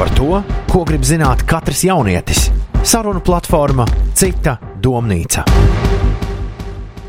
par 0.00 0.08
to, 0.16 0.38
ko 0.72 0.80
grib 0.88 1.02
zināt 1.04 1.42
katrs 1.44 1.82
jaunietis. 1.84 2.46
Sarunu 2.88 3.20
platforma 3.20 3.84
Cita 4.16 4.54
domnīca. 4.80 5.42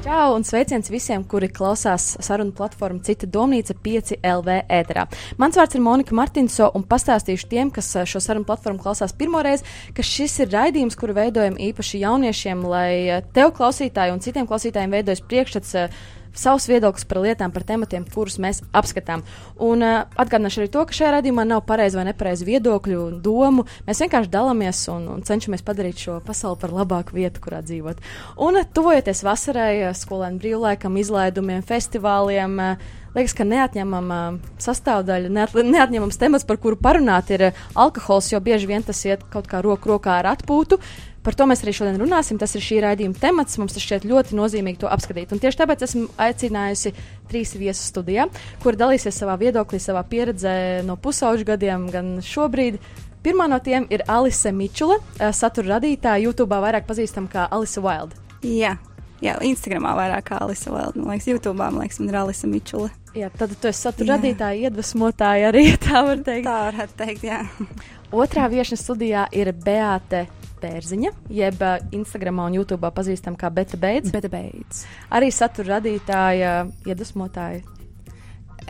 Čau 0.04 0.34
un 0.36 0.44
sveiciens 0.44 0.92
visiem, 0.92 1.24
kuri 1.24 1.48
klausās 1.56 2.18
sarunu 2.20 2.52
platformu 2.52 3.00
Cita 3.08 3.30
domnīca 3.32 3.78
5 3.80 4.18
LV 4.20 4.58
ēterā. 4.82 5.08
Mans 5.40 5.56
vārds 5.56 5.80
ir 5.80 5.86
Monika 5.88 6.18
Martinso 6.20 6.68
un 6.76 6.84
pastāstīšu 6.84 7.48
tiem, 7.54 7.72
kas 7.72 7.94
šo 8.12 8.20
sarunu 8.20 8.50
platformu 8.50 8.84
klausās 8.84 9.16
pirmoreiz, 9.16 9.64
ka 9.96 10.04
šis 10.04 10.42
ir 10.44 10.52
raidījums, 10.52 11.00
kuru 11.00 11.16
veidojam 11.16 11.56
īpaši 11.72 12.04
jauniešiem, 12.04 12.66
lai 12.68 13.22
tev 13.32 13.56
klausītāji 13.56 14.12
un 14.12 14.20
citiem 14.20 14.52
klausītājiem 14.52 15.00
veidojas 15.00 15.24
priekšstats 15.32 15.78
savus 16.38 16.68
viedokļus 16.72 17.08
par 17.10 17.22
lietām, 17.24 17.54
par 17.54 17.66
tematiem, 17.68 18.06
kurus 18.14 18.38
mēs 18.42 18.62
apskatām. 18.78 19.26
Un 19.62 19.86
uh, 19.86 19.98
atgādināšu 20.22 20.64
arī 20.64 20.72
to, 20.74 20.86
ka 20.88 20.98
šajā 20.98 21.16
raidījumā 21.18 21.46
nav 21.48 21.66
pareizi 21.68 22.00
vai 22.00 22.08
nepareizi 22.10 22.48
viedokļu 22.48 23.02
un 23.02 23.20
domu. 23.24 23.68
Mēs 23.88 24.04
vienkārši 24.06 24.32
dalāmies 24.34 24.86
un, 24.94 25.10
un 25.16 25.26
cenšamies 25.28 25.66
padarīt 25.68 26.06
šo 26.06 26.20
pasauli 26.26 26.62
par 26.62 26.76
labāku 26.76 27.18
vietu, 27.18 27.44
kurā 27.44 27.62
dzīvot. 27.66 28.02
Un 28.42 28.62
uh, 28.62 28.72
tuvojoties 28.74 29.26
vasarai, 29.28 29.76
uh, 29.90 29.94
skolēnu 29.98 30.42
brīvlaikam, 30.42 30.98
izlaidumiem, 31.02 31.64
festivāliem. 31.68 32.58
Uh, 32.60 32.98
liekas, 33.16 33.36
ka 33.36 33.46
neatņemama 33.48 34.20
sastāvdaļa, 34.62 35.32
neat, 35.34 35.56
neatņemams 35.56 36.20
temats, 36.22 36.48
par 36.48 36.60
kuru 36.62 36.80
parunāt, 36.80 37.32
ir 37.36 37.50
alkohols, 37.76 38.32
jo 38.32 38.40
bieži 38.44 38.70
vien 38.70 38.86
tas 38.88 39.02
iet 39.08 39.26
kaut 39.34 39.50
kā 39.52 39.62
roku 39.64 39.92
rokā 39.92 40.22
ar 40.22 40.32
atpūtu. 40.36 40.80
Par 41.22 41.38
to 41.38 41.46
mēs 41.46 41.62
arī 41.62 41.74
šodien 41.78 42.00
runāsim. 42.02 42.40
Tas 42.42 42.56
ir 42.58 42.64
šī 42.66 42.80
raidījuma 42.86 43.20
temats. 43.22 43.60
Mums 43.62 43.76
tas 43.76 43.84
šķiet 43.86 44.08
ļoti 44.10 44.38
nozīmīgi 44.38 44.82
to 44.82 44.90
apskatīt. 44.90 45.34
Un 45.34 45.42
tieši 45.42 45.60
tāpēc 45.60 45.86
esmu 45.86 46.08
aicinājusi 46.22 46.94
trīs 47.30 47.54
viesus 47.60 47.92
studijā, 47.94 48.26
kur 48.64 48.78
dalīsies 48.80 49.22
savā 49.22 49.38
viedoklī, 49.42 49.80
savā 49.82 50.02
pieredzē 50.10 50.56
no 50.88 50.98
pusauģu 50.98 51.46
gadiem, 51.54 51.88
gan 51.94 52.16
šobrīd. 52.26 52.82
Pirmā 53.22 53.46
no 53.52 53.60
tiem 53.62 53.86
ir 53.94 54.02
Alise 54.10 54.50
Mičula, 54.50 54.98
satura 55.38 55.76
radītāja, 55.76 56.24
YouTube 56.26 56.58
vairāk 56.64 56.88
pazīstama 56.90 57.30
kā 57.30 57.46
Alise 57.54 57.84
Wild. 57.86 58.18
Jā, 58.42 58.74
jā 59.22 59.38
Instagramā 59.46 59.94
vairāk 60.00 60.32
kā 60.32 60.42
Alise 60.42 60.74
Wild. 60.74 60.98
Man 60.98 61.14
liekas, 61.14 61.30
YouTube 61.30 61.60
man 61.62 61.78
liekas, 61.78 62.02
man 62.02 62.10
ir 62.10 62.18
Alise 62.24 62.50
Mičula. 62.50 62.90
Jā, 63.14 63.30
tad 63.38 63.54
tu 63.62 63.70
esi 63.70 63.86
satura 63.86 64.16
radītāja, 64.16 64.72
iedvesmotāja 64.72 65.52
arī 65.54 65.68
tā 65.86 66.02
var 66.08 66.26
teikt. 66.26 66.50
Tā 66.50 66.60
varētu 66.72 66.98
teikt, 67.04 67.30
jā. 67.30 67.44
Otrā 68.10 68.50
viešņa 68.50 68.82
studijā 68.82 69.30
ir 69.38 69.54
Beate 69.54 70.26
Bērziņa, 70.62 71.12
jeb 71.34 71.66
Instagram 71.96 72.46
un 72.46 72.58
YouTube 72.60 72.94
pazīstama 72.96 73.40
kā 73.40 73.52
Beta 73.54 73.80
Beidz. 73.82 74.14
Beta 74.14 74.32
Beidz. 74.32 74.86
Arī 75.14 75.32
satura 75.34 75.78
radītāja, 75.78 76.56
iedvesmotāja. 76.88 77.64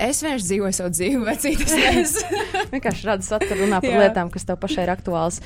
Es 0.02 0.22
vienkārši 0.24 0.48
dzīvoju 0.48 0.76
savu 0.76 0.92
dzīvi, 0.96 1.34
citas 1.44 1.74
nezinu. 1.76 2.44
vienkārši 2.74 3.08
rada 3.10 3.26
saturu, 3.28 3.66
runā 3.66 3.82
par 3.84 3.98
lietām, 4.00 4.32
kas 4.34 4.48
tev 4.48 4.60
pašai 4.62 4.86
ir 4.88 4.94
aktuāls. 4.94 5.42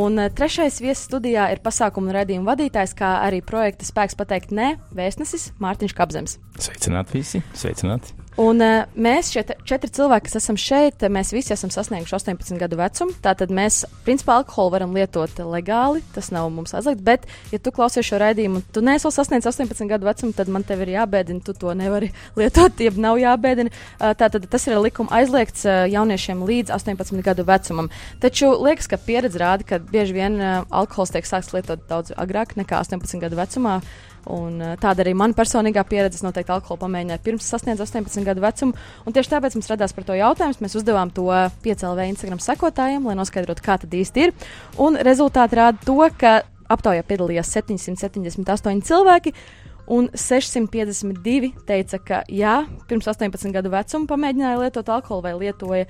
Un 0.00 0.18
trešais 0.36 0.80
viesis 0.82 1.04
studijā 1.06 1.50
ir 1.54 1.62
pasākumu 1.64 2.14
redzījuma 2.16 2.54
vadītājs, 2.54 2.96
kā 2.98 3.18
arī 3.26 3.42
projekta 3.44 3.88
spēks 3.88 4.18
pateikt 4.18 4.56
nē, 4.56 4.72
vēstnesis 4.96 5.50
Mārtiņš 5.62 5.96
Kapzems. 6.00 6.40
Sveicināti 6.58 7.20
visi! 7.20 7.44
Sveicināti! 7.52 8.19
Un 8.38 8.62
uh, 8.62 8.84
mēs, 8.94 9.32
šie 9.34 9.42
četri 9.66 9.90
cilvēki, 9.90 10.28
kas 10.28 10.38
esam 10.38 10.56
šeit, 10.60 11.02
mēs 11.10 11.32
visi 11.34 11.50
esam 11.50 11.72
sasnieguši 11.74 12.14
18 12.14 12.60
gadu 12.60 12.78
vecumu. 12.78 13.14
Tātad 13.24 13.50
mēs, 13.50 13.82
principā, 14.06 14.36
alkoholu 14.38 14.70
varam 14.76 14.94
lietot 14.94 15.40
legāli. 15.50 16.04
Tas 16.14 16.30
nav 16.30 16.46
mums 16.54 16.74
aizliegts. 16.76 17.02
Bet, 17.04 17.26
ja 17.50 17.58
tu 17.58 17.72
klausies 17.74 18.06
šo 18.06 18.20
raidījumu, 18.22 18.62
tu 18.70 18.84
neesi 18.86 19.08
vēl 19.08 19.14
sasniedzis 19.16 19.50
18 19.50 19.90
gadu 19.90 20.06
vecumu, 20.06 20.36
tad 20.38 20.52
man 20.52 20.66
te 20.66 20.78
ir 20.78 20.92
jābēdina. 20.94 21.42
Tu 21.44 21.56
to 21.58 21.74
nevari 21.74 22.12
lietot, 22.38 22.78
jeb 22.78 23.00
nav 23.02 23.18
jābēdina. 23.20 23.74
Uh, 23.98 24.12
tātad 24.20 24.46
tas 24.52 24.68
ir 24.68 24.78
likuma 24.78 25.20
aizliegts 25.20 25.66
uh, 25.66 25.82
jauniešiem 25.90 26.44
līdz 26.46 26.74
18 26.78 27.26
gadu 27.26 27.46
vecumam. 27.50 27.90
Taču 28.22 28.52
liekas, 28.54 28.86
ka 28.90 29.00
pieredze 29.02 29.42
rāda, 29.42 29.66
ka 29.66 29.82
bieži 29.82 30.14
vien 30.16 30.38
uh, 30.38 30.62
alkohols 30.70 31.10
tiek 31.16 31.26
sākts 31.26 31.50
lietot 31.56 31.82
daudz 31.90 32.14
agrāk 32.14 32.54
nekā 32.60 32.78
18 32.86 33.26
gadu 33.26 33.42
vecumā. 33.42 33.80
Un, 34.28 34.58
uh, 34.60 34.74
tāda 34.80 35.04
arī 35.04 35.14
mana 35.16 35.36
personīgā 35.36 35.84
pieredze. 35.88 36.20
Es 36.20 36.26
noteikti 36.26 36.52
alkoholu 36.52 36.82
pamēģināju 36.82 37.24
pirms 37.24 37.48
sasniedzu 37.48 37.86
18 37.86 38.26
gadu 38.26 38.44
vecumu. 38.44 38.76
Tieši 39.08 39.32
tāpēc 39.32 39.56
mums 39.56 39.70
radās 39.72 39.96
par 39.96 40.06
to 40.08 40.18
jautājums. 40.18 40.60
Mēs 40.60 40.76
uzdevām 40.80 41.12
to 41.16 41.26
piecēlē 41.64 42.10
Instagram 42.10 42.42
sekotājiem, 42.44 43.08
lai 43.08 43.16
noskaidrotu, 43.18 43.64
kā 43.64 43.78
tad 43.80 43.96
īsti 43.96 44.26
ir. 44.26 44.36
Un 44.82 45.00
rezultāti 45.00 45.60
rāda 45.60 45.80
to, 45.86 45.96
ka 46.20 46.40
aptaujā 46.70 47.06
piedalījās 47.08 47.50
778 47.56 48.84
cilvēki. 48.86 49.34
Un 49.90 50.06
652 50.14 51.50
teica, 51.66 51.98
ka 51.98 52.20
jā, 52.30 52.60
pirms 52.86 53.08
18 53.10 53.50
gadu 53.56 53.72
vecuma 53.72 54.06
pamēģināja 54.12 54.60
lietot 54.60 54.92
alkoholu 54.92 55.24
vai 55.24 55.32
lietoja. 55.40 55.88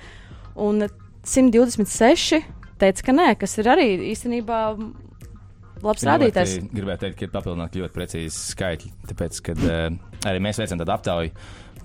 Un 0.57 0.87
126 1.21 2.41
teica, 2.81 3.05
ka 3.05 3.13
nē, 3.13 3.27
kas 3.37 3.53
ir 3.61 3.69
arī 3.69 3.87
īstenībā 4.09 4.61
labs 5.85 6.05
rādītājs. 6.07 6.57
Gribētu 6.71 7.05
teikt, 7.05 7.17
ka 7.19 7.27
ir 7.27 7.33
papildināti 7.33 7.81
ļoti 7.81 7.95
precīzi 7.95 8.45
skaitļi, 8.51 8.93
tāpēc, 9.11 9.41
kad 9.49 9.65
uh, 9.65 9.83
arī 10.29 10.43
mēs 10.43 10.61
veicam 10.61 10.81
tādu 10.81 10.95
aptauju. 10.95 11.35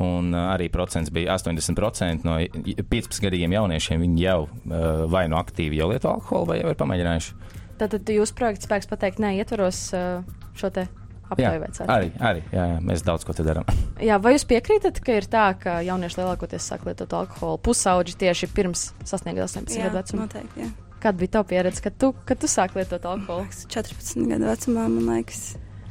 Un 0.04 0.28
uh, 0.34 0.50
arī 0.52 0.68
procents 0.72 1.12
bija 1.14 1.38
80% 1.38 2.26
no 2.28 2.36
15 2.44 3.22
gadiem 3.24 3.54
jauniešiem. 3.56 4.02
Viņi 4.04 4.26
jau 4.26 4.38
uh, 4.44 5.06
vai 5.12 5.24
nu 5.32 5.38
aktīvi 5.40 5.80
jau 5.80 5.88
lieto 5.92 6.12
alkoholu, 6.12 6.50
vai 6.52 6.60
jau 6.60 6.72
ir 6.72 6.78
pamēģinājuši. 6.82 7.34
Tātad 7.80 8.12
jūsu 8.12 8.36
projekts 8.36 8.68
spēks 8.68 8.88
pateikt, 8.88 9.20
nē, 9.24 9.34
ietvaros 9.40 9.80
uh, 9.96 10.20
šo 10.56 10.72
te 10.72 10.86
aptauju 11.30 11.60
veicāt. 11.62 11.90
Arī, 11.90 12.10
arī 12.20 12.42
jā, 12.52 12.64
jā, 12.72 12.78
mēs 12.86 13.04
daudz 13.06 13.26
ko 13.26 13.36
darām. 13.40 13.68
jā, 14.08 14.18
vai 14.22 14.36
jūs 14.36 14.46
piekrītat, 14.48 15.00
ka 15.04 15.20
ir 15.20 15.28
tā, 15.30 15.46
ka 15.60 15.78
jaunieši 15.86 16.20
lielākoties 16.20 16.70
sāk 16.72 16.86
lietot 16.88 17.12
alkoholu 17.16 17.60
pusauģi 17.66 18.18
tieši 18.24 18.50
pirms 18.54 18.90
sasniegt 19.04 19.42
18 19.44 19.80
gadu 19.82 20.00
vecumu? 20.00 20.26
Noteikti, 20.26 20.66
jā. 20.66 20.85
Kāda 21.06 21.20
bija 21.20 21.36
tava 21.36 21.46
pieredze, 21.46 21.78
kad 21.84 21.94
tu, 22.02 22.08
kad 22.26 22.40
tu 22.42 22.48
sāki 22.50 22.80
lietot 22.80 23.04
alkoholu? 23.06 23.46
14 23.70 24.24
gadu 24.26 24.48
vecumā, 24.48 24.88
man 24.90 25.04
liekas. 25.12 25.42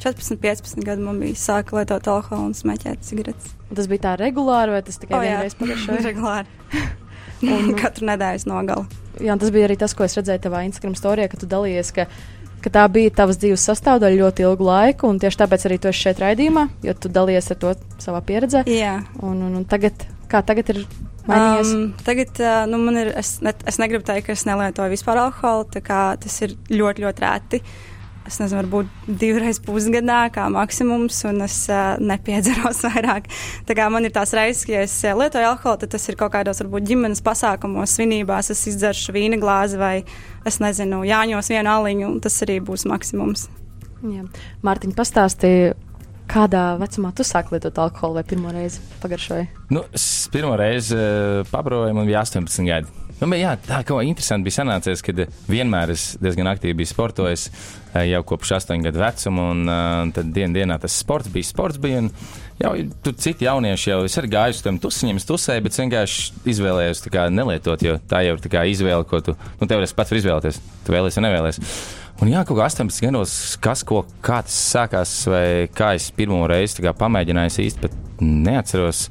14, 0.03 0.35
15 0.43 0.83
gadu 0.83 1.05
man 1.05 1.21
bija 1.23 1.37
sāka 1.39 1.77
lietot 1.77 2.09
alkoholu 2.11 2.49
un 2.49 2.57
smēķēt 2.57 3.05
cigaretes. 3.07 3.53
Tas 3.71 3.87
bija 3.87 4.03
tā 4.09 4.17
regulāri, 4.19 4.73
vai 4.75 4.81
tas 4.83 4.99
tikai 4.99 5.15
oh, 5.15 5.23
vienreiz 5.23 5.55
pagājušajā 5.55 5.95
gadā? 6.01 6.09
regulāri. 6.09 6.83
un 7.47 7.71
katru 7.79 8.09
nedēļas 8.11 8.47
nogali. 8.51 8.99
Jā, 9.23 9.39
tas 9.39 9.55
bija 9.55 9.69
arī 9.69 9.79
tas, 9.79 9.95
ko 9.95 10.03
es 10.03 10.17
redzēju 10.19 10.43
tavā 10.49 10.65
Instagram 10.67 10.99
storijā, 10.99 11.31
ka 11.31 11.39
tu 11.39 11.47
dalījies, 11.55 11.95
ka, 11.95 12.09
ka 12.67 12.75
tā 12.75 12.83
bija 12.91 13.15
tavas 13.23 13.39
dzīves 13.39 13.69
sastāvdaļa 13.71 14.19
ļoti 14.19 14.47
ilgu 14.49 14.67
laiku, 14.67 15.07
un 15.07 15.23
tieši 15.23 15.45
tāpēc 15.45 15.67
arī 15.69 15.79
tu 15.79 15.93
esi 15.93 16.09
šeit 16.09 16.19
raidījumā, 16.25 16.67
jo 16.83 16.99
tu 16.99 17.15
dalies 17.21 17.47
ar 17.55 17.63
to 17.63 17.71
savā 18.03 18.19
pieredzē. 18.27 18.67
Jā. 18.67 18.97
Un, 19.23 19.39
un, 19.47 19.61
un 19.61 19.67
tagad, 19.71 20.09
kā 20.27 20.43
tagad 20.43 20.75
ir 20.75 20.83
Mainījies? 21.25 21.73
Um, 21.73 21.89
tagad 22.05 22.39
nu, 22.69 22.79
man 22.85 23.01
ir, 23.01 23.11
es, 23.17 23.39
ne, 23.45 23.55
es 23.67 23.81
negribu 23.81 24.05
teikt, 24.05 24.27
ka 24.27 24.35
es 24.35 24.45
nelietoju 24.47 24.93
vispār 24.93 25.23
alkoholu. 25.23 25.67
Tas 25.73 26.39
ir 26.45 26.55
ļoti, 26.69 27.05
ļoti 27.05 27.25
rēti. 27.25 27.61
Es 28.25 28.39
nezinu, 28.41 28.57
varbūt 28.63 29.17
divreiz 29.21 29.59
pusgadā, 29.61 30.23
kā 30.33 30.47
maksimums, 30.49 31.19
un 31.29 31.43
es 31.45 31.59
uh, 31.69 31.93
nepiedzeros 32.01 32.81
vairāk. 32.87 33.29
Tā 33.69 33.75
kā 33.77 33.85
man 33.93 34.07
ir 34.07 34.15
tās 34.15 34.33
reizes, 34.33 34.63
ka, 34.65 34.73
ja 34.73 34.85
es 34.87 34.95
lietoju 35.05 35.45
alkoholu, 35.51 35.83
tad 35.83 35.93
tas 35.93 36.09
ir 36.09 36.17
kaut 36.17 36.33
kādos, 36.33 36.63
varbūt, 36.63 36.87
ģimenes 36.89 37.21
pasākumos, 37.25 37.93
svinībās, 37.93 38.49
es 38.53 38.65
izdzeršu 38.73 39.13
vīna 39.13 39.37
glāzi 39.41 39.77
vai, 39.77 39.93
es 40.49 40.57
nezinu, 40.63 41.03
jāņos 41.05 41.53
vienu 41.53 41.73
aliņu, 41.75 42.09
un 42.15 42.17
tas 42.25 42.41
arī 42.47 42.57
būs 42.65 42.87
maksimums. 42.89 43.45
Jā. 44.09 44.25
Mārtiņa 44.65 44.97
pastāstīja, 44.97 45.77
Kādā 46.31 46.63
vecumā 46.81 47.11
tu 47.15 47.23
sāki 47.27 47.53
lietot 47.55 47.77
alkoholu 47.79 48.17
vai 48.17 48.25
pirmo 48.27 48.51
reizi 48.53 48.81
pagaršoji? 49.03 49.47
Nu, 49.75 49.85
es 49.95 50.05
pirmo 50.33 50.55
reizi 50.59 50.97
uh, 50.97 51.41
pabroju, 51.51 51.93
man 51.95 52.07
bija 52.09 52.23
18 52.25 52.65
gadi. 52.65 53.01
Nu, 53.15 53.29
bet, 53.31 53.39
jā, 53.39 53.53
tā 53.63 53.77
kā 53.87 54.01
interesanti 54.03 54.49
bija 54.49 54.57
sanācies, 54.57 55.03
kad 55.05 55.21
vienmēr 55.47 55.93
es 55.93 56.15
diezgan 56.19 56.49
aktīvi 56.51 56.75
biju 56.81 56.89
sportojis 56.91 57.45
uh, 57.47 58.01
jau 58.03 58.23
kopš 58.27 58.55
8 58.57 58.83
gadu 58.83 58.99
vecuma, 59.03 59.45
un 59.53 59.69
uh, 59.69 60.01
tad 60.15 60.33
dienā 60.35 60.57
dienā 60.57 60.79
tas 60.81 60.97
sports 60.99 61.31
bija. 61.31 61.47
Sports 61.47 61.79
bija 61.81 62.01
un, 62.03 62.09
jau 62.59 62.73
tur 63.05 63.15
citi 63.21 63.47
jaunieši 63.47 63.93
jau 63.93 64.01
ir 64.05 64.29
gājuši 64.35 64.59
uz 64.59 64.65
tiem 64.65 64.79
tusiņiem, 64.83 65.21
tusēji, 65.29 65.63
bet 65.65 65.79
vienkārši 65.79 66.47
izvēlējos 66.55 67.05
kā, 67.13 67.27
nelietot, 67.31 67.85
jo 67.85 67.99
tā 68.09 68.25
jau 68.25 68.35
ir 68.39 68.59
izvēle, 68.73 69.05
ko 69.07 69.21
tu, 69.23 69.37
nu, 69.61 69.69
tev 69.69 69.85
pats 69.95 70.11
var 70.11 70.21
izvēlēties. 70.21 70.59
Tu 70.85 70.97
vēlēsies 70.97 71.23
nevēlēsies. 71.23 71.79
Un 72.23 72.31
jā, 72.31 72.45
kaut 72.47 72.59
kā 72.61 72.67
18 72.69 73.03
gados, 73.03 73.31
kas, 73.63 73.81
ko, 73.87 74.05
kā 74.23 74.39
tas 74.45 74.55
sākās, 74.71 75.15
vai 75.27 75.47
kā 75.75 75.91
es 75.97 76.07
pirmo 76.15 76.45
reizi 76.47 76.85
pamēģināju, 76.85 77.57
īsti 77.65 77.91
neatceros. 78.23 79.09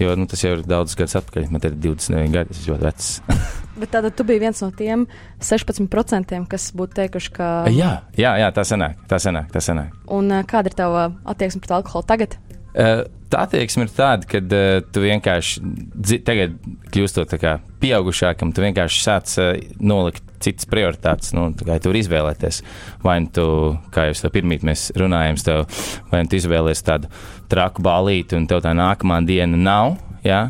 Jo 0.00 0.16
nu, 0.18 0.26
tas 0.26 0.40
jau 0.42 0.56
ir 0.56 0.64
daudz 0.66 0.96
gadus 0.98 1.14
atpakaļ. 1.20 1.50
Man 1.52 1.62
ir 1.62 1.76
29 1.78 2.32
gadi, 2.32 2.50
tas 2.50 2.62
ir 2.64 2.72
ļoti 2.72 2.86
vecs. 2.88 3.10
Bet 3.80 3.92
tad 3.94 4.08
tu 4.16 4.24
biji 4.26 4.42
viens 4.42 4.62
no 4.64 4.70
tiem 4.74 5.04
16%, 5.40 6.40
kas 6.50 6.66
būtu 6.76 6.98
teikuši, 6.98 7.30
ka. 7.36 7.50
Jā, 7.70 7.92
jā, 8.18 8.34
jā 8.42 8.48
tā 8.56 8.66
sanāk. 8.66 8.98
Tā 9.08 9.20
sanāk, 9.22 9.52
tā 9.54 9.62
sanāk. 9.64 9.94
Un 10.10 10.32
uh, 10.32 10.42
kāda 10.48 10.72
ir 10.72 10.76
tava 10.76 11.06
attieksme 11.28 11.62
pret 11.62 11.76
alkoholu 11.78 12.08
tagad? 12.10 12.36
Uh, 12.72 13.02
tā 13.32 13.44
attieksme 13.46 13.84
ir 13.84 13.92
tāda, 13.92 14.28
ka 14.28 14.40
uh, 14.40 14.80
tu 14.92 15.02
vienkārši 15.04 16.20
tagad 16.24 16.54
kļūstot 16.92 17.34
pieaugušākam, 17.82 18.52
tu 18.54 18.64
vienkārši 18.64 19.02
sāc 19.04 19.34
uh, 19.42 19.50
nolikt 19.80 20.24
citas 20.42 20.66
prioritātes. 20.70 21.34
Nu, 21.36 21.50
kā 21.56 21.76
tur 21.82 21.96
izvēlēties? 21.98 22.62
Vai 23.04 23.18
nu 23.24 23.32
tu, 23.34 23.46
kā 23.94 24.08
jau 24.08 24.32
pirmīt 24.32 24.64
mēs 24.66 24.88
runājam, 24.98 25.38
tev, 25.44 25.66
vai 26.10 26.24
nu 26.24 26.32
tu 26.32 26.40
izvēlēsies 26.40 26.88
tādu 26.88 27.12
traku 27.52 27.84
balīti, 27.84 28.38
un 28.38 28.48
tev 28.50 28.64
tā 28.64 28.72
nākamā 28.76 29.20
diena 29.28 29.60
nav. 29.60 29.98
Ja? 30.26 30.48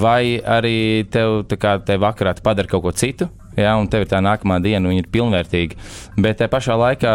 Vai 0.00 0.40
arī 0.40 1.06
tev, 1.12 1.42
kā, 1.60 1.78
tev 1.84 2.02
vakarā 2.04 2.34
padara 2.44 2.70
kaut 2.70 2.86
ko 2.86 2.92
citu, 2.96 3.28
jā, 3.58 3.74
un 3.80 3.90
tev 3.90 4.06
ir 4.06 4.12
tā 4.12 4.22
nākamā 4.24 4.60
diena, 4.64 4.84
un 4.84 4.94
viņi 4.94 5.04
ir 5.04 5.10
pilnvērtīgi. 5.14 5.78
Bet 6.18 6.40
tajā 6.40 6.52
pašā 6.52 6.78
laikā 6.78 7.12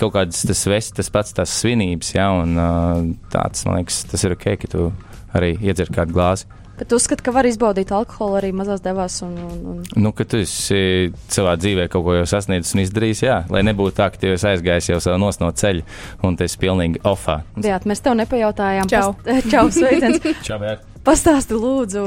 kaut 0.00 0.16
kādas 0.16 0.42
tas 0.48 0.64
vest, 0.70 0.96
tas 0.98 1.12
pats 1.12 1.36
tās 1.36 1.54
svinības, 1.62 2.14
jā, 2.16 2.26
un 2.42 3.14
tāds, 3.32 3.66
man 3.68 3.80
liekas, 3.82 4.02
tas 4.10 4.26
ir 4.26 4.36
ok, 4.36 4.50
ka 4.64 4.72
tu 4.72 4.90
arī 5.36 5.54
iedzer 5.60 5.92
kādu 5.92 6.16
glāzi. 6.16 6.48
Bet 6.78 6.88
tu 6.88 6.96
uzskati, 6.96 7.22
ka 7.22 7.30
var 7.30 7.46
izbaudīt 7.46 7.92
alkoholu 7.94 8.38
arī 8.40 8.48
mazās 8.56 8.80
devās. 8.82 9.18
Un, 9.22 9.34
un, 9.38 9.58
un... 9.70 9.82
Nu, 10.02 10.10
ka 10.16 10.24
tu 10.26 10.40
esi 10.42 11.12
savā 11.30 11.52
dzīvē 11.60 11.84
kaut 11.92 12.06
ko 12.06 12.16
jau 12.16 12.24
sasniedzis 12.26 12.74
un 12.74 12.82
izdarījis, 12.82 13.20
jā, 13.22 13.36
lai 13.52 13.62
nebūtu 13.68 13.98
tā, 14.00 14.08
ka 14.10 14.18
tu 14.18 14.32
esi 14.32 14.48
aizgājis 14.50 14.88
jau 14.94 14.98
savu 15.04 15.20
nos 15.22 15.38
no 15.42 15.52
ceļa 15.52 15.84
un 16.26 16.38
tu 16.38 16.48
esi 16.48 16.58
pilnīgi 16.58 17.04
offā. 17.06 17.42
Jā, 17.62 17.78
mēs 17.86 18.02
tev 18.02 18.16
nepajautājām. 18.22 18.90
Čau. 18.90 19.12
Past... 19.20 19.46
Čau, 19.52 19.68
sveiciens. 19.76 20.26
Čau. 20.48 20.58
Pastāsti, 21.06 21.54
lūdzu, 21.58 22.04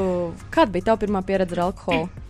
kāda 0.52 0.76
bija 0.76 0.90
tava 0.90 1.04
pirmā 1.06 1.24
pieredze 1.24 1.56
ar 1.56 1.68
alkoholu? 1.70 2.25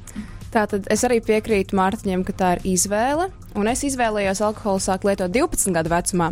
Tātad 0.56 0.86
es 0.92 1.02
arī 1.04 1.18
piekrītu 1.20 1.76
Mārtiņam, 1.76 2.22
ka 2.24 2.32
tā 2.32 2.54
ir 2.56 2.62
izvēle. 2.72 3.28
Un 3.60 3.68
es 3.68 3.82
izvēlējos 3.84 4.40
alkoholu 4.46 4.80
sākt 4.80 5.04
lietot 5.04 5.32
12 5.34 5.74
gadu 5.76 5.92
vecumā. 5.92 6.30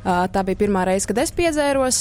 Uh, 0.00 0.24
tā 0.32 0.42
bija 0.48 0.58
pirmā 0.64 0.82
reize, 0.88 1.06
kad 1.06 1.20
es 1.22 1.30
piedzēros. 1.36 2.00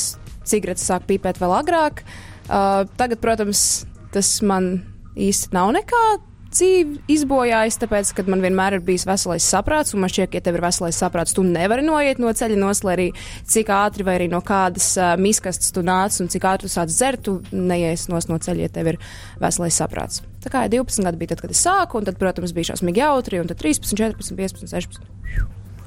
Cigaretes 0.50 0.88
sāk 0.90 1.06
pīpēt 1.10 1.38
vēl 1.42 1.54
agrāk. 1.60 2.02
Uh, 2.48 2.88
tagad, 2.98 3.22
protams, 3.22 3.84
tas 4.16 4.40
man 4.42 4.80
īsti 5.20 5.54
nav 5.54 5.76
nekā 5.78 6.02
dzīve 6.50 7.04
izbojājis, 7.12 7.78
tāpēc, 7.84 8.14
ka 8.18 8.26
man 8.26 8.42
vienmēr 8.42 8.80
ir 8.80 8.86
bijis 8.86 9.06
veselais 9.06 9.46
saprāts, 9.46 9.94
un 9.94 10.02
man 10.02 10.10
šķiet, 10.10 10.32
ka, 10.32 10.40
ja 10.40 10.46
tev 10.48 10.58
ir 10.58 10.66
veselais 10.66 10.98
saprāts, 10.98 11.36
tu 11.38 11.46
nevari 11.46 11.86
noiet 11.86 12.22
no 12.22 12.34
ceļa 12.34 12.58
nos, 12.58 12.82
lai 12.88 12.96
arī 12.96 13.08
cik 13.54 13.70
ātri 13.76 14.08
vai 14.08 14.18
arī 14.18 14.32
no 14.32 14.42
kādas 14.46 14.90
uh, 14.98 15.14
miskastes 15.22 15.76
tu 15.76 15.86
nāc 15.86 16.18
un 16.24 16.34
cik 16.34 16.50
ātri 16.50 16.66
tu 16.66 16.74
sāc 16.74 16.90
dzert, 16.90 17.30
tu 17.30 17.38
neies 17.54 18.10
no 18.10 18.18
ceļa, 18.18 18.66
ja 18.66 18.76
tev 18.80 18.96
ir 18.96 19.02
veselais 19.38 19.78
saprāts. 19.78 20.24
Tā 20.44 20.52
kā 20.54 20.64
ja 20.66 20.72
12 20.72 21.04
gadi 21.04 21.20
bija 21.20 21.34
tad, 21.34 21.44
kad 21.44 21.54
es 21.54 21.64
sāku, 21.66 22.00
un 22.00 22.08
tad, 22.08 22.20
protams, 22.20 22.54
bija 22.56 22.72
šausmīgi 22.72 23.04
jautri, 23.04 23.42
un 23.42 23.50
tad 23.50 23.60
13, 23.60 23.92
14, 23.92 24.36
15, 24.40 24.72
16. 24.72 25.10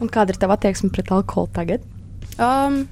Un 0.03 0.11
kāda 0.13 0.35
ir 0.35 0.41
tava 0.43 0.59
attieksme 0.59 0.91
pret 0.93 1.13
alkoholu 1.15 1.53
tagad? 1.57 1.87
Um, 2.37 2.85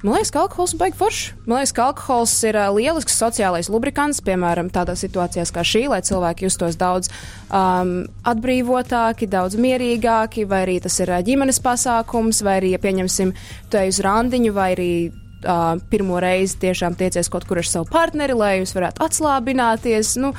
Man 0.00 0.14
liekas, 0.16 0.30
ka 0.32 0.40
alkohols 0.40 0.72
ir 0.72 0.94
foršs. 0.96 1.24
Man 1.44 1.58
liekas, 1.58 1.74
ka 1.76 1.86
alkohols 1.90 2.32
ir 2.48 2.56
uh, 2.56 2.70
lielisks 2.72 3.18
sociālais 3.20 3.68
lubrikants, 3.68 4.22
piemēram, 4.24 4.70
tādās 4.72 5.02
situācijās 5.04 5.52
kā 5.52 5.60
šī, 5.60 5.82
lai 5.92 6.00
cilvēki 6.00 6.46
justos 6.46 6.78
daudz 6.80 7.10
um, 7.52 8.06
atbrīvotāki, 8.24 9.28
daudz 9.28 9.58
mierīgāki, 9.60 10.46
vai 10.48 10.62
arī 10.64 10.78
tas 10.80 10.96
ir 11.04 11.12
uh, 11.12 11.20
ģimenes 11.26 11.60
pasākums, 11.60 12.40
vai 12.46 12.56
arī, 12.62 12.72
ja 12.72 12.80
pieņemsim, 12.80 13.34
tu 13.68 13.80
ej 13.82 13.92
uz 13.92 14.00
randiņu, 14.06 14.54
vai 14.56 14.70
arī 14.72 14.90
uh, 15.10 15.76
pirmo 15.92 16.16
reizi 16.24 16.56
tiešām 16.64 16.96
tiecies 16.96 17.28
kaut 17.28 17.44
kur 17.44 17.60
ar 17.60 17.68
savu 17.68 17.92
partneri, 17.92 18.32
lai 18.32 18.54
jūs 18.62 18.72
varētu 18.78 19.04
atslābināties. 19.04 20.16
Nu, 20.24 20.32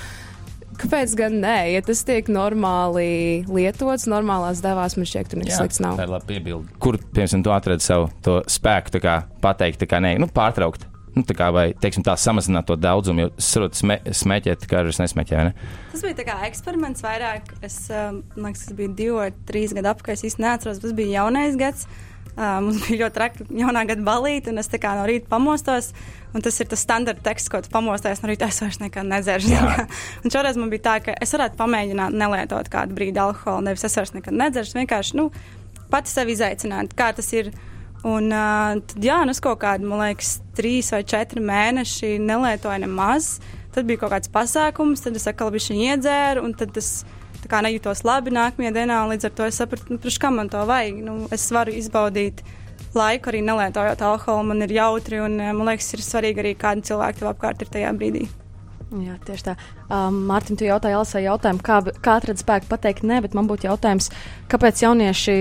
Kāpēc 0.80 1.16
gan 1.20 1.36
nē, 1.44 1.58
ja 1.74 1.82
tas 1.86 2.04
tiek 2.08 2.30
normāli 2.32 3.44
lietots, 3.50 4.08
normālās 4.12 4.62
devās, 4.64 4.96
man 4.98 5.10
šķiet, 5.10 5.32
tur 5.32 5.42
nekas 5.42 5.60
slikts 5.60 5.82
nav. 5.84 5.98
Tā 6.00 6.08
ir 6.08 6.14
laba 6.14 6.28
piebilde. 6.30 6.72
Kur, 6.82 6.98
piemēram, 7.16 7.44
tu 7.46 7.54
atradi 7.54 7.86
savu 7.86 8.08
to 8.26 8.40
spēku, 8.50 8.94
tā 8.96 9.04
kā 9.04 9.18
pateikt, 9.44 9.82
tā 9.84 9.90
kā 9.92 10.02
nē, 10.04 10.16
nu, 10.22 10.30
pārtraukt. 10.32 10.88
Nu, 11.12 11.26
tā 11.28 11.36
kā 11.36 11.50
vai, 11.52 11.66
teiksim, 11.76 12.06
tā 12.08 12.14
samazināt 12.16 12.70
to 12.70 12.78
daudzumu, 12.80 13.26
jo 13.26 13.32
sarot 13.44 13.76
sme, 13.76 13.98
smēķēt, 14.16 14.64
kā 14.72 14.80
arī 14.80 14.94
es 14.94 15.02
nesmēķēju, 15.02 15.40
vai 15.42 15.50
ne? 15.50 15.74
Tas 15.92 16.06
bija 16.08 16.28
kā 16.30 16.38
eksperiments 16.48 17.04
vairāk. 17.04 17.52
Es, 17.68 17.82
um, 17.92 18.22
man 18.38 18.54
liekas, 18.54 18.70
tas 18.70 18.78
bija 18.78 18.94
divi 19.02 19.18
vai 19.18 19.28
trīs 19.50 19.76
gadi 19.76 19.92
apkārt. 19.92 20.22
Es 20.22 20.30
īsti 20.30 20.46
neatceros, 20.46 20.80
tas 20.80 20.96
bija 20.96 21.18
jaunais 21.20 21.60
gads. 21.60 21.84
Uh, 21.84 22.11
mums 22.64 22.80
bija 22.86 23.04
ļoti 23.04 23.16
traki 23.16 23.46
jaunā 23.60 23.84
gada 23.90 24.04
balīti, 24.06 24.52
un 24.52 24.62
es 24.62 24.70
tā 24.72 24.80
kā 24.82 24.94
no 24.98 25.06
rīta 25.10 25.28
pamostos. 25.32 25.92
Tas 26.32 26.60
ir 26.64 26.70
tas 26.72 26.80
standarta 26.86 27.26
teksts, 27.26 27.52
ko 27.52 27.60
tu 27.60 27.72
pamosties 27.74 28.22
no 28.24 28.30
rīta. 28.32 28.48
Es 28.48 28.62
vairs 28.64 28.80
nekad 28.80 29.08
nedzeršu. 29.10 29.58
šoreiz 30.32 30.60
man 30.60 30.72
bija 30.72 30.86
tā, 30.86 30.96
ka 31.08 31.16
es 31.22 31.36
varētu 31.36 31.60
pamēģināt 31.60 32.16
nelietot 32.16 32.72
kādu 32.72 32.96
brīdi 32.96 33.20
alkoholu. 33.20 33.68
Nevis 33.68 33.84
es 33.88 34.00
vairs 34.00 34.16
nekad 34.16 34.38
nedzeršu, 34.40 34.80
vienkārši 34.80 35.20
nu, 35.20 35.28
pati 35.92 36.14
sevi 36.14 36.38
izaicināt, 36.38 36.96
kā 36.98 37.12
tas 37.18 37.32
ir. 37.36 37.52
Un 38.08 38.32
uh, 38.34 38.80
tad, 38.82 38.96
jā, 39.06 39.20
nu, 39.30 39.36
kaut 39.46 39.60
kādu, 39.62 39.86
man 39.86 40.08
liekas, 40.08 40.40
trīs 40.58 40.88
vai 40.96 41.04
četri 41.06 41.44
mēneši 41.46 42.16
nelietoju 42.24 42.88
nemaz. 42.88 43.36
Tad 43.76 43.86
bija 43.88 44.02
kaut 44.02 44.16
kāds 44.16 44.32
pasākums, 44.32 45.04
tad 45.04 45.20
es 45.20 45.28
atkal 45.30 45.52
biju 45.54 45.76
iedzēru, 45.78 46.42
un 46.48 46.56
tad 46.58 46.74
tas 46.80 47.04
tā 47.04 47.21
kā 47.52 47.62
nejūtos 47.66 48.04
labi 48.08 48.34
nākamajā 48.36 48.74
dienā. 48.80 49.04
Līdz 49.12 49.30
ar 49.30 49.38
to 49.38 49.48
es 49.50 49.60
sapratu, 49.62 49.94
nu, 49.94 50.02
priekš 50.02 50.20
kam 50.24 50.40
man 50.40 50.52
to 50.52 50.64
vajag. 50.68 51.00
Nu, 51.06 51.18
es 51.36 51.48
varu 51.54 51.76
izbaudīt 51.76 52.44
laiku 52.98 53.32
arī 53.32 53.42
nelietojot 53.46 54.04
alkoholu. 54.08 54.52
Man 54.52 54.66
ir 54.66 54.76
jautri, 54.80 55.22
un 55.24 55.40
eh, 55.40 55.52
man 55.56 55.72
liekas, 55.72 55.92
ir 55.96 56.06
svarīgi 56.06 56.44
arī 56.44 56.54
kādi 56.60 56.88
cilvēki 56.92 57.22
tev 57.22 57.34
apkārt 57.34 57.66
ir 57.66 57.74
tajā 57.74 57.92
brīdī. 57.98 58.28
Jā, 58.92 59.16
tieši 59.24 59.46
tā. 59.46 59.54
Um, 59.88 60.18
Mārtiņ, 60.28 60.58
tu 60.60 60.68
jautāji 60.68 60.98
Alisai 60.98 61.22
jautājumu, 61.24 61.64
kā, 61.64 61.78
kā 62.04 62.18
atrast 62.20 62.44
spēku 62.44 62.68
pateikt 62.68 63.06
nē, 63.08 63.22
bet 63.24 63.38
man 63.38 63.48
būtu 63.48 63.70
jautājums, 63.70 64.10
kāpēc 64.52 64.84
jaunieši 64.84 65.36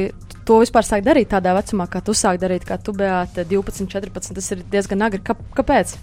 to 0.47 0.61
vispār 0.62 0.87
sāk 0.87 1.03
darīt 1.07 1.33
tādā 1.33 1.57
vecumā, 1.59 1.89
kā 1.91 1.99
tu 2.07 2.15
sāk 2.15 2.39
darīt, 2.43 2.62
kā 2.69 2.79
tu 2.79 2.95
bijāt 2.95 3.43
12, 3.51 3.91
14, 3.91 4.37
tas 4.39 4.55
ir 4.55 4.62
diezgan 4.71 5.03
agri. 5.07 5.23
Kā, 5.27 5.35
kāpēc? 5.59 5.97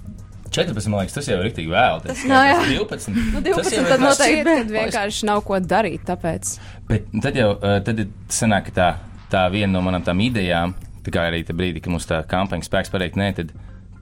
14, 0.54 0.90
man 0.92 1.04
liekas, 1.04 1.16
tas 1.18 1.30
jau 1.30 1.38
ir 1.40 1.48
rīktīgi 1.48 1.72
vēl. 1.72 2.02
Tas 2.06 2.24
nav, 2.30 2.46
jā. 2.48 2.58
12. 2.80 3.14
Nu, 3.16 3.42
12 3.46 3.62
Tas 3.62 3.72
jau 3.74 3.84
ir 3.84 4.04
noteikti. 4.04 4.44
Kad 4.48 4.74
vienkārši 4.74 5.30
nav 5.30 5.44
ko 5.48 5.60
darīt, 5.64 6.04
tāpēc. 6.08 6.56
Bet 6.90 7.08
tad 7.24 7.40
jau 7.40 7.54
uh, 7.56 7.78
tad 7.86 8.04
ir 8.04 8.12
sanāk, 8.34 8.70
ka 8.70 8.76
tā, 8.78 8.90
tā 9.34 9.46
viena 9.54 9.74
no 9.76 9.84
manām 9.86 10.06
tām 10.08 10.22
idejām, 10.26 10.76
tā 11.06 11.14
kā 11.16 11.28
arī 11.30 11.44
tajā 11.48 11.60
brīdī, 11.60 11.84
kad 11.84 11.94
mums 11.94 12.10
tā 12.10 12.22
kampaņa 12.28 12.68
spēks 12.68 12.94
pateikt, 12.94 13.20
nē, 13.20 13.32
tad 13.38 13.56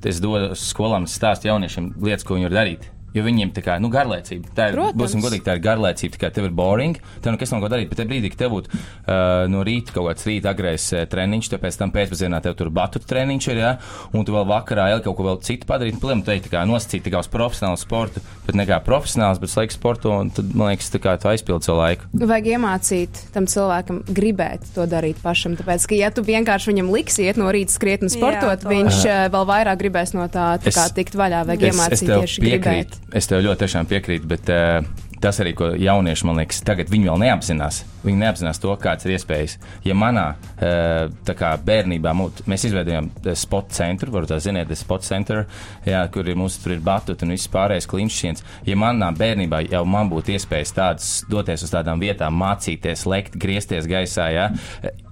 es 0.06 0.21
dodu 0.24 0.53
skolām, 0.59 1.07
stāstu 1.09 1.50
jauniešiem 1.50 1.95
lietas, 2.01 2.25
ko 2.27 2.38
viņi 2.38 2.50
var 2.50 2.59
darīt. 2.62 2.89
Jo 3.16 3.24
viņiem 3.24 3.54
tā 3.56 3.62
kā, 3.64 3.78
nu, 3.80 3.88
garlaicība. 3.94 4.50
Tā 4.58 4.70
ir, 4.70 4.76
Protams. 4.76 5.00
būsim 5.00 5.22
godīgi, 5.24 5.46
tā 5.48 5.54
ir 5.56 5.62
garlaicība. 5.64 6.18
Tā 6.18 6.20
kā 6.26 6.30
tev 6.36 6.50
ir 6.50 6.56
boring, 6.58 6.98
tev 7.24 7.32
nekas 7.36 7.54
nav 7.56 7.62
ko 7.64 7.70
darīt. 7.72 7.88
Bet 7.90 8.02
tajā 8.02 8.10
brīdī, 8.12 8.32
kad 8.34 8.42
tev 8.44 8.52
būtu 8.52 8.74
uh, 8.76 9.46
no 9.52 9.64
rīta 9.64 9.96
kaut 9.96 10.10
kāds 10.10 10.26
rīta 10.28 10.52
agrais 10.52 10.86
uh, 10.94 11.06
treniņš, 11.08 11.50
tad 11.54 11.64
pēc 11.64 11.78
tam 11.80 11.94
pēcpusdienā 11.96 12.42
tev 12.44 12.58
tur 12.60 12.70
batutu 12.76 13.08
treniņš 13.08 13.48
ir, 13.54 13.62
jā, 13.64 13.72
un 14.14 14.26
tu 14.28 14.36
vēl 14.36 14.46
vakarā 14.52 14.90
jau 14.92 15.00
kaut 15.08 15.18
ko 15.22 15.28
vēl 15.30 15.40
citu 15.48 15.70
padarīt. 15.70 16.00
Plēm, 16.04 16.26
tu 16.28 16.34
ej 16.36 16.44
tā 16.46 16.52
kā 16.52 16.66
nosacīt 16.68 17.08
kā 17.08 17.22
uz 17.24 17.30
profesionālu 17.32 17.80
sportu, 17.80 18.20
bet 18.46 18.60
ne 18.60 18.66
kā 18.68 18.82
profesionāls, 18.84 19.40
bet 19.40 19.56
laiks 19.56 19.80
sportu, 19.80 20.12
un 20.12 20.30
tad, 20.36 20.52
man 20.52 20.74
liekas, 20.74 20.92
tā 20.92 21.00
kā 21.00 21.16
tu 21.22 21.32
aizpildi 21.32 21.70
savu 21.70 21.80
laiku. 21.80 22.10
Vajag 22.20 22.52
iemācīt 22.58 23.22
tam 23.32 23.48
cilvēkam 23.48 24.04
gribēt 24.12 24.68
to 24.76 24.84
darīt 24.92 25.22
pašam. 25.24 25.56
Tāpēc, 25.56 25.88
ka, 25.88 25.96
ja 25.96 26.12
tu 26.12 26.26
vienkārši 26.28 26.74
viņam 26.74 26.92
liksi 26.92 27.30
iet 27.30 27.40
no 27.40 27.48
rīta 27.56 27.72
skrietni 27.72 28.12
sportot, 28.12 28.60
to- 28.66 28.70
viņš 28.74 29.00
uh, 29.08 29.24
vēl 29.32 29.48
vairāk 29.54 29.80
gribēs 29.86 30.12
no 30.18 30.28
tā, 30.28 30.58
tā 30.60 30.68
Es- 30.74 30.76
kā 30.76 30.90
tikt 31.00 31.16
vaļā. 31.16 31.46
Vajag 31.48 31.68
iemācīt 31.72 32.06
tev 32.10 32.26
tieši 32.26 32.42
gribēt. 32.44 32.98
Es 33.13 33.30
tev 33.30 33.44
ļoti 33.46 33.86
piekrītu, 33.90 34.28
bet 34.28 34.50
uh, 34.50 35.06
tas 35.22 35.40
arī, 35.42 35.54
ko 35.57 35.69
jaunieši 35.80 36.28
man 36.28 36.40
liekas, 36.40 36.62
tagad 36.66 36.90
viņi 36.92 37.07
vēl 37.10 37.22
neapzinās. 37.24 37.81
Viņi 38.06 38.19
neapzinās 38.22 38.59
to, 38.62 38.74
kāds 38.81 39.07
ir 39.07 39.16
iespējas. 39.16 39.56
Ja 39.85 39.95
manā 39.97 40.26
tā 40.56 41.35
kā 41.38 41.52
bērnībā 41.66 42.14
mūt, 42.18 42.44
mēs 42.50 42.68
izveidojām 42.69 43.09
eh, 43.09 43.38
sport 43.40 43.74
centru, 43.76 44.14
varbūt 44.14 44.33
tā 44.33 44.40
ziniet, 44.44 44.69
tas 44.69 44.83
sport 44.85 45.06
center, 45.07 45.45
jā, 45.88 46.04
kur 46.14 46.28
ir 46.30 46.38
mums 46.40 46.59
tur 46.62 46.76
ir 46.76 46.83
batuti 46.85 47.26
un 47.26 47.33
viss 47.33 47.50
pārējais 47.54 47.90
klinšķiens. 47.90 48.45
Ja 48.69 48.78
manā 48.80 49.09
bērnībā 49.18 49.64
jau 49.69 49.81
man 49.90 50.12
būtu 50.12 50.35
iespējas 50.35 50.76
tādas 50.78 51.09
doties 51.31 51.66
uz 51.66 51.74
tādām 51.74 52.04
vietām, 52.04 52.38
mācīties, 52.42 53.07
lekt, 53.09 53.40
griezties 53.42 53.90
gaisā, 53.90 54.30
jā, 54.35 54.52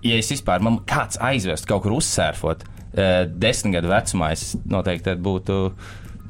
ja 0.03 0.19
es 0.19 0.31
vispār 0.33 0.63
man 0.63 0.81
kāds 0.89 1.19
aizvest 1.23 1.69
kaut 1.69 1.85
kur 1.87 1.97
uzsērfot, 1.97 2.67
desmit 3.41 3.79
gadu 3.79 3.89
vecumā, 3.89 4.33
es 4.35 4.53
noteikti 4.69 5.17
būtu. 5.17 5.59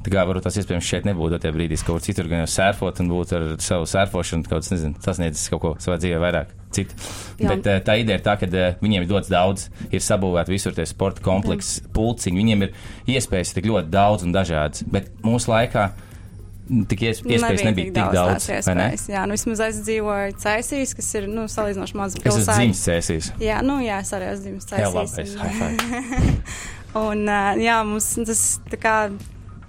Tā 0.03 0.12
kā 0.12 0.24
varbūt 0.27 0.43
tas 0.43 0.57
iespējams 0.60 0.83
šeit 0.89 1.05
nebūtu 1.07 1.38
tajā 1.39 1.53
brīdī, 1.55 1.77
kaut 1.79 1.98
kur 1.98 2.03
citur, 2.03 2.27
gan 2.27 2.41
jau 2.43 2.50
sērfot 2.51 3.00
un 3.00 3.07
būt 3.13 3.33
ar 3.38 3.45
savu 3.63 3.86
sērfošanu, 3.88 4.43
kaut 4.50 4.65
kas, 4.65 4.72
nezinu, 4.74 4.98
sasniedzis 5.05 5.48
kaut 5.53 5.62
ko 5.63 5.72
savā 5.79 5.95
dzīvē 6.01 6.19
vairāk. 6.19 6.51
Citu. 6.74 6.98
Jā. 7.39 7.53
Bet 7.53 7.67
eh, 7.69 7.79
tā 7.86 7.95
ideja 8.01 8.17
ir 8.19 8.24
tā, 8.25 8.33
ka 8.41 8.50
eh, 8.50 8.75
viņiem 8.83 9.05
ir 9.05 9.10
dots 9.12 9.29
daudz, 9.31 9.67
ir 9.93 10.01
sabūvēti 10.03 10.51
visur 10.51 10.74
tie 10.75 10.83
sporta 10.89 11.24
kompleksi, 11.24 11.86
pulciņi, 11.95 12.39
viņiem 12.41 12.65
ir 12.67 12.74
iespējas 13.15 13.53
tik 13.55 13.69
ļoti 13.69 13.93
daudz 13.93 14.25
un 14.27 14.33
dažādas. 14.36 14.83
Bet 14.91 15.07
mūsu 15.24 15.53
laikā 15.53 15.91
tik 16.89 17.01
ies, 17.05 17.22
iespējas 17.24 17.63
nebija 17.67 17.91
tik 17.93 18.13
daudz. 18.15 18.48
tās 18.50 18.67
vai 18.67 18.75
ne? 18.79 18.88
Jā, 19.12 19.24
nu 19.29 19.36
vismaz 19.38 19.62
es 19.67 19.81
dzīvoju 19.86 20.36
Cēsīs, 20.43 20.93
kas 20.98 21.10
ir 21.19 21.27
nu, 21.31 21.43
salīdzinoši 21.51 21.98
maza 22.00 22.17
Es 22.17 22.24
esmu 22.24 22.29
pilsēta. 22.31 22.57
dzimis 22.60 22.83
cēsīs. 22.88 23.31
Jā, 23.43 23.60
nu 23.67 23.77
jā, 23.83 24.00
es 24.03 24.12
arī 24.15 24.29
esmu 24.31 24.45
dzimis 24.48 24.67
Jā, 24.72 24.79
Cēsīs. 24.79 24.95
labais, 24.95 25.36
un- 25.36 25.43
high 25.43 25.60
five. 25.60 26.43
Un, 27.03 27.24
uh, 27.25 27.55
jā, 27.57 27.79
mums 27.89 28.05
tas 28.22 28.41
tā 28.69 28.77
kā 28.77 28.95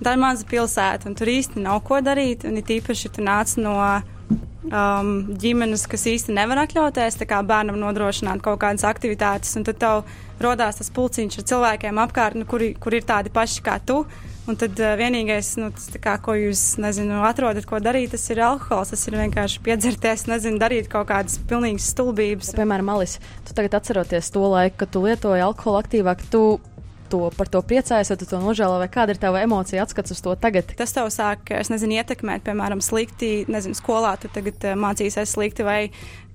tā 0.02 0.16
ir 0.16 0.22
maza 0.22 0.48
pilsēta, 0.48 1.08
un 1.08 1.14
tur 1.18 1.30
īsti 1.30 1.62
nav 1.62 1.82
ko 1.86 2.00
darīt. 2.04 2.48
Un 2.48 2.58
it 2.58 2.72
īpaši, 2.74 3.12
tu 3.14 3.24
nāc 3.24 3.54
no 3.60 3.76
um, 3.78 5.14
ģimenes, 5.40 5.86
kas 5.90 6.06
īsti 6.10 6.34
nevar 6.34 6.64
atļauties 6.64 7.20
bērnam 7.22 7.80
nodrošināt 7.80 8.42
kaut 8.44 8.60
kādas 8.64 8.84
aktivitātes, 8.88 9.56
tad 9.64 9.80
tev 9.80 10.04
rodās 10.42 10.80
tas 10.80 10.90
pulciņš 10.94 11.40
ar 11.40 11.48
cilvēkiem 11.50 11.98
apkārt, 12.02 12.38
nu, 12.38 12.46
kuri, 12.48 12.74
kur 12.74 12.94
ir 12.94 13.04
tādi 13.06 13.32
paši 13.34 13.62
kā 13.64 13.78
tu. 13.84 14.04
Un 14.44 14.58
tad 14.60 14.76
uh, 14.76 14.90
vienīgais, 15.00 15.54
nu, 15.56 15.70
tas, 15.72 15.86
kā, 16.04 16.18
ko 16.20 16.34
jūs 16.36 16.74
nezinu, 16.76 17.22
atrodat, 17.24 17.64
ko 17.64 17.78
darīt, 17.80 18.10
tas 18.12 18.26
ir 18.28 18.42
alkohols. 18.44 18.92
Tas 18.92 19.06
ir 19.08 19.16
vienkārši 19.16 19.62
piedzerties, 19.64 20.26
nezinu, 20.28 20.60
darīt 20.60 20.90
kaut 20.92 21.08
kādas 21.08 21.38
pilnīgas 21.48 21.86
stulbības. 21.94 22.52
Piemēram, 22.58 22.92
Alis, 22.92 23.16
tu 23.48 23.56
tagad 23.56 23.78
atceroties 23.80 24.28
to 24.34 24.44
laiku, 24.44 24.82
kad 24.82 24.92
tu 24.92 25.00
lietoji 25.06 25.46
alkoholu 25.46 25.80
aktīvāk, 25.80 26.26
tu 26.28 26.44
to, 27.11 27.20
par 27.37 27.50
to 27.52 27.62
priecājies, 27.64 28.11
vai 28.12 28.18
tu 28.20 28.28
to 28.30 28.40
nožēlo, 28.42 28.80
vai 28.82 28.88
kāda 28.92 29.14
ir 29.14 29.20
tava 29.23 29.42
emocija 29.44 29.84
atskats 29.84 30.14
uz 30.14 30.20
to 30.25 30.34
tagad? 30.40 30.73
Tas 30.78 30.94
tev 30.96 31.11
sāk, 31.14 31.52
es 31.54 31.70
nezinu, 31.73 31.99
ietekmēt, 32.00 32.44
piemēram, 32.46 32.82
slikti, 32.84 33.44
nezinu, 33.50 33.78
skolā 33.78 34.14
tu 34.20 34.30
tagad 34.32 34.68
uh, 34.68 34.76
mācīsies 34.78 35.37
slikti, 35.37 35.66
vai 35.66 35.78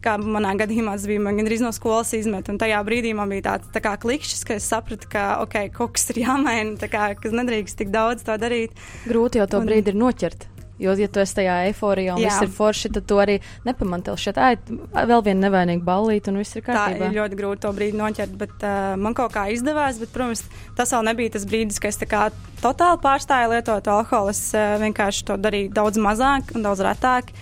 kā 0.04 0.16
manā 0.22 0.54
gadījumā 0.60 0.96
tas 0.96 1.08
bija, 1.10 1.24
man 1.24 1.40
gandrīz 1.40 1.64
no 1.64 1.72
skolas 1.76 2.14
izmet, 2.16 2.48
un 2.52 2.60
tajā 2.62 2.80
brīdī 2.88 3.12
man 3.18 3.32
bija 3.34 3.50
tāds 3.50 3.72
tā 3.74 3.82
kā 3.84 3.96
klikšķis, 4.00 4.46
ka 4.48 4.56
es 4.60 4.70
sapratu, 4.72 5.10
ka, 5.12 5.26
ok, 5.44 5.58
kaut 5.76 5.98
kas 5.98 6.10
ir 6.14 6.24
jāmaina, 6.24 6.78
kā, 6.92 7.12
ka 7.20 7.34
nedrīkst 7.36 7.82
tik 7.82 7.92
daudz 7.96 8.24
to 8.28 8.38
darīt. 8.40 8.78
Grūti 9.10 9.42
jau 9.42 9.50
to 9.50 9.60
Un- 9.64 9.70
brīdi 9.70 9.94
ir 9.94 10.00
noķert. 10.00 10.48
Jo, 10.80 10.94
ja 10.96 11.08
tu 11.12 11.20
esi 11.20 11.36
tajā 11.42 11.56
eiforijā 11.70 12.16
un 12.16 12.22
Jā. 12.24 12.30
viss 12.32 12.46
ir 12.46 12.52
forši, 12.56 12.92
tad 12.96 13.06
tu 13.10 13.18
arī 13.20 13.40
nepamani 13.68 14.06
tev 14.08 14.16
šeit, 14.22 14.38
ai, 14.40 14.56
vēl 14.96 15.24
viena 15.26 15.50
nevainīga 15.50 15.84
ballīte 15.84 16.32
un 16.32 16.40
viss 16.40 16.56
ir 16.56 16.64
Tā 16.64 16.72
kārtībā. 16.72 17.10
ir 17.10 17.18
ļoti 17.20 17.40
grūti 17.42 17.64
to 17.66 17.74
brīdi 17.76 18.00
noķert, 18.00 18.38
bet 18.40 18.64
uh, 18.64 18.96
man 18.96 19.18
kaut 19.18 19.34
kā 19.36 19.50
izdevās. 19.52 20.00
Bet, 20.00 20.14
protams, 20.16 20.46
tas 20.80 20.94
vēl 20.96 21.04
nebija 21.12 21.36
tas 21.36 21.46
brīdis, 21.50 21.82
kad 21.84 21.92
es 21.92 22.00
tā 22.00 22.08
kā 22.10 22.30
totāli 22.64 23.02
pārstāju 23.04 23.52
lietot 23.54 23.92
alkoholu. 23.92 24.32
Es 24.32 24.44
uh, 24.56 24.78
vienkārši 24.80 25.26
to 25.28 25.38
darīju 25.38 25.74
daudz 25.76 26.00
mazāk 26.00 26.56
un 26.56 26.64
daudz 26.64 26.84
retāk. 26.88 27.34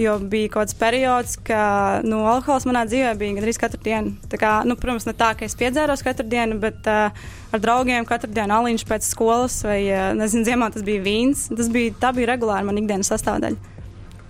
Jo 0.00 0.14
bija 0.32 0.48
kaut 0.48 0.62
kāds 0.70 0.76
periods, 0.80 1.34
ka 1.44 2.00
nu, 2.06 2.22
alkohols 2.30 2.64
manā 2.68 2.86
dzīvē 2.88 3.10
bija 3.20 3.36
gandrīz 3.36 3.58
katru 3.60 3.82
dienu. 3.84 4.14
Tā 4.32 4.38
Kā, 4.40 4.52
nu, 4.64 4.76
protams, 4.80 5.04
ne 5.04 5.12
tā, 5.18 5.34
ka 5.36 5.44
es 5.44 5.56
piedzēros 5.60 6.04
katru 6.06 6.24
dienu, 6.30 6.56
bet 6.62 6.86
uh, 6.88 7.10
ar 7.52 7.60
draugiem 7.60 8.06
katru 8.08 8.30
dienu 8.32 8.56
aliņš 8.62 8.86
pēc 8.88 9.08
skolas 9.10 9.58
vai, 9.66 9.82
uh, 9.92 10.14
nezinu, 10.16 10.46
ziemā 10.48 10.70
tas 10.72 10.86
bija 10.86 11.02
vīns. 11.04 11.50
Tas 11.52 11.68
bija, 11.72 11.92
tā 12.00 12.14
bija 12.16 12.30
regulāri 12.32 12.64
man 12.70 12.80
ikdienas 12.80 13.12
sastāvdaļa. 13.12 13.60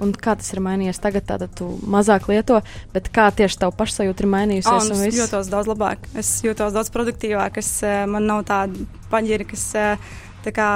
Un 0.00 0.14
kā 0.16 0.32
tas 0.40 0.48
ir 0.54 0.62
mainījies 0.64 0.98
tagad, 1.04 1.26
tātad 1.28 1.52
tu 1.58 1.66
mazāk 1.92 2.24
lieto, 2.30 2.62
bet 2.94 3.10
kā 3.12 3.26
tieši 3.36 3.58
tavu 3.60 3.74
pašsajūtu 3.76 4.24
ir 4.24 4.30
mainījusies? 4.32 4.88
Oh, 4.88 5.04
es 5.04 5.18
jūtos 5.20 5.50
daudz 5.52 5.68
labāk. 5.68 6.06
Es 6.16 6.30
jūtos 6.40 6.72
daudz 6.72 6.88
produktīvāk. 6.94 7.60
Es, 7.60 7.68
eh, 7.84 8.06
man 8.08 8.24
nav 8.24 8.46
tāda 8.48 8.88
paģira, 9.12 9.44
kas. 9.52 9.66
eh, 9.76 10.10
Tā 10.40 10.52
kā 10.56 10.66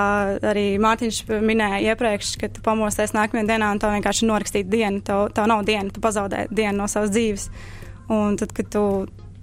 arī 0.44 0.64
Mārtiņš 0.82 1.22
minēja 1.40 1.94
iepriekš, 1.94 2.34
ka 2.40 2.50
tu 2.52 2.60
pamosties 2.64 3.14
nākamajā 3.16 3.48
dienā 3.48 3.70
un 3.72 3.80
tev 3.80 3.94
vienkārši 3.94 4.28
norakstīt 4.28 4.68
dienu. 4.68 5.00
Tev, 5.04 5.30
tev 5.36 5.48
nav 5.48 5.64
diena, 5.64 5.88
tu 5.92 6.02
pazaudē 6.04 6.44
dienu 6.52 6.82
no 6.82 6.88
savas 6.90 7.14
dzīves. 7.14 7.48
Un 8.12 8.36
tad, 8.40 8.52
kad 8.52 8.68
tu, 8.74 8.84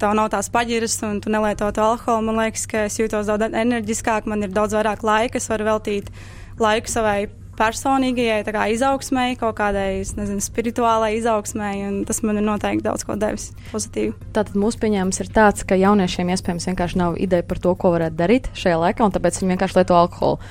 tev 0.01 0.13
nav 0.17 0.29
tās 0.33 0.51
paģiras 0.53 0.99
un 1.07 1.23
tu 1.23 1.33
nelieto 1.33 1.71
to 1.73 1.85
alkoholu, 1.85 2.27
man 2.29 2.43
liekas, 2.43 2.67
ka 2.69 2.85
es 2.85 2.99
jūtos 3.01 3.29
daudz 3.31 3.49
enerģiskāk, 3.49 4.29
man 4.29 4.45
ir 4.45 4.53
daudz 4.53 4.77
vairāk 4.77 5.01
laika, 5.05 5.41
es 5.41 5.49
varu 5.49 5.71
veltīt 5.71 6.13
laiku 6.61 6.93
savai 6.93 7.25
personīgajai 7.61 8.41
izaugsmai, 8.73 9.35
kaut 9.39 9.55
kādai 9.59 10.01
nezinu, 10.17 10.41
spirituālai 10.43 11.13
izaugsmai, 11.19 11.75
un 11.87 12.01
tas 12.09 12.23
man 12.25 12.41
ir 12.41 12.47
noteikti 12.47 12.85
daudz 12.87 13.05
ko 13.07 13.17
devis 13.21 13.51
pozitīvi. 13.71 14.15
Tātad 14.35 14.57
mūsu 14.59 14.81
pieņēmums 14.81 15.21
ir 15.23 15.31
tāds, 15.35 15.65
ka 15.67 15.77
jauniešiem 15.79 16.33
iespējams 16.33 16.69
vienkārši 16.71 17.01
nav 17.01 17.19
ideja 17.21 17.45
par 17.47 17.61
to, 17.61 17.75
ko 17.77 17.93
varētu 17.95 18.19
darīt 18.19 18.51
šajā 18.57 18.81
laikā, 18.87 19.05
un 19.05 19.15
tāpēc 19.15 19.41
viņi 19.41 19.55
vienkārši 19.55 19.81
lieto 19.81 19.97
alkoholu. 19.97 20.41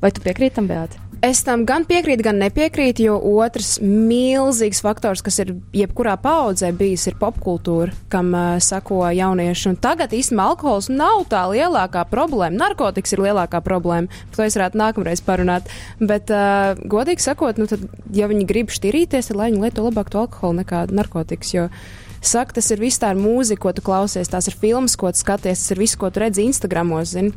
Vai 0.00 0.12
tu 0.16 0.22
piekrīti 0.24 0.56
tam, 0.60 0.68
Beata? 0.70 1.09
Es 1.20 1.42
tam 1.44 1.66
gan 1.68 1.82
piekrītu, 1.84 2.24
gan 2.24 2.38
nepiekrītu, 2.40 3.02
jo 3.04 3.16
otrs 3.42 3.74
milzīgs 3.84 4.78
faktors, 4.80 5.20
kas 5.20 5.36
ir 5.42 5.50
jebkurā 5.76 6.14
paudzē 6.16 6.70
bijis, 6.72 7.04
ir 7.10 7.18
popkultūra, 7.20 7.92
kam 8.08 8.30
uh, 8.32 8.54
sako 8.64 9.02
jaunieši. 9.12 9.66
Un 9.68 9.76
tagad 9.84 10.14
īstenībā 10.16 10.46
alkohols 10.54 10.88
nav 10.88 11.26
tā 11.28 11.42
lielākā 11.52 12.06
problēma. 12.08 12.56
Narkotikas 12.62 13.12
ir 13.12 13.24
lielākā 13.26 13.60
problēma. 13.66 14.08
Par 14.30 14.38
to 14.38 14.46
es 14.46 14.56
varētu 14.56 14.80
nākamreiz 14.80 15.20
parunāt. 15.26 15.68
Bet, 16.00 16.32
uh, 16.32 16.72
godīgi 16.88 17.28
sakot, 17.28 17.60
nu, 17.60 17.68
tad, 17.68 17.84
ja 18.16 18.30
viņi 18.32 18.48
grib 18.48 18.72
šķirīties, 18.72 19.28
tad 19.28 19.42
lai 19.42 19.50
viņi 19.52 19.66
lieto 19.66 19.84
labāk 19.84 20.08
to 20.08 20.24
alkoholu 20.24 20.62
nekā 20.62 20.86
narkotikas. 20.88 21.52
Jo, 21.52 21.68
Saka, 22.20 22.58
tas 22.58 22.66
ir 22.68 22.80
viss 22.80 23.00
tā 23.00 23.14
mūzika, 23.16 23.62
ko 23.62 23.70
tu 23.72 23.84
klausies, 23.84 24.28
tās 24.28 24.48
ir 24.48 24.56
filmas, 24.60 24.92
ko 25.00 25.08
tu 25.12 25.20
skaties, 25.20 25.62
tas 25.62 25.72
ir 25.72 25.80
viss, 25.80 25.96
ko 25.96 26.08
tu 26.12 26.20
redzi 26.20 26.44
Instagramos. 26.44 27.14
Zini? 27.14 27.32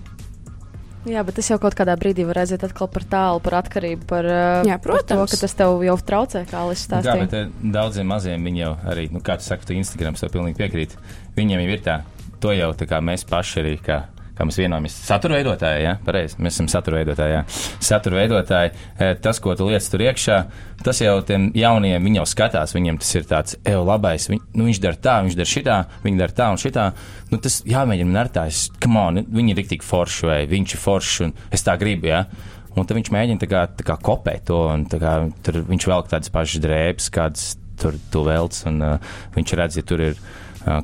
Jā, 1.06 1.20
bet 1.28 1.36
tas 1.36 1.50
jau 1.52 1.58
kaut 1.60 1.76
kādā 1.76 1.98
brīdī 2.00 2.24
var 2.24 2.38
aiziet 2.46 2.64
atkal 2.64 2.88
par 2.88 3.04
tālu, 3.12 3.42
par 3.44 3.58
atkarību, 3.60 4.06
par, 4.08 4.24
uh, 4.24 4.62
Jā, 4.68 4.78
par 4.80 5.02
to, 5.04 5.18
protams. 5.18 5.34
ka 5.34 5.40
tas 5.42 5.56
tev 5.60 5.82
jau 5.84 5.96
traucē, 6.00 6.46
kā 6.48 6.62
Alis 6.64 6.80
Jā, 6.86 6.88
stāstīja. 6.88 7.26
bet 7.26 7.34
eh, 7.42 7.50
daudziem 7.76 8.08
maziem 8.08 8.48
viņi 8.48 8.64
jau 8.64 8.72
arī, 8.94 9.10
nu, 9.12 9.20
kā 9.20 9.36
tu 9.42 9.44
saki, 9.44 9.68
tu 9.68 9.76
Instagram, 9.76 10.16
tev 10.16 10.32
pilnīgi 10.32 10.56
piekrīt. 10.62 10.96
Viņiem 11.36 11.64
jau 11.66 11.76
ir 11.76 11.84
tā, 11.84 11.98
to 12.40 12.54
jau 12.56 12.72
tā 12.80 12.88
kā 12.88 13.02
mēs 13.04 13.28
paši 13.28 13.60
arī, 13.66 13.76
kā, 13.84 14.00
kā 14.38 14.48
mēs 14.48 14.58
vienojamies. 14.58 14.96
Satura 15.06 15.38
veidotāji, 15.38 15.84
jā, 15.86 15.94
pareizi, 16.06 16.38
mēs 16.42 16.58
esam 16.58 16.70
satura 16.72 17.02
veidotāji, 17.02 17.36
jā. 17.36 17.42
Satura 17.84 18.20
veidotāji, 18.22 18.72
eh, 18.98 19.14
tas, 19.22 19.40
ko 19.44 19.56
tu 19.58 19.68
liec 19.70 19.88
tur 19.90 20.04
iekšā, 20.06 20.38
tas 20.84 21.02
jau 21.04 21.16
tiem 21.28 21.52
jauniem, 21.58 22.04
viņi 22.04 22.22
jau 22.22 22.26
skatās, 22.34 22.74
viņiem 22.74 22.98
tas 23.00 23.14
ir 23.16 23.28
tāds, 23.30 23.58
evo, 23.64 23.86
labais, 23.92 24.28
viņ, 24.32 24.42
nu, 24.56 24.68
viņš 24.70 24.82
dara 24.84 25.00
tā, 25.06 25.20
viņš 25.28 25.38
dara 25.38 25.54
šitā, 25.54 25.78
viņi 26.04 26.22
dara 26.24 26.38
tā 26.40 26.50
un 26.52 26.62
šitā. 26.62 26.90
Nu, 27.32 27.38
tas 27.38 27.62
jāmēģina 27.70 28.20
ar 28.20 28.34
tā, 28.34 28.48
es, 28.50 28.66
come 28.82 29.00
on, 29.00 29.24
viņi 29.24 29.54
ir 29.54 29.62
riktīgi 29.62 29.86
forši 29.86 30.30
vai 30.30 30.42
viņš 30.50 30.76
ir 30.76 30.84
foršs 30.84 31.24
un 31.28 31.34
es 31.54 31.66
tā 31.66 31.78
gribu, 31.80 32.10
jā. 32.10 32.26
Un 32.74 32.88
tad 32.90 32.98
viņš 32.98 33.12
mēģina 33.14 33.42
tā 33.42 33.50
kā, 33.50 33.68
tā 33.78 33.86
kā 33.86 34.00
kopēt 34.02 34.48
to, 34.50 34.64
un 34.74 34.88
kā, 34.90 35.18
tur 35.46 35.62
viņš 35.68 35.86
velk 35.92 36.10
tādas 36.10 36.34
pašas 36.34 36.64
drēbes, 36.64 37.12
kādas 37.14 37.52
tur 37.78 37.98
tu 38.12 38.24
velc, 38.26 38.58
un 38.70 38.82
uh, 38.82 39.14
viņš 39.36 39.54
redz, 39.60 39.78
ja 39.78 39.86
tur 39.86 40.02
ir 40.02 40.18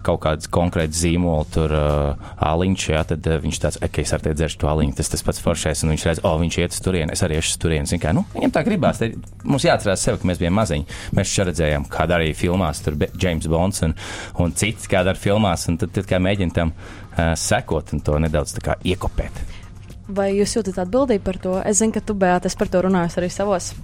kaut 0.04 0.20
kāds 0.24 0.50
konkrēts 0.52 1.00
zīmols, 1.00 1.52
tur 1.54 1.74
uh, 1.76 2.30
aliņš, 2.46 2.86
jā, 2.92 3.04
tad 3.12 3.28
uh, 3.30 3.38
viņš 3.44 3.60
tāds, 3.64 3.80
ok, 3.86 4.02
es 4.04 4.14
ar 4.16 4.24
te 4.24 4.34
dzeršu 4.36 4.62
to 4.64 4.70
aliņu, 4.72 4.96
tas 4.98 5.12
tas 5.14 5.24
pats 5.26 5.44
foršais, 5.44 5.84
un 5.86 5.94
viņš 5.94 6.06
redz, 6.10 6.22
o, 6.28 6.34
viņš 6.42 6.58
iet 6.60 6.76
uz 6.76 6.82
turieni, 6.86 7.16
es 7.16 7.24
arī 7.26 7.40
iešu 7.40 7.54
uz 7.54 7.62
turieni, 7.64 8.00
kā, 8.02 8.14
nu, 8.16 8.26
viņam 8.36 8.56
tā 8.56 8.64
gribās, 8.68 9.00
te, 9.02 9.12
mums 9.48 9.68
jāatcerās 9.68 10.04
sevi, 10.06 10.22
ka 10.22 10.30
mēs 10.30 10.42
bijām 10.42 10.58
maziņi, 10.60 11.00
mēs 11.18 11.36
šeit 11.36 11.52
redzējām, 11.52 11.88
kā 11.92 12.08
darīja 12.12 12.40
filmās, 12.40 12.84
tur 12.86 12.98
James 13.20 13.48
Bonds 13.52 13.86
un, 13.88 13.96
un 14.44 14.56
cits, 14.60 14.90
kā 14.92 15.06
dara 15.08 15.20
filmās, 15.20 15.68
un 15.72 15.80
tad, 15.82 15.96
tad 15.96 16.10
kā 16.10 16.20
mēģina 16.24 16.56
tam 16.56 16.74
uh, 16.76 17.32
sekot 17.40 17.96
un 17.96 18.04
to 18.04 18.20
nedaudz 18.20 18.58
iekopēt. 18.60 19.46
Vai 20.10 20.32
jūs 20.34 20.56
jūtat 20.58 20.82
atbildību 20.84 21.24
par 21.24 21.38
to? 21.38 21.60
Es 21.62 21.84
zinu, 21.84 21.94
ka 21.94 22.02
tu, 22.02 22.16
Beata, 22.18 22.50
es 22.50 22.58
par 22.58 22.72
to 22.72 22.82
runāju 22.82 23.22
arī 23.22 23.30
savos 23.30 23.76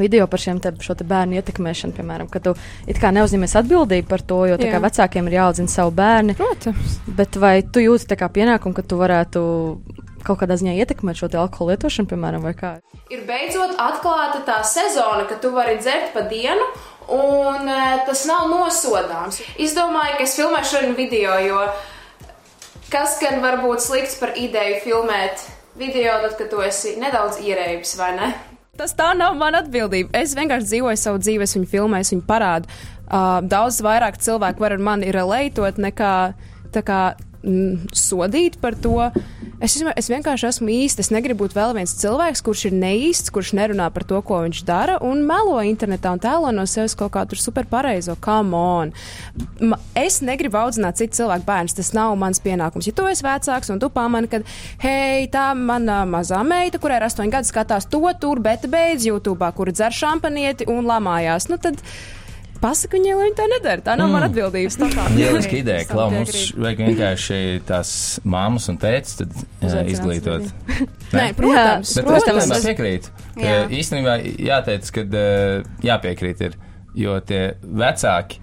video 0.00 0.26
par 0.30 0.42
šiem 0.42 0.60
te, 0.62 0.72
šo 0.82 0.96
te 0.98 1.06
bērnu 1.08 1.38
ietekmēšanu, 1.40 1.96
piemēram, 1.96 2.30
ka 2.32 2.42
tu 2.44 2.56
it 2.86 3.00
kā 3.02 3.12
neuzņemies 3.16 3.56
atbildību 3.62 4.10
par 4.10 4.24
to, 4.26 4.42
jo 4.52 4.58
kā 4.60 4.82
vecākiem 4.82 5.30
ir 5.30 5.38
jāaudzina 5.40 5.72
savu 5.72 5.94
bērnu. 5.96 6.36
Protams. 6.38 6.98
Bet 7.18 7.40
vai 7.40 7.60
tu 7.62 7.84
jūti 7.84 8.18
kā 8.18 8.30
pienākumu, 8.32 8.76
ka 8.76 8.84
tu 8.86 9.00
varētu 9.00 9.42
kaut 10.26 10.40
kādā 10.42 10.58
ziņā 10.58 10.74
ietekmēt 10.82 11.20
šo 11.20 11.30
te 11.30 11.38
alkoholu 11.38 11.76
lietošanu, 11.76 12.10
piemēram, 12.10 12.42
vai 12.42 12.56
kā? 12.58 12.76
ir 13.12 13.22
beidzot 13.26 13.76
atklāta 13.78 14.42
tā 14.46 14.60
sezona, 14.66 15.26
ka 15.30 15.38
tu 15.42 15.52
vari 15.54 15.78
dzert 15.80 16.12
pa 16.14 16.24
dienu. 16.30 16.66
Un 17.06 17.68
e, 17.70 17.82
tas 18.06 18.24
nav 18.26 18.48
nosodāms. 18.50 19.38
Es 19.62 19.76
domāju, 19.76 20.16
ka 20.18 20.24
es 20.24 20.34
filmēšu 20.34 20.72
šodien 20.72 20.96
video, 20.98 21.36
jo 21.44 21.60
kas 22.90 23.20
gan 23.22 23.38
var 23.44 23.60
būt 23.62 23.84
slikts 23.84 24.18
par 24.18 24.34
ideju 24.34 24.80
filmēt 24.82 25.44
video, 25.78 26.16
tad, 26.24 26.34
kad 26.40 26.50
tu 26.50 26.64
esi 26.66 26.96
nedaudz 26.98 27.38
ierēbis, 27.46 27.94
vai 28.00 28.10
ne? 28.18 28.32
Tas 28.76 28.92
tā 28.96 29.12
nav 29.16 29.36
mana 29.40 29.62
atbildība. 29.64 30.12
Es 30.16 30.34
vienkārši 30.36 30.70
dzīvoju 30.72 31.00
savu 31.00 31.22
dzīvi, 31.22 31.46
es 31.46 31.56
viņu 31.56 31.70
filmēju, 31.70 32.06
es 32.06 32.12
viņu 32.12 32.26
parādu. 32.28 32.68
Uh, 33.06 33.38
daudz 33.46 33.78
vairāk 33.86 34.18
cilvēku 34.20 34.60
var 34.64 34.74
ar 34.76 34.82
mani 34.82 35.12
relētot 35.14 35.78
nekā 35.80 36.12
tā 36.74 36.82
kā 36.84 37.00
mm, 37.46 37.94
sodīt 37.96 38.58
par 38.60 38.76
to. 38.82 38.98
Es, 39.62 39.72
es 39.78 40.10
vienkārši 40.12 40.48
esmu 40.50 40.68
īsts. 40.72 41.06
Es 41.06 41.12
negribu 41.14 41.46
būt 41.46 41.54
vēl 41.56 41.72
viens 41.78 41.94
cilvēks, 42.02 42.42
kurš 42.44 42.66
ir 42.68 42.76
neīsts, 42.76 43.32
kurš 43.32 43.54
nerunā 43.56 43.86
par 43.94 44.04
to, 44.08 44.20
ko 44.26 44.42
viņš 44.44 44.62
dara, 44.68 44.98
un 45.04 45.22
melo 45.28 45.56
internetā 45.64 46.12
un 46.12 46.20
tēlo 46.22 46.52
no 46.52 46.66
sevis 46.68 46.96
kaut 46.98 47.14
kādu 47.14 47.38
superpareizo. 47.40 48.16
Es 49.96 50.20
negribu 50.24 50.60
audzināt 50.60 51.00
citu 51.00 51.22
cilvēku 51.22 51.48
bērnus. 51.48 51.76
Tas 51.78 51.92
nav 51.96 52.16
mans 52.20 52.42
pienākums. 52.44 52.90
Ja 52.90 52.96
tu 52.96 53.06
esi 53.08 53.24
vecāks 53.24 53.72
un 53.72 53.80
tu 53.80 53.90
pamani, 53.92 54.30
ka, 54.32 54.42
hei, 54.82 55.24
tā 55.32 55.48
mana 55.56 56.02
mazā 56.08 56.42
meita, 56.46 56.80
kurai 56.82 57.00
ir 57.00 57.08
astoņi 57.08 57.32
gadi, 57.32 57.52
skatās 57.52 57.88
to 57.90 58.02
tur, 58.20 58.42
bet 58.44 58.68
beidz 58.70 59.08
YouTube, 59.08 59.48
kur 59.56 59.72
dzer 59.72 59.94
šampanieti 59.94 60.68
un 60.72 60.84
lamājās, 60.88 61.48
nu 61.52 61.60
tad 61.62 61.80
pasaka 62.66 62.98
viņai, 62.98 63.14
lai 63.14 63.26
viņa 63.28 63.36
tā 63.38 63.46
nedara. 63.50 63.84
Tā 63.86 63.94
nav 63.98 64.08
mm. 64.08 64.16
mana 64.16 64.28
atbildība. 64.30 64.88
Lieliski 65.14 65.60
ideja, 65.62 65.84
Es 65.84 65.90
tam 65.90 65.96
Klau. 65.96 66.06
Mums 66.14 66.38
vajag 66.58 66.82
vienkārši 66.82 67.40
tās 67.68 67.90
māmas 68.26 68.66
un 68.72 68.80
tētis 68.82 69.20
tad, 69.20 69.34
jā, 69.38 69.68
Uzaicināt 69.68 69.92
izglītot. 69.94 70.48
Nē, 71.14 71.26
protams, 71.38 71.92
Bet 71.94 72.02
es 72.02 72.08
protams. 72.08 72.30
pilnībā 72.30 72.60
piekrītu. 72.66 73.12
Jā. 73.42 73.58
Īstenībā 73.80 74.16
jāteic, 74.50 74.90
ka 74.96 75.06
uh, 75.06 75.68
jāpiekrīt 75.86 76.42
ir, 76.48 76.56
jo 76.96 77.18
tie 77.28 77.42
vecāki, 77.62 78.40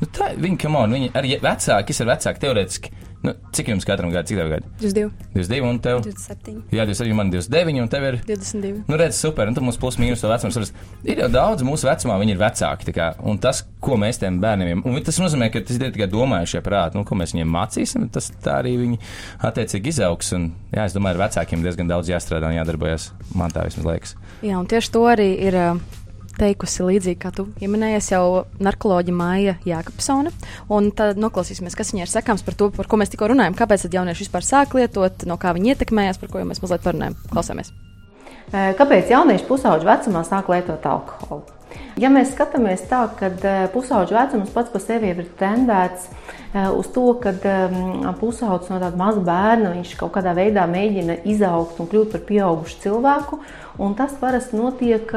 nu 0.00 0.10
tā, 0.14 0.30
viņi, 0.38 0.60
come 0.62 0.84
on, 0.84 0.96
viņi 0.96 1.12
arī 1.18 1.36
vecāki, 1.42 1.90
kas 1.90 2.02
ir 2.02 2.10
vecāki 2.12 2.44
teorētiski. 2.46 2.94
Nu, 3.24 3.32
cik 3.56 3.70
jums 3.72 3.86
katram 3.88 4.10
gadam, 4.12 4.26
cik 4.28 4.38
tev 4.38 4.50
gadi? 4.52 4.68
Jūs 4.84 4.92
divi. 4.94 5.08
22 5.34 5.64
un 5.66 5.78
tev? 5.82 6.02
27. 6.04 6.58
Jā, 6.76 6.84
27, 6.86 7.14
man 7.16 7.30
29 7.32 7.80
un 7.82 7.88
tev 7.90 8.04
ir. 8.06 8.18
22. 8.28 8.84
Nu, 8.86 8.98
redz, 9.00 9.16
super, 9.18 9.48
un 9.50 9.56
tad 9.56 9.64
mums 9.66 9.78
plus 9.80 9.98
mīnus 9.98 10.22
to 10.22 10.30
vecumu. 10.30 10.54
saras. 10.54 10.72
Ir 11.02 11.22
jau 11.24 11.28
daudz 11.32 11.64
mūsu 11.66 11.88
vecumā, 11.88 12.18
viņi 12.22 12.36
ir 12.36 12.42
vecāki. 12.44 12.94
Kā, 12.96 13.08
un 13.26 13.40
tas, 13.42 13.64
ko 13.82 13.98
mēs 14.00 14.20
tiem 14.22 14.38
bērniem, 14.44 14.84
un 14.86 15.00
tas 15.02 15.18
nozīmē, 15.22 15.50
ka 15.50 15.64
tas 15.66 15.80
ir 15.80 15.90
tikai 15.96 16.10
domājušie 16.12 16.62
prāti, 16.66 17.00
nu, 17.00 17.04
ko 17.08 17.18
mēs 17.18 17.34
viņiem 17.34 17.50
mācīsim, 17.56 18.06
tas 18.14 18.30
tā 18.44 18.60
arī 18.60 18.76
viņi 18.84 19.00
attiecīgi 19.48 19.94
izaugs. 19.96 20.32
Un, 20.36 20.50
jā, 20.70 20.86
es 20.86 20.94
domāju, 20.96 21.18
ar 21.18 21.26
vecākiem 21.26 21.66
diezgan 21.66 21.90
daudz 21.90 22.12
jāstrādā 22.12 22.52
un 22.52 22.60
jādarbojas. 22.60 23.10
Man 23.34 23.50
tā 23.50 23.66
vismaz 23.66 23.90
liekas. 23.90 24.16
Jā, 24.44 24.60
un 24.60 24.68
tieši 24.70 24.92
to 24.94 25.06
arī 25.10 25.32
ir. 25.48 25.56
ā, 25.66 25.70
teikusi 26.38 26.86
līdzīgi, 26.86 27.18
kā 27.22 27.32
tu 27.34 27.46
pieminējies, 27.56 28.10
jau 28.12 28.44
narkoloģija 28.62 29.16
Maija 29.16 29.56
Jākapsona. 29.66 30.32
Tad 30.98 31.20
noklausīsimies, 31.20 31.76
kas 31.78 31.92
viņai 31.94 32.04
ir 32.06 32.12
sakāms 32.12 32.44
par 32.46 32.58
to, 32.58 32.70
par 32.76 32.88
ko 32.90 33.00
mēs 33.00 33.12
tikko 33.12 33.32
runājam. 33.32 33.56
Kāpēc 33.58 33.86
tad 33.86 33.98
jaunieši 33.98 34.26
vispār 34.26 34.46
sāk 34.46 34.76
lietot, 34.78 35.26
no 35.28 35.40
kā 35.40 35.56
viņi 35.56 35.74
ietekmējas, 35.74 36.20
par 36.22 36.32
ko 36.32 36.42
jau 36.42 36.48
mēs 36.52 36.62
mazliet 36.64 36.86
parunājam. 36.86 37.18
Klausāmies! 37.32 37.72
Kāpēc 38.52 39.10
jaunieši 39.10 39.48
pusauģu 39.48 39.88
vecumā 39.88 40.22
sāk 40.28 40.52
lietot 40.52 40.84
alkoholu? 40.86 41.42
Ja 41.98 42.10
mēs 42.12 42.30
skatāmies 42.30 42.84
tā, 42.90 43.02
ka 43.18 43.30
pusauģu 43.72 44.14
vecums 44.14 44.52
pats 44.54 44.70
par 44.72 44.82
sevi 44.84 45.10
ir 45.10 45.24
tendēts 45.40 46.06
uz 46.76 46.88
to, 46.92 47.06
ka 47.20 47.32
pusaudzis 48.20 48.70
no 48.70 48.78
tāda 48.80 48.96
maza 49.00 49.22
bērna 49.24 49.72
viņš 49.74 49.94
kaut 49.98 50.12
kādā 50.14 50.34
veidā 50.36 50.66
mēģina 50.70 51.18
izaugt 51.28 51.80
un 51.80 51.88
kļūt 51.90 52.12
par 52.14 52.22
pieaugušu 52.28 52.82
cilvēku. 52.84 53.40
Un 53.82 53.94
tas 53.98 54.14
parasti 54.16 54.56
notiek 54.56 55.10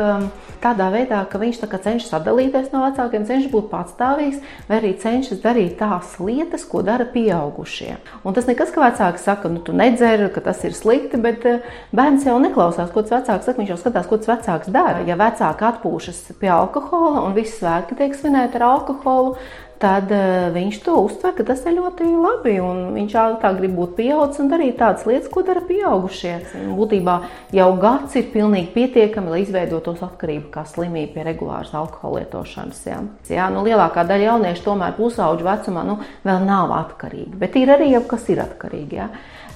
tādā 0.60 0.89
veidā, 0.92 1.22
ka 1.32 1.39
viņš 1.39 1.62
tā 1.62 1.80
cenšas 1.80 2.18
atdalīties 2.18 2.74
no 2.74 2.82
vecākiem, 2.84 3.28
cenšas 3.28 3.51
būt 3.54 3.70
patstāvīgs, 3.72 4.42
vai 4.68 4.80
arī 4.82 4.92
cenšas 5.00 5.39
darīt 5.44 5.78
tās 5.80 6.18
lietas, 6.20 6.66
ko 6.68 6.82
dara 6.84 7.08
pieaugušie. 7.08 7.96
Un 8.28 8.36
tas 8.36 8.50
nekas, 8.50 8.74
ka 8.75 8.84
vecāki 8.84 9.24
saka, 9.24 9.51
nu, 9.54 9.63
tu 9.63 9.75
nedzer, 9.75 10.25
ka 10.36 10.44
tas 10.44 10.60
ir 10.68 10.75
slikti, 10.75 11.22
bet 11.24 11.48
bērns 11.96 12.28
jau 12.28 12.36
neklausās, 12.44 12.92
ko 12.92 13.06
tas 13.06 13.20
vecāks 13.20 13.48
saka. 13.48 13.62
Viņš 13.62 13.74
jau 13.74 13.80
skatās, 13.80 14.10
ko 14.10 14.20
tas 14.20 14.34
vecāks 14.34 14.74
dara. 14.75 15.06
Ja 15.08 15.16
vecāki 15.20 15.68
atpūšas 15.70 16.22
pie 16.42 16.51
alkohola 16.51 17.24
un 17.24 17.38
visi 17.38 17.56
svētki 17.62 17.98
tiek 18.00 18.16
svinēti 18.18 18.60
ar 18.60 18.68
alkoholu, 18.74 19.38
tad 19.81 20.12
uh, 20.12 20.50
viņš 20.53 20.79
to 20.86 20.95
uztver, 21.05 21.33
ka 21.38 21.45
tas 21.48 21.63
ir 21.67 21.77
ļoti 21.77 22.07
labi. 22.12 22.55
Viņš 22.95 23.15
tā 23.41 23.51
grib 23.57 23.75
būt 23.77 23.95
pieaugušs 23.98 24.41
un 24.43 24.51
darīt 24.51 24.77
tādas 24.81 25.05
lietas, 25.07 25.31
ko 25.31 25.43
dara 25.48 25.63
pieaugušie. 25.65 26.36
Būtībā 26.75 27.15
jau 27.55 27.69
gads 27.81 28.17
ir 28.19 28.29
pilnīgi 28.33 28.74
pietiekami, 28.75 29.33
lai 29.33 29.41
izveidotos 29.45 30.03
atkarību 30.05 30.51
kā 30.53 30.65
slimību 30.67 31.15
pie 31.15 31.25
regulāras 31.31 31.74
alkohola 31.77 32.24
lietošanas. 32.24 32.86
Jā. 32.89 33.01
Jā, 33.31 33.50
nu, 33.53 33.63
lielākā 33.67 34.05
daļa 34.09 34.33
jauniešu 34.33 34.65
tomēr 34.67 34.95
pusauģu 35.00 35.48
vecumā 35.48 35.86
nu, 35.88 36.00
vēl 36.27 36.48
nav 36.48 36.75
atkarīgi, 36.83 37.36
bet 37.39 37.59
ir 37.59 37.75
arī 37.77 37.93
jau 37.95 38.05
kas 38.09 38.27
ir 38.33 38.43
atkarīgi. 38.45 39.00
Jā. 39.00 39.09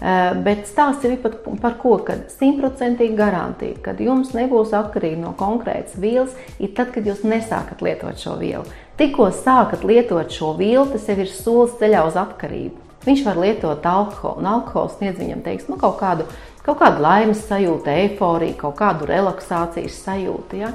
Uh, 0.04 0.34
bet 0.44 0.66
stāsts 0.68 1.06
ir 1.08 1.14
par, 1.24 1.78
ko, 1.80 1.94
ka 2.04 2.18
simtprocentīgi 2.28 3.16
garantija, 3.16 3.78
ka 3.86 3.94
jums 4.04 4.34
nebūs 4.36 4.74
atkarīgi 4.76 5.22
no 5.22 5.32
konkrētas 5.40 5.96
vielas, 5.96 6.34
ir 6.60 6.74
tad, 6.76 6.90
kad 6.92 7.08
jūs 7.08 7.22
nesākat 7.24 7.80
lietot 7.86 8.20
šo 8.20 8.34
vielu. 8.42 8.66
Tikko 9.00 9.30
sākat 9.32 9.86
lietot 9.88 10.34
šo 10.36 10.52
vielu, 10.60 10.84
tas 10.92 11.08
jau 11.08 11.16
ir 11.24 11.32
solis 11.32 11.78
ceļā 11.80 12.04
uz 12.10 12.20
atkarību. 12.20 12.84
Viņš 13.04 13.24
var 13.26 13.40
lietot 13.40 13.86
alkoholu, 13.88 14.40
un 14.44 14.50
alkohols 14.58 14.98
sniedz 14.98 15.20
viņam 15.20 15.44
teiks, 15.44 15.70
nu, 15.72 15.78
kaut, 15.80 15.98
kādu, 16.00 16.28
kaut 16.64 16.80
kādu 16.80 17.04
laimes 17.04 17.42
sajūtu, 17.48 17.92
eifóriju, 17.92 18.58
kaut 18.60 18.78
kādu 18.80 19.08
relaksācijas 19.10 19.98
sajūtu. 20.06 20.60
Ja? 20.62 20.72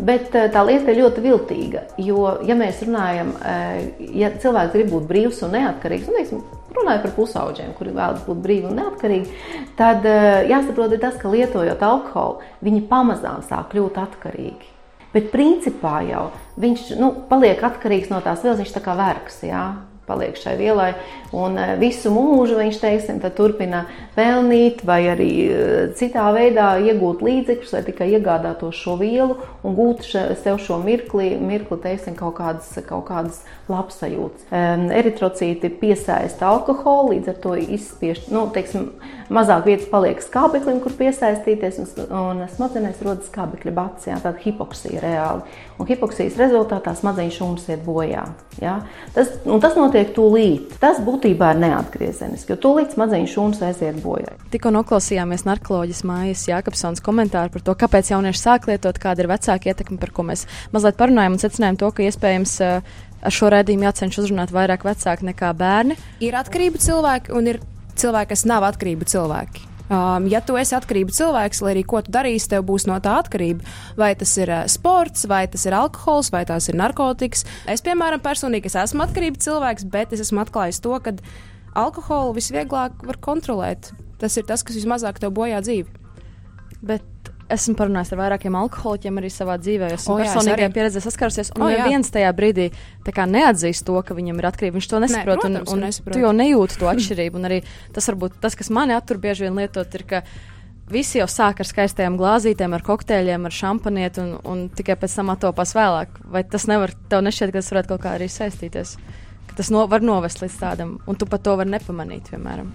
Bet 0.00 0.34
eh, 0.36 0.48
tā 0.52 0.64
lieta 0.64 0.92
ir 0.92 1.02
ļoti 1.02 1.24
viltīga. 1.24 1.84
Jo, 2.00 2.38
ja 2.48 2.56
mēs 2.56 2.82
runājam, 2.84 3.32
eh, 3.44 4.08
ja 4.16 4.32
cilvēks 4.40 4.74
grib 4.76 4.92
būt 4.92 5.08
brīvs 5.08 5.40
un 5.44 5.56
neatkarīgs, 5.56 6.08
un 6.08 6.18
teiksim, 6.18 6.42
runājot 6.76 7.04
par 7.06 7.14
pusauģiem, 7.16 7.74
kuri 7.78 7.94
vēlas 7.96 8.24
būt 8.26 8.42
brīvi 8.44 8.70
un 8.70 8.80
neatkarīgi, 8.80 9.36
tad 9.78 10.06
eh, 10.08 10.46
jāsaprot, 10.50 10.96
tas, 11.02 11.18
ka 11.20 11.32
lietojot 11.32 11.84
alkoholu, 11.86 12.40
viņi 12.64 12.86
pamazām 12.90 13.44
sāk 13.46 13.72
kļūt 13.74 14.00
atkarīgi. 14.04 14.74
Bet 15.10 15.32
principā 15.32 16.00
jau 16.06 16.28
viņš 16.62 16.90
nu, 17.00 17.12
paliek 17.30 17.62
atkarīgs 17.66 18.12
no 18.12 18.22
tās 18.22 18.44
vielas, 18.44 18.60
viņš 18.62 18.76
tā 18.76 18.84
kā 18.84 18.94
vergs. 18.98 19.42
Jā? 19.42 19.64
paliek 20.10 20.38
šai 20.38 20.56
vielai. 20.58 20.90
Un 21.36 21.58
e, 21.60 21.66
visu 21.80 22.10
mūžu 22.14 22.58
viņš 22.58 22.80
teiksim, 22.82 23.20
turpina 23.36 23.84
pelnīt, 24.16 24.82
vai 24.86 25.04
arī 25.12 25.30
e, 25.46 25.60
citā 25.98 26.26
veidā 26.34 26.72
iegūt 26.82 27.22
līdzekļus, 27.26 27.74
lai 27.76 27.84
tikai 27.86 28.10
iegādātos 28.16 28.80
šo 28.80 28.96
vielu 29.00 29.38
un 29.62 29.76
gūtu 29.78 30.08
sev 30.10 30.58
šo 30.62 30.80
mirkli, 30.82 31.32
mirkli 31.38 31.78
teiksim, 31.84 32.18
kaut 32.18 32.38
kādas, 32.40 32.72
kaut 32.88 33.06
kādas 33.10 33.44
labsajūtas. 33.70 34.48
Eritrocīti 35.00 35.70
piesaista 35.80 36.50
alkoholu, 36.50 37.14
līdz 37.14 37.32
ar 37.32 37.40
to 37.44 37.54
izspiež, 37.60 38.26
nu, 38.34 38.46
teiksim, 38.54 38.90
mazāk 39.30 39.66
vietas 39.68 39.88
paliek 39.90 40.20
skābeklim, 40.22 40.80
kur 40.82 40.94
piesaistīties, 40.98 41.80
un, 41.80 42.14
un 42.20 42.44
smadzenēs 42.50 43.02
rodas 43.06 43.30
skābekļa 43.30 43.74
bats, 43.74 44.08
jā, 44.10 44.18
tāda 44.22 44.40
hipoksija 44.42 45.02
reāli. 45.04 45.58
Un 45.80 45.88
hipoksijas 45.88 46.36
rezultātā 46.40 46.92
smadzeņu 46.98 47.36
šūnas 47.38 47.68
iet 47.70 47.84
bojā. 47.86 48.26
Jā. 48.60 48.76
Tas, 49.14 49.30
tas 49.62 49.76
notiek 49.78 50.10
tūlīt. 50.16 50.74
Tas 50.82 51.00
būtībā 51.04 51.54
ir 51.54 51.62
neatgriezeniski, 51.62 52.52
jo 52.52 52.58
tūlīt 52.60 52.96
smadzeņu 52.96 53.30
šūnas 53.32 53.62
aiziet 53.70 54.00
bojā. 54.04 54.34
Tikko 54.52 54.74
noklausījāmies 54.74 55.46
narkoloģijas 55.48 56.02
mājas 56.08 56.44
Jākapsons 56.50 57.00
komentāru 57.04 57.54
par 57.54 57.64
to, 57.64 57.76
kāpēc 57.80 58.12
jaunieši 58.12 58.42
sāk 58.42 58.68
lietot, 58.68 58.98
kāda 59.00 59.24
ir 59.24 59.30
vecāka 59.30 59.72
ietekme, 59.72 60.00
par 60.02 60.12
ko 60.12 60.26
mēs 60.28 60.44
mazliet 60.74 60.98
parunājam 61.00 61.38
un 61.38 61.42
secinājam 61.42 61.80
to, 61.80 61.92
ka 61.94 62.04
iespējams 62.04 62.56
uh, 62.66 62.98
ar 63.22 63.34
šo 63.34 63.50
redzējumu 63.54 63.88
jācenšas 63.88 64.26
uzrunāt 64.26 64.54
vairāk 64.54 64.86
vecāki 64.86 65.28
nekā 65.30 65.52
bērni. 65.56 65.98
Ir 66.24 66.38
atkarība 66.40 66.80
cilvēki 66.82 67.34
un 67.36 67.50
ir 67.52 67.60
cilvēki, 68.00 68.32
kas 68.32 68.46
nav 68.48 68.66
atkarību 68.70 69.08
cilvēki. 69.10 69.66
Um, 69.90 70.28
ja 70.30 70.38
tu 70.38 70.54
esi 70.54 70.76
atkarību 70.76 71.10
cilvēks, 71.10 71.64
lai 71.66 71.72
arī 71.72 71.80
ko 71.90 71.98
tu 72.06 72.12
darīsi, 72.14 72.46
tev 72.52 72.62
būs 72.68 72.86
no 72.86 73.00
tā 73.02 73.16
atkarība. 73.24 73.66
Vai 73.98 74.12
tas 74.18 74.36
ir 74.38 74.52
uh, 74.54 74.62
sports, 74.70 75.26
vai 75.30 75.42
tas 75.50 75.66
ir 75.66 75.74
alkohols, 75.74 76.30
vai 76.30 76.44
tās 76.46 76.70
ir 76.70 76.78
narkotikas. 76.78 77.42
Es, 77.66 77.82
piemēram, 77.82 78.22
personīgi 78.22 78.70
es 78.70 78.78
esmu 78.78 79.02
atkarību 79.08 79.42
cilvēks, 79.42 79.88
bet 79.90 80.14
es 80.14 80.22
esmu 80.28 80.44
atklājis 80.44 80.78
to, 80.84 80.94
ka 81.02 81.16
alkoholu 81.74 82.36
visvieglāk 82.38 83.02
var 83.08 83.18
kontrolēt. 83.18 83.90
Tas 84.22 84.38
ir 84.38 84.46
tas, 84.46 84.62
kas 84.62 84.78
vismazāk 84.78 85.18
tev 85.18 85.34
bojā 85.34 85.58
dzīvi. 85.64 85.90
Bet 86.86 87.09
esmu 87.54 87.74
parunājis 87.78 88.12
ar 88.14 88.20
vairākiem 88.20 88.56
alkoholiķiem 88.60 89.20
arī 89.20 89.30
savā 89.32 89.56
dzīvē. 89.60 89.90
Esmu 89.96 90.14
oh, 90.14 90.22
personīgajā 90.22 90.70
pieredzē 90.74 91.02
saskārusies, 91.04 91.52
un 91.56 91.66
oh, 91.66 91.72
neviens 91.72 92.12
tajā 92.14 92.30
brīdī 92.36 92.70
neatzīst 93.06 93.86
to, 93.88 93.96
ka 94.06 94.16
viņam 94.16 94.40
ir 94.40 94.48
atkarība. 94.50 94.78
Viņš 94.78 94.88
to 94.90 95.02
nesaprot, 95.02 95.44
ne, 95.44 95.60
protams, 95.60 95.72
un, 95.72 95.80
un 95.80 95.86
nesaprot. 95.88 96.16
tu 96.16 96.22
jau 96.22 96.32
nejūti 96.36 96.80
to 96.80 96.90
atšķirību. 96.92 97.40
Un 97.40 97.50
arī 97.50 97.60
tas, 97.96 98.08
varbūt, 98.10 98.38
tas, 98.42 98.56
kas 98.58 98.72
mani 98.74 98.96
attur 98.96 99.20
bieži 99.22 99.46
vien 99.46 99.58
lietot, 99.60 99.98
ir, 99.98 100.06
ka 100.08 100.22
visi 100.90 101.20
jau 101.20 101.28
sāk 101.30 101.62
ar 101.62 101.68
skaistām 101.68 102.18
glāzītēm, 102.20 102.74
ar 102.76 102.86
kokteļiem, 102.86 103.46
ar 103.46 103.56
šampanieti, 103.56 104.22
un, 104.24 104.36
un 104.44 104.68
tikai 104.74 104.98
pēc 105.00 105.18
tam 105.20 105.34
atopās 105.34 105.74
vēlāk. 105.78 106.22
Vai 106.30 106.44
tas 106.46 106.66
nevar, 106.70 106.94
tev 107.10 107.24
nešķiet, 107.26 107.52
ka 107.52 107.62
tas 107.62 107.74
varētu 107.74 107.94
kaut 107.94 108.06
kā 108.06 108.14
arī 108.18 108.30
saistīties? 108.30 108.96
Tas 109.56 109.70
no, 109.74 109.84
var 109.90 110.04
novest 110.04 110.42
līdz 110.42 110.56
tādam, 110.62 110.96
un 111.10 111.18
tu 111.18 111.26
pat 111.28 111.42
to 111.44 111.56
vari 111.58 111.74
nepamanīt, 111.74 112.30
piemēram. 112.32 112.70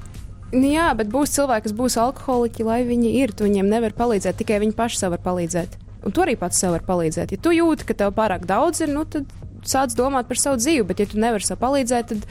Nu, 0.55 0.67
jā, 0.71 0.87
bet 0.95 1.09
būs 1.11 1.33
cilvēki, 1.35 1.67
kas 1.67 1.75
būs 1.75 1.97
alkoholiķi, 1.99 2.65
lai 2.67 2.79
viņi 2.87 3.11
ir. 3.19 3.33
Tu 3.35 3.47
viņiem 3.47 3.67
nevar 3.71 3.95
palīdzēt, 3.97 4.37
tikai 4.39 4.61
viņi 4.63 4.75
paši 4.77 5.01
sev 5.01 5.15
var 5.15 5.23
palīdzēt. 5.25 5.75
Un 6.05 6.13
tu 6.15 6.23
arī 6.23 6.35
pats 6.39 6.59
sev 6.61 6.75
var 6.75 6.85
palīdzēt. 6.85 7.33
Ja 7.35 7.41
tu 7.41 7.51
jūti, 7.55 7.87
ka 7.89 7.97
tev 7.97 8.13
pārāk 8.15 8.45
daudz 8.47 8.83
ir, 8.85 8.91
nu, 8.93 9.03
tad 9.09 9.27
sāc 9.67 9.95
domāt 9.97 10.29
par 10.29 10.39
savu 10.39 10.59
dzīvi. 10.61 10.85
Bet, 10.87 11.01
ja 11.01 11.09
tu 11.11 11.19
nevari 11.19 11.47
sev 11.47 11.59
palīdzēt, 11.59 12.13
tad 12.13 12.27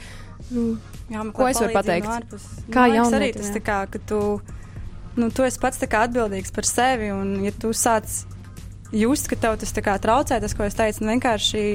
nu, 0.55 0.63
jā, 1.11 1.25
ko 1.35 1.49
es 1.51 1.59
varu 1.61 1.75
pateikt? 1.75 2.07
No. 2.31 2.39
Kā 2.73 2.87
jau 2.93 3.05
arī 3.11 3.33
tas 3.35 3.51
tā 3.53 3.61
kā, 3.65 3.81
ka 3.91 4.01
tu, 4.09 4.21
nu, 5.19 5.29
tu 5.29 5.45
esi 5.45 5.61
pats 5.61 5.83
atbildīgs 5.85 6.55
par 6.55 6.69
sevi. 6.69 7.11
Un, 7.13 7.37
ja 7.45 7.53
tu 7.53 7.75
sāc 7.75 8.23
just, 8.95 9.29
ka 9.29 9.37
tev 9.37 9.59
tas 9.61 9.75
traucē, 9.75 10.39
tas, 10.41 10.57
ko 10.57 10.65
es 10.65 10.79
teicu, 10.79 11.03
nu, 11.03 11.13
vienkārši 11.13 11.65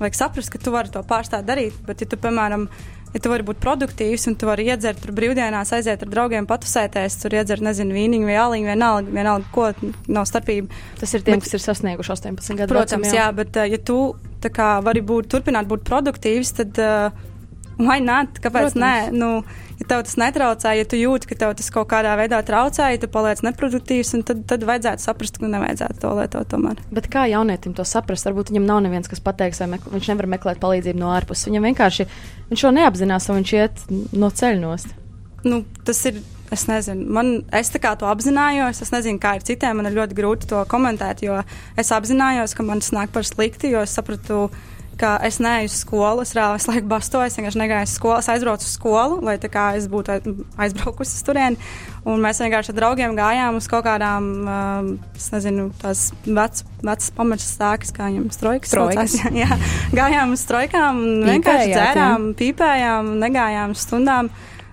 vajag 0.00 0.18
saprast, 0.18 0.54
ka 0.54 0.62
tu 0.62 0.72
vari 0.74 0.94
to 0.94 1.02
pārstāt 1.04 1.44
darīt. 1.48 1.76
Bet, 1.84 2.00
ja 2.00 2.08
tu, 2.08 2.16
piemēram, 2.22 2.68
ja 3.12 3.22
tu 3.22 3.32
vari 3.32 3.46
būt 3.46 3.60
produktīvs 3.62 4.26
un 4.30 4.36
tu 4.40 4.48
vari 4.48 4.66
iedzert 4.70 5.02
tur 5.02 5.14
brīvdienās, 5.16 5.72
aiziet 5.76 6.04
ar 6.04 6.12
draugiem, 6.12 6.48
patusēties, 6.50 7.18
tur 7.22 7.36
iedzert, 7.36 7.64
nezinu, 7.64 7.96
vīniņu 7.96 8.28
vai 8.28 8.38
āliņu, 8.42 8.70
vienalga, 8.72 9.16
vienalga, 9.18 9.50
ko 9.54 9.68
nav 10.12 10.28
starpība. 10.30 10.82
Tas 11.00 11.12
ir 11.14 11.24
tie, 11.24 11.36
bet, 11.36 11.46
kas 11.46 11.58
ir 11.58 11.64
sasnieguši 11.66 12.14
18 12.16 12.62
gadu 12.62 12.74
Protams, 12.74 13.06
vecum, 13.06 13.18
jā. 13.18 13.26
jā, 13.26 13.28
bet 13.42 13.60
uh, 13.60 13.68
ja 13.68 13.82
tu 13.82 13.98
kā, 14.42 14.70
vari 14.82 15.04
būt, 15.06 15.28
turpināt 15.30 15.68
būt 15.70 15.84
produktīvs, 15.86 16.56
tad 16.58 16.82
uh, 16.82 17.28
vai 17.78 17.98
nē, 18.04 18.18
kāpēc 18.38 18.74
Protams. 18.74 18.80
nē? 18.82 18.94
Nu, 19.16 19.30
ja 19.80 19.86
tev 19.88 20.04
tas 20.06 20.18
netraucē, 20.20 20.74
ja 20.78 20.88
tu 20.88 20.98
jūti, 21.00 21.30
ka 21.30 21.38
tev 21.42 21.54
tas 21.58 21.70
kaut 21.74 21.88
kādā 21.92 22.14
veidā 22.20 22.42
traucē, 22.46 22.90
ja 22.94 23.00
tu 23.02 23.10
paliec 23.12 23.42
neproduktīvs, 23.46 24.12
tad, 24.28 24.44
tad 24.50 24.66
vajadzētu 24.68 25.04
saprast, 25.04 25.40
ka 25.40 25.50
nevajadzētu 25.52 26.02
to 26.02 26.12
lietot 26.18 26.50
tomēr. 26.52 26.82
Bet 26.94 27.08
kā 27.12 27.26
jaunietim 27.30 27.76
to 27.78 27.86
saprast? 27.88 28.28
Varbūt 28.28 28.52
viņam 28.52 28.68
nav 28.68 28.84
neviens, 28.86 29.10
kas 29.10 29.22
pateiks, 29.24 29.62
vai 29.62 29.80
viņš 29.80 30.12
nevar 30.12 30.30
meklēt 30.36 30.62
palīdzību 30.62 31.02
no 31.02 31.14
ārpuses. 31.14 31.48
Viņam 31.50 31.70
vienkārši 31.70 32.08
viņš 32.52 32.66
to 32.66 32.76
neapzinās, 32.78 33.30
un 33.30 33.42
viņš 33.42 33.56
iet 33.58 33.82
no 34.12 34.30
ceļnost. 34.42 34.94
Nu, 35.48 35.64
tas 35.86 36.04
ir 36.10 36.22
Es 36.52 36.66
nezinu, 36.68 37.06
man, 37.16 37.30
es 37.56 37.70
tā 37.72 37.80
kā 37.80 37.94
to 37.96 38.04
apzinājos. 38.10 38.82
Es 38.84 38.92
nezinu, 38.92 39.16
kā 39.22 39.38
ir 39.38 39.46
citiem. 39.48 39.78
Man 39.78 39.88
ir 39.88 39.96
ļoti 39.96 40.16
grūti 40.18 40.50
to 40.50 40.60
komentēt, 40.68 41.22
jo 41.24 41.38
es 41.80 41.92
apzinājos, 41.96 42.52
ka 42.52 42.66
man 42.68 42.82
tas 42.84 42.92
nāk 42.92 43.14
par 43.14 43.24
slikti, 43.24 43.70
jo 43.72 43.80
es 43.86 43.94
sapratu, 43.96 44.50
ka 45.00 45.16
es 45.26 45.38
neeju 45.42 45.70
uz 45.70 45.76
skolu, 45.82 46.22
es 46.24 46.34
reāli 46.36 46.58
visu 46.58 46.70
laiku 46.70 46.88
bastoju, 46.90 47.30
es 47.30 47.38
vienkārši 47.38 47.60
negāju 47.60 47.88
uz 47.88 47.94
skolu, 47.96 48.18
es 48.20 48.28
aizbraucu 48.32 48.66
uz 48.66 48.74
skolu, 48.76 49.18
lai 49.26 49.36
tā 49.42 49.50
kā 49.52 49.64
es 49.78 49.88
būtu 49.90 50.18
aizbraukusi 50.60 51.16
uz 51.16 51.26
turieni, 51.26 51.58
un 52.08 52.22
mēs 52.22 52.42
vienkārši 52.42 52.72
ar 52.74 52.78
draugiem 52.78 53.16
gājām 53.18 53.58
uz 53.58 53.68
kaut 53.70 53.86
kādām, 53.86 54.30
um, 54.42 54.92
es 55.18 55.28
nezinu, 55.34 55.68
tās 55.82 56.08
vecas, 56.26 56.66
vecas 56.82 57.10
pamatas 57.16 57.50
stākas, 57.56 57.94
kā 57.96 58.10
viņam 58.10 58.30
strojkas. 58.34 58.72
Strojkas. 58.74 59.18
jā, 59.42 59.60
gājām 59.96 60.36
uz 60.36 60.44
strojkām 60.46 61.02
un 61.02 61.28
vienkārši 61.30 61.70
dzērām, 61.74 62.30
jā. 62.30 62.38
pīpējām, 62.42 63.14
negājām 63.22 63.76
stundām. 63.78 64.32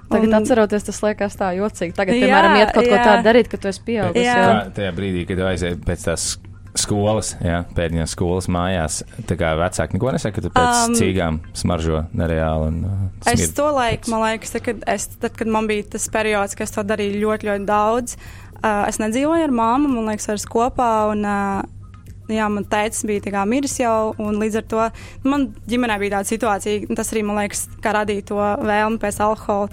Tagad, 0.09 0.31
un... 0.31 0.37
atceroties, 0.39 0.85
tas 0.87 1.03
liekas 1.05 1.35
tā 1.37 1.51
jocīgi. 1.53 1.93
Tagad, 1.93 2.17
piemēram, 2.17 2.55
jā, 2.57 2.65
iet 2.65 2.71
kaut 2.73 2.87
jā. 2.87 2.95
ko 2.95 3.09
tādu 3.11 3.27
darīt, 3.29 3.49
ka 3.51 3.61
tu 3.61 3.69
esi 3.69 3.83
pieaugusi. 3.85 4.25
Jā, 4.25 4.63
tajā 4.73 4.93
brīdī, 4.97 5.27
kad 5.29 5.43
aiziet 5.51 5.83
pēc 5.85 6.07
tās 6.07 6.31
Skolas, 6.77 7.33
jā, 7.41 7.63
pēdējās 7.75 8.13
skolas 8.13 8.47
mājās. 8.51 8.99
Tā 9.29 9.37
kā 9.39 9.55
vecāki 9.57 9.97
neko 9.97 10.11
nesaka, 10.13 10.35
ka 10.37 10.45
tu 10.45 10.51
pēc 10.53 10.81
Um, 10.89 10.93
cīgām 10.99 11.39
smaržo 11.57 12.03
nereāli. 12.13 12.67
Un, 12.67 12.83
uh, 12.85 13.31
Es 13.31 13.39
smird 13.39 13.55
to 13.57 13.71
laiku, 13.73 14.03
pēc- 14.05 14.11
man 14.13 14.21
liekas, 14.27 14.53
tad, 14.53 14.63
kad, 14.67 14.83
es, 14.87 15.07
tad, 15.17 15.35
kad 15.37 15.47
man 15.47 15.67
bija 15.67 15.83
tas 15.95 16.07
periods, 16.13 16.55
kad 16.55 16.67
es 16.67 16.71
to 16.75 16.83
darīju 16.83 17.23
ļoti, 17.25 17.49
ļoti 17.49 17.65
daudz, 17.65 18.15
uh, 18.63 18.85
es 18.87 19.01
nedzīvoju 19.01 19.43
ar 19.49 19.49
māmu, 19.49 19.89
man 19.89 20.13
liekas, 20.13 20.27
vairs 20.27 20.45
kopā. 20.45 21.11
Un, 21.11 21.25
uh, 21.25 21.61
Jā, 22.29 22.45
man 22.45 22.61
teicis, 22.69 23.07
bija 23.09 23.41
miris 23.49 23.79
jau, 23.79 24.13
un 24.21 24.35
līdz 24.37 24.59
ar 24.59 24.65
to 24.69 24.83
man 25.25 25.47
ģimenē 25.65 25.95
bija 25.97 26.19
tāda 26.19 26.29
situācija, 26.29 26.95
tas 26.95 27.09
arī, 27.09 27.23
man 27.25 27.39
liekas, 27.41 27.63
radīja 27.81 28.25
to 28.29 28.37
vēlmi 28.37 28.99
pēc 29.01 29.17
alkohola, 29.25 29.67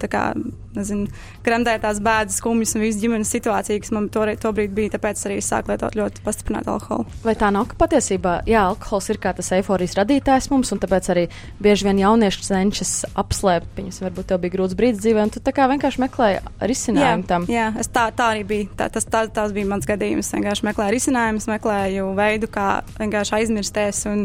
nezinu, 0.78 1.08
kremdēt 1.46 1.84
tās 1.84 2.00
bēdas, 2.04 2.38
skumjas 2.40 2.76
un 2.76 2.84
visu 2.84 3.02
ģimenes 3.04 3.32
situāciju, 3.32 3.82
kas 3.84 3.94
man 3.96 4.08
to, 4.12 4.24
tobrīd 4.42 4.74
bija, 4.76 4.94
tāpēc 4.96 5.22
arī 5.28 5.38
sāku 5.44 5.72
lietot 5.72 5.96
ļoti 5.98 6.24
pastiprinātu 6.26 6.74
alkoholu. 6.74 7.18
Vai 7.24 7.36
tā 7.38 7.50
nav, 7.54 7.68
ka 7.70 7.80
patiesībā 7.86 8.38
jā, 8.48 8.66
alkohols 8.70 9.10
ir 9.12 9.20
kā 9.22 9.32
tas 9.36 9.52
eifórijas 9.56 9.96
radītājs 9.98 10.50
mums, 10.52 10.72
un 10.74 10.82
tāpēc 10.82 11.10
arī 11.14 11.26
bieži 11.62 11.88
vien 11.88 12.02
jaunieši 12.02 12.46
cenšas 12.46 12.94
apslēpt 13.18 13.76
viņus. 13.78 14.02
Varbūt 14.04 14.30
tev 14.30 14.42
bija 14.44 14.56
grūts 14.56 14.76
brīdis 14.78 15.02
dzīvē, 15.02 15.26
un 15.26 15.34
tu 15.34 15.42
tā 15.44 15.54
kā 15.56 15.68
vienkārši 15.70 16.02
meklēji 16.04 16.42
risinājumu 16.70 17.26
tam. 17.28 17.46
Jā, 17.50 17.70
es 17.80 17.90
tā, 17.92 18.08
tā 18.16 18.30
arī 18.34 18.44
bija. 18.48 18.68
Tā, 18.78 18.88
tas, 18.92 19.06
tā, 19.08 19.24
tas 19.32 19.54
bija 19.56 19.68
mans 19.70 19.86
gadījums. 19.88 20.26
Es 20.26 20.34
vienkārši 20.34 20.66
meklēju 20.66 20.94
risinājumus, 20.96 21.48
meklēju 21.50 22.08
veidu, 22.18 22.50
kā 22.52 22.68
vienkārši 22.98 23.36
aizmirsties. 23.38 24.02
Un, 24.10 24.24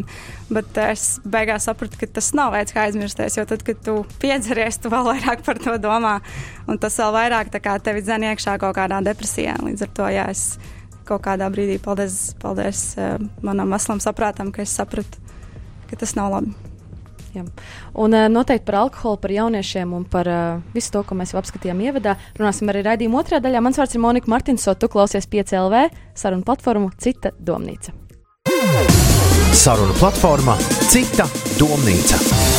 bet 0.52 0.78
es 0.82 1.06
beigās 1.24 1.68
sapratu, 1.68 1.98
ka 2.00 2.08
tas 2.18 2.32
nav 2.36 2.52
veids, 2.56 2.74
kā 2.74 2.86
aizmirsties. 2.88 3.38
Jo 3.38 3.46
tad, 3.48 3.64
kad 3.66 3.80
tu 3.84 3.98
piedzeries, 4.22 4.80
tu 4.82 4.92
vēl 4.92 5.08
vairāk 5.12 5.44
par 5.46 5.60
to 5.62 5.76
domā. 5.82 6.18
Un 6.70 6.80
tas 6.82 6.98
vēl 7.00 7.12
vairāk 7.16 7.52
kā 7.62 7.76
tevi 7.82 8.04
dzen 8.04 8.28
iekšā 8.30 8.58
kaut 8.62 8.76
kādā 8.78 9.00
depresijā. 9.04 9.56
Līdz 9.62 9.86
ar 9.86 9.92
to 9.96 10.10
jā, 10.12 10.26
es 10.32 10.44
kaut 11.08 11.24
kādā 11.24 11.48
brīdī, 11.52 11.78
paldies, 11.82 12.32
paldies 12.42 12.92
uh, 12.98 13.16
manam 13.44 13.72
veslam 13.74 14.02
saprātam, 14.02 14.52
ka 14.54 14.62
es 14.64 14.74
sapratu, 14.74 15.22
ka 15.90 15.98
tas 16.00 16.14
nav 16.18 16.30
labi. 16.36 16.54
Jā. 17.32 17.46
Un 17.96 18.12
uh, 18.12 18.28
noteikti 18.28 18.66
par 18.68 18.82
alkoholu, 18.82 19.20
par 19.22 19.32
jauniešiem 19.32 19.94
un 19.96 20.04
par 20.08 20.28
uh, 20.28 20.60
visu 20.76 20.92
to, 20.92 21.02
ko 21.08 21.16
mēs 21.16 21.32
jau 21.32 21.40
apskatījām 21.40 21.80
ievadā. 21.86 22.16
Runāsim 22.38 22.68
arī 22.72 22.84
raidījuma 22.86 23.22
otrajā 23.22 23.42
daļā. 23.46 23.64
Mans 23.64 23.80
vārds 23.80 23.96
ir 23.96 24.04
Monika 24.04 24.32
Martinsot, 24.32 24.80
tu 24.80 24.90
klausies 24.92 25.28
5LV 25.32 25.88
sarunu 26.18 26.44
platformu 26.48 26.92
Cita 27.00 27.32
domnīca. 27.40 27.96
Sarunu 29.56 29.96
platforma 29.96 30.58
Cita 30.92 31.28
domnīca. 31.56 32.51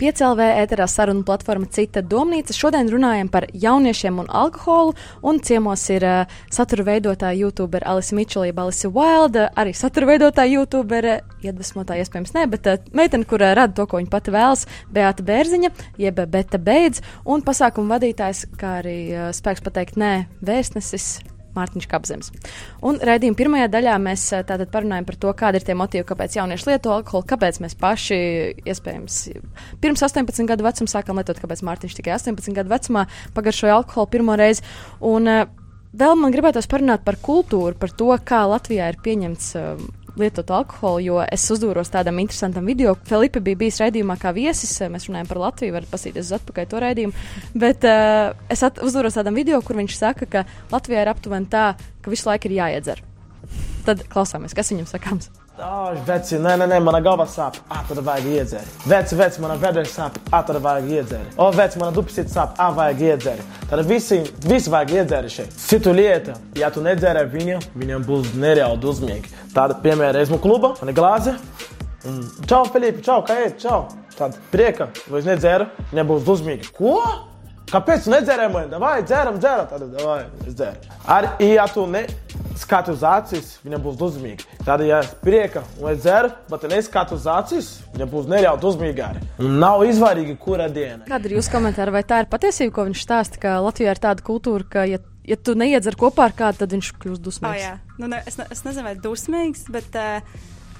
5LV 0.00 0.46
ēterā 0.62 0.86
sarunu 0.90 1.24
platforma 1.26 1.68
Cita 1.72 2.02
domnīca. 2.04 2.52
Šodien 2.56 2.90
runājam 2.92 3.30
par 3.32 3.46
jauniešiem 3.52 4.18
un 4.20 4.28
alkoholu, 4.28 4.92
un 5.24 5.40
ciemos 5.40 5.84
ir 5.94 6.04
uh, 6.04 6.34
satura 6.52 6.84
veidotāja 6.90 7.38
YouTuber 7.40 7.86
Alisa 7.88 8.16
Mičela, 8.18 8.48
jeb 8.50 8.60
Alisa 8.60 8.90
Wilde, 8.92 9.46
arī 9.56 9.72
satura 9.76 10.10
veidotāja 10.10 10.52
YouTuber, 10.58 11.08
iedvesmotāja 11.46 12.04
iespējams 12.04 12.34
ne, 12.36 12.44
bet 12.52 12.68
uh, 12.68 12.82
meitene, 12.96 13.28
kur 13.28 13.44
uh, 13.44 13.54
rada 13.56 13.76
to, 13.76 13.88
ko 13.88 14.02
viņa 14.02 14.12
pati 14.12 14.34
vēlas, 14.34 14.66
Beata 14.92 15.24
Bērziņa, 15.26 15.72
jeb 16.02 16.20
Beta 16.32 16.60
Beidz, 16.60 17.00
un 17.24 17.44
pasākumu 17.46 17.96
vadītājs, 17.96 18.46
kā 18.60 18.78
arī 18.82 18.98
uh, 19.14 19.32
spēks 19.36 19.64
pateikt 19.64 19.96
nē, 20.00 20.12
vēstnesis. 20.44 21.35
Mārtiņš 21.56 21.88
Kapzems. 21.90 22.30
Un 22.86 23.00
raidījuma 23.02 23.38
pirmajā 23.38 23.68
daļā 23.72 23.96
mēs 24.02 24.24
ā, 24.36 24.42
tātad 24.46 24.70
parunājam 24.72 25.08
par 25.08 25.18
to, 25.22 25.34
kāda 25.38 25.60
ir 25.60 25.66
tie 25.66 25.76
motīvi, 25.78 26.06
kāpēc 26.08 26.38
jaunieši 26.38 26.70
lieto 26.70 26.94
alkoholu, 26.94 27.26
kāpēc 27.32 27.60
mēs 27.64 27.76
paši, 27.80 28.18
iespējams, 28.68 29.20
pirms 29.82 30.06
18 30.06 30.50
gadu 30.50 30.66
vecuma 30.66 30.92
sākām 30.92 31.20
lietot, 31.20 31.40
kāpēc 31.42 31.64
Mārtiņš 31.66 32.00
tikai 32.00 32.16
18 32.16 32.56
gadu 32.56 32.72
vecumā 32.72 33.06
pagaršoja 33.36 33.78
alkoholu 33.80 34.12
pirmo 34.12 34.38
reizi. 34.38 34.64
Un 35.04 35.30
ā, 35.32 35.38
vēl 35.96 36.18
man 36.20 36.34
gribētos 36.34 36.68
parunāt 36.70 37.04
par 37.06 37.20
kultūru, 37.22 37.76
par 37.80 37.92
to, 37.96 38.12
kā 38.26 38.44
Latvijā 38.50 38.92
ir 38.92 39.00
pieņemts 39.04 39.52
ā, 39.56 39.68
lietot 40.20 40.50
alkoholu, 40.58 41.02
jo 41.04 41.18
es 41.24 41.44
uzdūros 41.52 41.90
tādam 41.92 42.20
interesantam 42.22 42.66
video. 42.68 42.96
Filipa 43.08 43.42
bija 43.44 43.60
bijis 43.64 43.80
raidījumā 43.82 44.18
kā 44.20 44.32
viesis, 44.36 44.74
mēs 44.92 45.08
runājam 45.10 45.30
par 45.30 45.42
Latviju, 45.44 45.76
varat 45.76 45.92
pasīties 45.92 46.28
uz 46.28 46.36
atpakaļ 46.38 46.68
to 46.70 46.82
raidījumu. 46.84 47.24
Bet 47.66 47.86
uh, 47.88 48.34
es 48.52 48.64
uzdūros 48.64 49.18
tādam 49.18 49.38
video, 49.38 49.60
kur 49.64 49.78
viņš 49.80 49.98
saka, 49.98 50.28
ka 50.30 50.46
Latvijā 50.72 51.04
ir 51.04 51.12
aptuveni 51.12 51.50
tā, 51.52 51.72
ka 52.02 52.12
visu 52.12 52.30
laiku 52.30 52.50
ir 52.50 52.58
jāiedzer. 52.60 53.02
Tad 53.86 54.06
klausāmies, 54.10 54.56
kas 54.56 54.72
viņam 54.72 54.88
sakāms. 54.90 55.30
Oh, 55.56 55.94
veci, 56.04 56.36
nē, 56.36 56.50
nē, 56.60 56.66
nē, 56.68 56.78
mana 56.84 56.98
galva 57.00 57.24
sāp. 57.32 57.54
Tad 57.88 58.00
vajag 58.04 58.26
iedzert. 58.28 58.72
Veci, 58.84 59.16
veci, 59.16 59.40
mana 59.40 59.54
vēdera 59.56 59.88
sāp. 59.88 60.18
Tad 60.28 60.58
vajag 60.60 60.90
iedzert. 60.92 61.38
O, 61.40 61.46
veci, 61.56 61.80
mana 61.80 61.96
dupsīte 61.96 62.28
sāp. 62.28 62.58
Ah, 62.60 62.74
vajag 62.76 63.00
iedzert. 63.06 63.56
Tad 63.70 63.80
visi, 63.88 64.18
visi 64.44 64.72
vajag 64.74 64.92
iedzert 64.98 65.32
šeit. 65.32 65.56
Citu 65.56 65.94
lieta, 65.96 66.34
ja 66.60 66.68
tu 66.74 66.84
nedzēri 66.84 67.24
viņu, 67.32 67.62
viņam 67.72 68.04
būs 68.04 68.34
nereāli 68.36 68.82
dusmīgi. 68.82 69.32
Tāda, 69.56 69.78
piemēram, 69.80 70.20
esmu 70.26 70.42
kluba, 70.44 70.74
man 70.76 70.92
ir 70.92 70.98
glāze. 70.98 71.38
Un, 72.04 72.20
čau, 72.44 72.66
Filipe, 72.74 73.00
čau, 73.06 73.22
kā 73.24 73.40
iet, 73.46 73.56
čau. 73.64 73.86
Tad 74.18 74.36
prieka, 74.52 74.90
vai 75.08 75.24
es 75.24 75.30
nedzēru, 75.30 75.70
viņam 75.94 76.12
būs 76.12 76.28
dusmīgi. 76.28 76.68
Ko? 76.76 76.98
Kāpēc 77.72 78.04
tu 78.04 78.12
nedzēri 78.12 78.52
man? 78.52 78.76
Vai 78.78 78.98
dzēram, 79.08 79.40
dzēram, 79.40 79.72
tad 79.72 79.88
vai 80.04 80.20
es 80.44 80.52
dzēru. 80.52 80.98
Arī, 81.16 81.32
ja 81.56 81.64
tu 81.72 81.88
ne 81.90 82.04
skati 82.58 82.92
uz 82.94 83.02
acis, 83.06 83.50
viņam 83.64 83.82
būs 83.84 83.98
dusmīgi. 84.00 84.46
Tad, 84.64 84.82
ja 84.86 85.00
es 85.04 85.10
prieka 85.22 85.62
un 85.80 85.90
es 85.92 86.00
dzeru, 86.04 86.30
bet 86.50 86.64
ja 86.66 86.70
neskatu 86.72 87.16
uz 87.18 87.26
acis, 87.30 87.68
viņam 87.94 88.10
būs 88.12 88.30
nereāli. 88.32 89.22
Un 89.42 89.58
nav 89.60 89.84
izvairīgi, 89.86 90.36
kura 90.40 90.68
diena. 90.72 91.04
Kāda 91.08 91.28
ir 91.30 91.36
jūsu 91.38 91.52
komentāra? 91.52 91.92
Vai 91.94 92.02
tā 92.06 92.22
ir 92.24 92.30
patiesība, 92.32 92.74
ko 92.78 92.88
viņš 92.88 93.04
stāsta, 93.04 93.40
ka 93.42 93.58
Latvijā 93.64 93.94
ir 93.94 94.02
tāda 94.02 94.24
kultūra, 94.26 94.64
ka, 94.70 94.84
ja, 94.88 94.98
ja 95.26 95.36
tu 95.36 95.54
neiedzer 95.58 95.96
kopā 95.98 96.30
ar 96.30 96.36
kādu, 96.36 96.62
tad 96.64 96.76
viņš 96.76 96.92
kļūst 97.02 97.20
Oh, 97.20 97.24
dusmīgs? 97.28 97.62
jā. 97.62 97.78
nu, 97.98 98.08
ne, 98.12 98.22
es, 98.26 98.38
ne, 98.40 98.46
es 98.50 98.64
nezinu, 98.64 98.84
vai 98.88 98.94
dusmīgs, 99.00 99.66
bet 99.72 99.96
uh, 100.00 100.20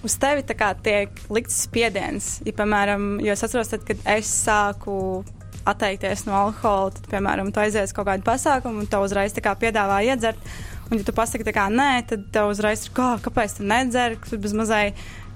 uz 0.07 0.17
tevi 0.23 0.45
kā 0.57 0.75
tiek 0.83 1.11
likts 1.33 1.65
spiediens. 1.67 2.37
Ja, 2.47 2.53
piemēram, 2.57 3.17
jo 3.25 3.33
es 3.33 3.45
atceros, 3.45 3.73
tad, 3.73 3.85
kad 3.89 3.97
es 4.17 4.31
sāku 4.47 5.25
atteikties 5.67 6.27
no 6.29 6.37
alkohola, 6.39 6.93
tad, 6.95 7.09
piemēram, 7.11 7.51
tu 7.53 7.61
aizies 7.63 7.91
uz 7.91 7.97
kaut 7.97 8.07
kādu 8.07 8.27
pasākumu 8.27 8.85
un 8.85 8.91
tev 8.91 9.07
uzreiz 9.07 9.35
piedāvā 9.35 10.03
iedzert. 10.07 10.39
Un, 10.87 11.01
ja 11.01 11.07
tu 11.07 11.13
pasaki, 11.15 11.43
tā 11.47 11.51
kā 11.55 11.67
nē, 11.73 11.91
tad 12.07 12.27
tev 12.35 12.53
uzreiz 12.53 12.85
ir, 12.87 12.93
kā, 12.95 13.17
kāpēc 13.23 13.57
tu 13.59 13.65
nedzer, 13.67 14.15
kas 14.23 14.37
bez 14.39 14.53
mazai, 14.55 14.85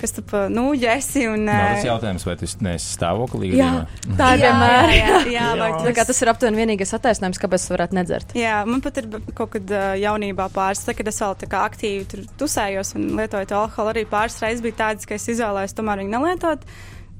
kas 0.00 0.14
tu 0.14 0.22
nūģi 0.54 0.86
esi. 0.92 1.24
Un, 1.26 1.42
Nav 1.48 1.72
tas 1.74 1.82
eh, 1.82 1.88
jautājums, 1.88 2.26
vai 2.28 2.36
tu 2.38 2.48
neesi 2.64 2.92
stāvoklī. 2.94 3.50
Jā, 3.58 3.70
gadījumā? 3.80 4.18
tā 4.20 4.28
ir 4.36 4.44
jā, 4.44 4.52
vienmēr. 4.52 4.92
jā, 4.94 5.08
jā, 5.08 5.32
jā, 5.34 5.48
vai 5.58 5.70
Tā 5.88 5.94
kā 5.96 6.04
tas 6.06 6.22
ir 6.22 6.30
aptuveni 6.32 6.62
vienīgais 6.62 6.94
attaisnojums, 7.00 7.42
kāpēc 7.42 7.66
tu 7.66 7.74
varētu 7.74 7.98
nedzert. 7.98 8.36
Jā, 8.38 8.60
man 8.68 8.84
pat 8.84 9.02
ir 9.02 9.10
kaut 9.34 9.50
kad 9.56 9.74
uh, 9.74 9.90
jaunībā 9.98 10.46
pāris, 10.54 10.84
tad, 10.86 10.98
kad 11.00 11.10
es 11.10 11.20
vēl 11.24 11.36
tā 11.42 11.50
kā 11.50 11.64
aktīvi 11.66 12.06
tur 12.14 12.24
tusējos 12.44 12.94
un 13.00 13.10
lietoju 13.18 13.50
to 13.50 13.58
alkoholu, 13.58 13.94
arī 13.96 14.06
pāris 14.10 14.38
reizes 14.44 14.62
bija 14.64 14.78
tādas, 14.84 15.08
ka 15.10 15.18
es 15.18 15.28
izvēlējos 15.34 15.76
tomēr 15.80 16.04
viņu 16.04 16.14
nelietot. 16.14 16.70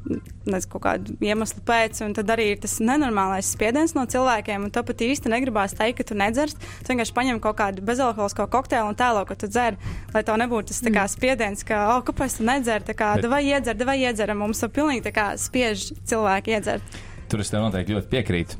Nezinu, 0.01 0.71
kaut 0.73 0.83
kādu 0.87 1.15
iemeslu 1.23 1.61
pēc, 1.67 2.01
un 2.07 2.15
tad 2.17 2.31
arī 2.33 2.47
ir 2.55 2.61
tas 2.63 2.79
nenormālais 2.83 3.51
spiediens 3.53 3.93
no 3.95 4.07
cilvēkiem. 4.11 4.65
Un 4.67 4.73
to 4.73 4.83
pat 4.87 5.05
īsti 5.05 5.31
negribās 5.33 5.77
teikt, 5.77 6.01
ka 6.01 6.09
tu 6.09 6.17
nedzersi. 6.19 6.57
Tu 6.81 6.95
vienkārši 6.95 7.15
paņem 7.17 7.43
kaut 7.45 7.59
kādu 7.61 7.85
bezalkoholisko 7.87 8.49
kokteili 8.51 8.89
un 8.89 8.99
tēlo, 8.99 9.27
ka 9.29 9.37
tu 9.39 9.51
dzer, 9.51 9.77
lai 10.15 10.25
tev 10.27 10.41
nebūtu 10.41 10.73
tas 10.73 10.81
kā 10.97 11.05
spiediens, 11.13 11.67
ka, 11.69 11.83
oh, 11.93 12.01
kāpēc 12.07 12.41
tu 12.41 12.49
nedzer, 12.49 12.87
tā 12.87 12.97
kā, 12.97 13.13
vai 13.31 13.45
iedzer, 13.51 13.77
vai 13.87 14.01
iedzer. 14.01 14.33
Mums 14.35 14.65
to 14.65 14.71
pilnīgi 14.73 15.05
tā 15.11 15.15
kā 15.15 15.29
spiež 15.41 15.91
cilvēki 16.09 16.57
iedzert. 16.57 17.01
Tur 17.31 17.45
es 17.45 17.53
tev 17.53 17.63
noteikti 17.63 17.95
ļoti 17.95 18.11
piekrītu. 18.11 18.59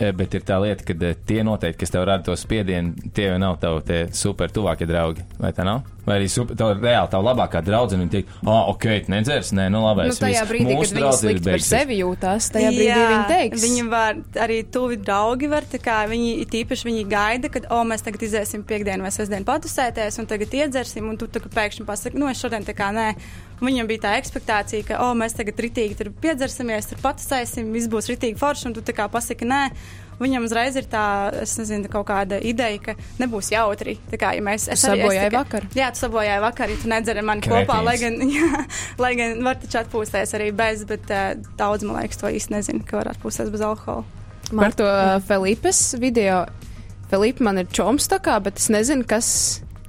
E, 0.00 0.10
Bet 0.16 0.34
ir 0.34 0.44
tā 0.48 0.56
lieta, 0.62 0.84
ka 0.88 0.96
e, 0.96 1.12
tie 1.28 1.42
noteikti, 1.44 1.82
kas 1.82 1.92
tev 1.92 2.06
rada 2.08 2.24
to 2.24 2.36
spiedienu, 2.36 3.12
tie 3.16 3.30
jau 3.30 3.38
nav 3.40 3.58
tavi 3.62 4.02
super 4.16 4.52
tuvākie 4.52 4.88
draugi. 4.88 5.24
Vai 5.40 5.52
tā 5.56 5.66
nav? 5.68 5.84
Vai 6.06 6.16
arī 6.16 6.28
super, 6.32 6.56
tev 6.56 6.80
reāli 6.80 7.10
tā 7.12 7.20
labākā 7.20 7.60
draudzene, 7.64 8.06
viņa 8.06 8.14
teikt, 8.14 8.30
ah, 8.40 8.50
oh, 8.52 8.70
ok, 8.72 8.86
tu 9.04 9.12
nedzers, 9.12 9.52
nē, 9.56 9.66
nu 9.72 9.82
labi. 9.84 10.06
Nu, 10.08 10.16
tajā 10.16 10.46
brīdī, 10.48 10.78
kad 10.78 10.94
viņi 10.96 11.12
slikti 11.18 11.50
par 11.50 11.64
sevi 11.66 11.98
jūtas, 12.00 12.48
tajā 12.54 12.72
brīdī 12.72 12.88
Jā, 12.88 13.02
viņi 13.10 13.28
teiks. 13.30 13.64
Viņi 13.66 13.84
var 13.92 14.22
arī 14.46 14.58
tuvi 14.72 14.98
draugi, 15.00 15.50
var, 15.52 15.68
tā 15.68 15.82
kā 15.82 15.98
viņi 16.10 16.48
tīpaši 16.50 16.88
viņi 16.88 17.04
gaida, 17.10 17.52
kad, 17.52 17.68
o, 17.68 17.82
mēs 17.88 18.06
tagad 18.06 18.24
iziesim 18.26 18.64
piekdienu 18.66 19.04
vai 19.06 19.12
sestdienu 19.14 19.48
patusēties, 19.48 20.20
un 20.22 20.30
tagad 20.30 20.56
iedzersim, 20.62 21.12
un 21.12 21.20
tu 21.20 21.28
tā 21.28 21.44
kā 21.44 21.52
pēkšņi 21.60 21.88
pasaki, 21.88 22.20
nu, 22.20 22.30
es 22.32 22.40
šodien 22.40 22.64
tā 22.66 22.76
kā 22.76 22.92
nē. 22.96 23.12
Un 23.60 23.68
Viņam 23.68 23.88
bija 23.90 24.06
tā 24.06 24.12
expectācija, 24.16 24.86
ka, 24.88 25.02
o, 25.04 25.10
mēs 25.12 25.34
tagad 25.36 25.58
ritīgi 25.60 25.98
tur 25.98 26.08
piedzersimies, 26.22 26.88
tur 26.88 27.02
patusēsim, 27.02 27.68
viss 27.76 27.90
būs 27.92 28.08
ritīgi 28.08 28.40
forši, 28.40 28.70
un 28.70 28.76
tu 28.76 28.84
tā 28.84 28.94
kā 28.96 29.04
pasaki 29.12 29.48
nē. 29.48 29.66
Viņam 30.20 30.44
uzreiz 30.44 30.76
ir 30.76 30.84
tā, 30.92 31.02
es 31.42 31.54
nezinu, 31.56 31.88
kaut 31.88 32.04
kāda 32.10 32.36
ideja, 32.44 32.76
ka 32.84 32.94
nebūs 33.18 33.48
jautri. 33.54 33.94
Tā 34.10 34.18
kā, 34.20 34.34
ja 34.36 34.42
mēs, 34.44 34.66
es 34.68 34.84
arī- 34.84 35.06
es 35.08 35.32
kā- 35.32 35.38
vakaru. 35.38 35.70
Jā, 35.74 35.88
tu 35.96 36.02
sabojāji 36.02 36.42
vakar, 36.44 36.68
ja 36.68 36.76
tu 36.82 36.88
nedzeri 36.92 37.22
mani 37.24 37.40
Kretīns. 37.40 37.66
kopā, 37.66 37.78
lai 37.86 37.96
gan, 37.96 38.18
jā, 38.38 38.64
lai 39.00 39.14
gan 39.16 39.42
var 39.46 39.56
taču 39.62 39.80
atpūsties 39.80 40.36
arī 40.36 40.50
bez, 40.52 40.84
bet 40.84 41.08
uh, 41.10 41.32
daudz, 41.56 41.82
man 41.88 42.02
liekas, 42.02 42.20
to 42.20 42.26
īsti 42.28 42.52
nezinu, 42.58 42.84
ka 42.84 43.00
var 43.00 43.14
atpūsties 43.14 43.48
bez 43.50 43.60
alkohola. 43.64 44.04
Par 44.50 44.72
to 44.76 44.84
uh, 44.84 45.16
Felipes 45.24 45.94
video. 45.98 46.44
Felipa 47.10 47.42
man 47.48 47.58
ir 47.58 47.66
čoms 47.74 48.06
tā 48.10 48.20
kā, 48.22 48.36
bet 48.42 48.60
es 48.60 48.68
nezinu, 48.70 49.06
kas. 49.08 49.32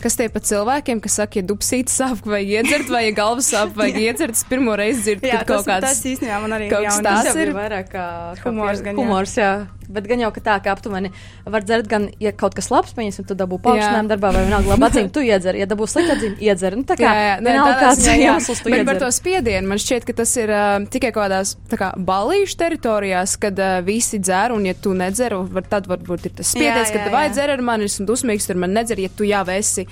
Kas 0.02 0.16
tie 0.18 0.26
pa 0.34 0.40
cilvēkiem, 0.42 0.98
kas 0.98 1.14
saka, 1.20 1.38
ja 1.38 1.46
dubsītis 1.46 1.94
sāp, 1.94 2.24
vai 2.26 2.40
iedzert, 2.42 2.88
vai 2.90 3.04
ja 3.06 3.12
galvas 3.14 3.52
sāp, 3.54 3.76
vai 3.78 3.92
iedzert, 4.02 4.34
es 4.34 4.42
pirmo 4.50 4.74
reizi 4.74 5.04
dzirdu, 5.06 5.28
Jā, 5.30 5.44
ka 5.44 5.52
kaut 5.52 5.68
tas, 5.68 5.84
tas 5.84 6.00
kāds. 6.00 6.08
īstenībā 6.10 6.40
man 6.42 6.56
arī 6.58 6.70
kaut 6.72 6.88
kas 6.88 6.98
tāds 7.06 7.36
ir 7.38 7.52
ir 7.52 7.54
vairāk 7.54 7.92
kā 7.94 8.06
kā 8.40 8.48
Humors 8.48 8.80
pie- 8.82 8.86
gan, 8.88 8.96
jā. 8.96 9.04
humors 9.04 9.36
jā. 9.38 9.52
Bet 9.94 10.08
gan 10.10 10.24
jau 10.24 10.32
tā, 10.42 10.58
ka 10.64 10.74
aptuveni 10.76 11.12
var 11.46 11.66
dzert 11.68 11.90
gan, 11.92 12.10
ja 12.24 12.32
kaut 12.32 12.56
kas 12.58 12.72
labs, 12.72 12.94
pieņemsim, 12.98 13.28
tu 13.30 13.38
dabū 13.38 13.60
paaugstinājumu 13.64 14.12
darbā 14.12 14.32
vai 14.36 14.46
vienalga 14.48 14.74
labu 14.74 14.88
atzīmi, 14.88 15.12
tu 15.14 15.24
iedzer. 15.26 15.58
Ja 15.60 15.68
dabū 15.70 15.88
sliktu 15.90 16.16
atzīmi, 16.16 16.38
iedzer. 16.48 16.78
Nu, 16.80 16.86
tā 16.88 16.98
kā 17.00 17.08
Jā, 17.10 17.26
jā, 17.28 17.36
vienalga 17.46 17.76
kāds 17.82 18.02
ziņā, 18.06 18.16
jā. 18.18 18.32
iemesls 18.32 18.64
tu 18.64 18.72
Bet 18.72 18.86
par 18.88 18.96
iedzer. 18.98 19.06
to 19.06 19.12
spiedienu 19.20 19.72
man 19.72 19.82
šķiet, 19.84 20.08
ka 20.08 20.16
tas 20.22 20.36
ir 20.42 20.54
uh, 20.56 20.70
tikai 20.92 21.12
kaut 21.12 21.26
kādās 21.28 21.56
kā, 21.78 21.92
balīšu 22.12 22.58
teritorijās, 22.64 23.36
kad 23.42 23.60
uh, 23.62 23.80
visi 23.86 24.20
dzer, 24.24 24.56
un 24.56 24.66
ja 24.66 24.74
tu 24.74 24.96
nedzer, 24.98 25.36
var, 25.52 25.68
tad 25.70 25.90
varbūt 25.92 26.30
ir 26.32 26.36
tas 26.40 26.52
spiediens, 26.56 26.90
Jā, 26.90 26.96
ka 26.98 27.06
jā, 27.06 27.12
vai 27.14 27.26
jā. 27.28 27.36
dzer 27.38 27.54
ar 27.58 27.62
mani, 27.66 27.90
esmu 27.92 28.08
dusmīgs, 28.10 28.48
tur 28.50 28.60
man 28.62 28.74
nedzer, 28.76 29.00
ja 29.04 29.12
tu 29.14 29.28
jau 29.28 29.44
esi 29.54 29.86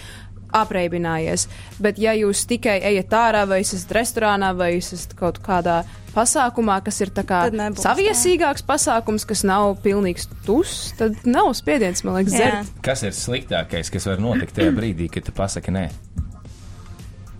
apreibinājies. 0.55 1.47
Bet 1.81 1.99
ja 2.01 2.13
jūs 2.17 2.45
tikai 2.49 2.79
ejat 2.91 3.15
ārā, 3.15 3.45
vai 3.49 3.61
esat 3.63 3.91
restorānā, 3.95 4.51
vai 4.57 4.73
esat 4.77 5.15
kaut 5.19 5.41
kādā 5.45 5.81
pasākumā, 6.15 6.79
kas 6.85 7.01
ir 7.05 7.13
tā 7.15 7.23
kā 7.27 7.41
nebūs, 7.53 7.83
saviesīgāks 7.85 8.65
pasākums, 8.67 9.27
kas 9.29 9.45
nav 9.47 9.75
pilnīgs 9.83 10.29
tus, 10.47 10.93
tad 10.99 11.17
nav 11.29 11.51
spiediens, 11.57 12.03
man 12.05 12.19
liekas, 12.19 12.37
Jā. 12.37 12.49
dzert. 12.49 12.73
Kas 12.85 13.05
ir 13.05 13.15
sliktākais, 13.17 13.93
kas 13.93 14.09
var 14.09 14.23
notikt 14.23 14.57
tajā 14.57 14.73
brīdī, 14.75 15.09
kad 15.13 15.27
tu 15.27 15.35
pasaki 15.35 15.75
nē? 15.75 15.87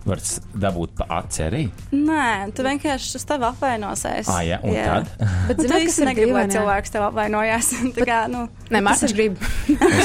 Var 0.08 0.20
dabūt 0.56 0.94
pa 0.96 1.06
aci 1.18 1.42
arī. 1.44 1.62
Nē, 1.92 2.50
tu 2.56 2.64
vienkārši 2.64 3.18
uz 3.18 3.26
tevi 3.28 3.44
apvainosies. 3.50 4.30
Ah, 4.32 4.40
jā, 4.46 4.56
un 4.64 4.76
tad? 4.78 5.10
Bet 5.50 5.60
tu 5.60 5.66
zini, 5.66 5.82
kas 5.90 5.98
ir 6.00 6.08
negribi, 6.08 6.32
lai 6.36 6.46
jā? 6.46 6.54
cilvēks 6.56 6.94
tev 6.94 7.04
apvainojas. 7.10 7.70
Tā 7.98 8.08
kā, 8.08 8.20
nu, 8.32 8.46
Nē, 8.72 8.80
Mārcis 8.86 9.12
grib. 9.16 9.36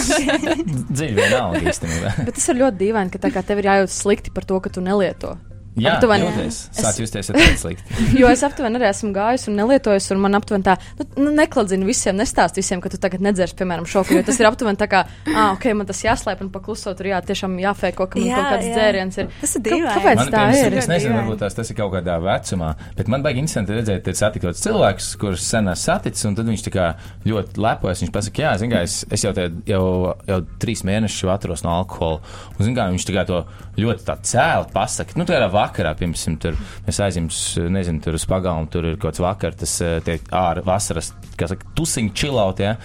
Dziļi 0.95 1.15
vienalga 1.15 1.63
īstenībā. 1.63 2.15
Bet 2.27 2.35
tas 2.35 2.51
ir 2.51 2.59
ļoti 2.59 2.81
dīvaini, 2.83 3.13
ka 3.13 3.23
tā 3.23 3.31
kā 3.35 3.45
tev 3.47 3.63
ir 3.63 3.71
jājūt 3.71 3.95
slikti 3.95 4.35
par 4.35 4.47
to, 4.49 4.59
ka 4.59 4.73
tu 4.73 4.83
nelieto. 4.83 5.37
Jā, 5.75 5.95
Aptuveni. 5.97 6.23
jūties. 6.29 6.57
Es- 6.71 6.79
Sāc 6.85 6.99
justies 7.01 7.31
slikti. 7.59 7.83
Jo 8.21 8.29
es 8.31 8.43
aptuveni 8.47 8.79
arī 8.79 8.87
esmu 8.87 9.09
gājis 9.15 9.47
un 9.51 9.57
nelietojusi, 9.59 10.13
un 10.15 10.21
man 10.23 10.37
aptuveni 10.37 10.63
tā, 10.63 10.77
nu, 10.99 11.05
nu 11.25 11.31
nekladzinu 11.35 11.83
visiem, 11.87 12.15
nestāst 12.15 12.55
visiem, 12.55 12.79
ka 12.83 12.87
tu 12.93 12.99
tagad 13.01 13.19
nedzers, 13.25 13.51
piemēram, 13.59 13.83
šoku, 13.89 14.15
jo 14.15 14.23
tas 14.23 14.39
ir 14.39 14.47
aptuveni 14.47 14.79
tā 14.79 14.87
kā, 14.87 15.01
ah, 15.33 15.49
ok, 15.57 15.67
man 15.75 15.89
tas 15.89 15.99
jāslēp 16.05 16.41
un 16.45 16.51
paklusot, 16.53 16.95
tur 16.95 17.09
jā, 17.11 17.19
tiešām 17.27 17.57
jāfēko, 17.59 18.07
ka 18.07 18.19
man 18.21 18.29
Jā, 18.29 18.37
kaut 18.39 18.47
kāds 18.53 18.69
jā. 18.69 18.75
dzēriens 18.77 19.19
ir. 19.19 19.27
Tas 19.41 19.55
ir 19.59 19.65
dīvaini. 19.67 19.91
Kāpēc 19.97 20.21
Man, 20.21 20.31
tā 20.31 20.45
ir? 20.61 20.77
Es 20.79 20.87
nezinu, 20.91 21.17
varbūt 21.19 21.41
tās, 21.43 21.57
tas 21.59 21.69
ir 21.73 21.77
kaut 21.81 21.91
kādā 21.97 22.15
vecumā, 22.23 22.71
bet 22.95 23.11
man 23.11 23.25
baigi 23.25 23.43
interesanti 23.43 23.75
redzēt, 23.75 24.07
ir 24.07 24.15
satikot 24.21 24.55
cilvēkus, 24.61 25.11
kurus 25.19 25.43
sen 25.43 25.67
saticis, 25.75 26.23
un 26.29 26.35
tad 26.39 26.47
viņš 26.47 26.63
tā 26.69 26.73
kā 26.75 26.87
ļoti 27.27 27.59
lepojas. 27.59 28.01
Viņš 28.05 28.13
pasaka, 28.15 28.43
jā, 28.47 28.55
zin, 28.63 28.71
kā, 28.71 28.83
es, 28.87 29.01
es 29.11 29.23
jau, 29.27 29.33
te, 29.35 29.49
jau, 29.67 29.83
jau 30.29 30.39
trīs 30.61 30.85
mēnešus 30.87 31.31
atturos 31.35 31.65
no 31.67 31.73
alkohola. 31.75 32.21
Un, 32.55 32.63
zin, 32.63 32.75
kā, 32.77 32.87
viņš 32.93 33.07
tā 33.09 33.15
kā 33.19 33.25
to 33.27 33.41
ļoti 33.81 34.05
tā 34.07 34.15
cēli 34.23 34.71
pasaka. 34.75 35.17
Nu, 35.19 35.25
tādā 35.27 35.49
vakarā, 35.65 35.95
piemēram, 35.99 36.37
tur 36.41 36.57
mēs 36.85 37.01
aizjām, 37.05 37.29
nezinu, 37.75 38.01
tur 38.05 38.17
uz 38.17 38.25
pagalmu, 38.29 38.69
tur 38.71 38.89
ir 38.91 38.99
kaut 38.99 39.11
kāds 39.11 39.23
vakar, 39.25 39.57
tas 39.59 39.75
eh, 39.85 39.97
tie 40.05 40.19
ārā 40.35 40.63
vasaras, 40.65 41.11
kā 41.39 41.49
saka, 41.51 41.67
tusiņi 41.77 42.13
čilaut, 42.17 42.61
ja? 42.63 42.75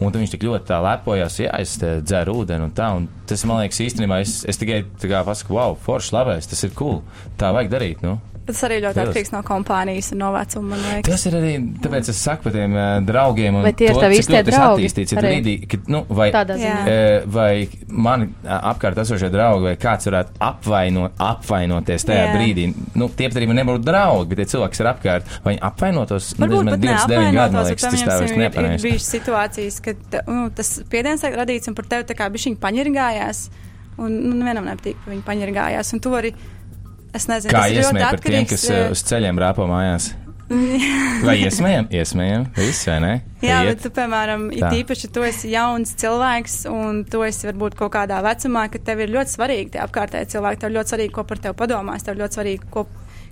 Un 0.00 0.14
viņš 0.16 0.34
tik 0.34 0.48
ļoti 0.48 0.70
tā 0.70 0.80
lepojas, 0.84 1.38
jā, 1.42 1.52
es 1.60 1.76
dzeru 1.80 2.40
ūdeni 2.42 2.68
un 2.68 2.74
tā. 2.76 2.90
Un 2.96 3.08
tas, 3.28 3.44
man 3.48 3.62
liekas, 3.62 3.82
īstenībā 3.84 4.22
es, 4.24 4.40
es 4.48 4.60
tikai 4.60 4.82
tā 5.00 5.10
kā 5.12 5.22
pasaku, 5.26 5.56
wow, 5.58 5.76
forši 5.84 6.16
labais, 6.16 6.50
tas 6.50 6.66
ir 6.66 6.74
cool. 6.78 7.02
Tā 7.40 7.52
vajag 7.56 7.72
darīt, 7.76 8.04
nu. 8.06 8.18
Tas 8.50 8.62
arī 8.68 8.80
ļoti 8.84 9.02
atkarīgs 9.04 9.32
no 9.34 9.42
kompānijas 9.46 10.12
un 10.14 10.22
no 10.24 10.30
vecuma. 10.34 10.76
man. 10.76 11.02
Tas 11.06 11.26
ir 11.30 11.36
arī, 11.38 11.52
tāpēc 11.84 12.10
es 12.12 12.20
saku 12.20 12.46
par 12.48 12.56
tiem 12.56 12.76
uh, 12.76 12.88
draugiem. 13.06 13.60
un 13.60 13.66
Vai 13.66 13.72
tie 13.76 13.90
ir 13.90 13.96
to, 13.96 14.04
tavi 14.04 14.18
cik 14.18 14.24
īstie 14.24 14.36
ļoti 14.36 14.50
tas 14.50 14.58
draugi 14.58 14.84
attīstīts 14.84 15.14
ir 15.14 15.20
arī? 15.22 15.32
brīdī, 15.34 15.54
kad, 15.70 15.90
nu, 15.92 16.02
vai, 16.20 16.28
eh, 16.30 17.26
vai 17.26 17.52
mani 17.88 18.30
apkārt 18.60 19.00
esošie 19.04 19.30
draugi, 19.32 19.68
vai 19.70 19.74
kāds 19.80 20.10
varētu 20.10 20.36
apvainot, 20.50 21.16
apvainoties 21.30 22.06
tajā 22.08 22.26
Jā. 22.26 22.34
brīdī. 22.36 22.68
Nu, 22.98 23.10
tie 23.16 23.30
pat 23.30 23.40
arī 23.40 23.50
nebūtu 23.60 23.84
draugi, 23.86 24.30
bet 24.32 24.42
tie 24.42 24.48
cilvēki, 24.54 24.76
kas 24.76 24.84
ir 24.84 24.90
apkārt, 24.92 25.34
vai 25.44 25.54
viņi 25.54 25.64
apvainotos, 25.70 26.30
nezinu, 26.40 26.74
pat 26.74 26.84
29 26.84 27.34
gadu, 27.38 27.58
man 27.58 27.68
liekas, 27.70 27.88
tas 27.88 28.06
tā 28.06 28.18
vairs 28.20 28.36
pieņemsim, 28.36 28.76
ir, 28.76 28.84
bijušas 28.86 29.10
situācijas, 29.16 29.80
kad 29.84 30.20
nu, 30.28 30.46
tas 30.56 30.76
spiediens 30.80 31.24
tiek 31.24 31.36
radīts 31.38 31.70
un 31.70 31.76
par 31.78 31.90
tevi 31.90 32.08
tā 32.08 32.16
kā 32.18 32.30
bišķiņi 32.32 32.60
paņirgājās. 32.62 33.42
Un 34.00 34.14
nu, 34.24 34.32
nevienam 34.38 34.64
nepatīk, 34.64 34.96
ka 35.04 35.12
viņi 35.12 35.24
paņirgājās. 35.26 35.92
Un 35.92 36.00
tu 36.00 36.12
vari, 36.12 36.30
es 37.14 37.28
nezinu, 37.30 37.52
Kā 37.52 37.64
tas 37.64 37.70
ir 37.70 37.80
ļoti 37.80 37.86
iesmēja 37.86 38.10
par 38.14 38.24
tiem, 38.26 38.48
kas 38.50 38.66
uh, 38.70 38.82
uz 38.94 39.04
ceļiem 39.10 39.40
rāpo 39.42 39.68
mājās? 39.70 40.12
Vai 41.26 41.36
iesmējam? 41.44 41.86
Iesmējam, 41.94 42.44
viss 42.56 42.86
vai 42.88 42.96
ne? 43.04 43.10
Jā, 43.38 43.60
Iet. 43.62 43.68
bet 43.68 43.84
tu, 43.84 43.90
piemēram, 43.94 44.48
ir 44.54 44.64
īpaši, 44.80 45.10
tu 45.14 45.22
esi 45.22 45.52
jauns 45.52 45.92
cilvēks, 46.00 46.56
un 46.70 47.04
tu 47.06 47.22
esi 47.22 47.46
varbūt 47.46 47.76
kaut 47.78 47.92
kādā 47.94 48.18
vecumā, 48.26 48.66
ka 48.72 48.80
tev 48.82 49.04
ir 49.04 49.12
ļoti 49.14 49.36
svarīgi 49.36 49.76
tie 49.76 49.82
apkārtēji 49.84 50.32
cilvēki. 50.34 50.62
Tev 50.64 50.74
ļoti 50.74 50.94
svarīgi, 50.94 51.14
ko 51.14 51.24
par 51.28 51.42
tevi 51.44 51.58
padomās, 51.60 52.06
tev 52.06 52.18
ļoti 52.18 52.40
svarīgi, 52.40 52.70
ko, 52.74 52.84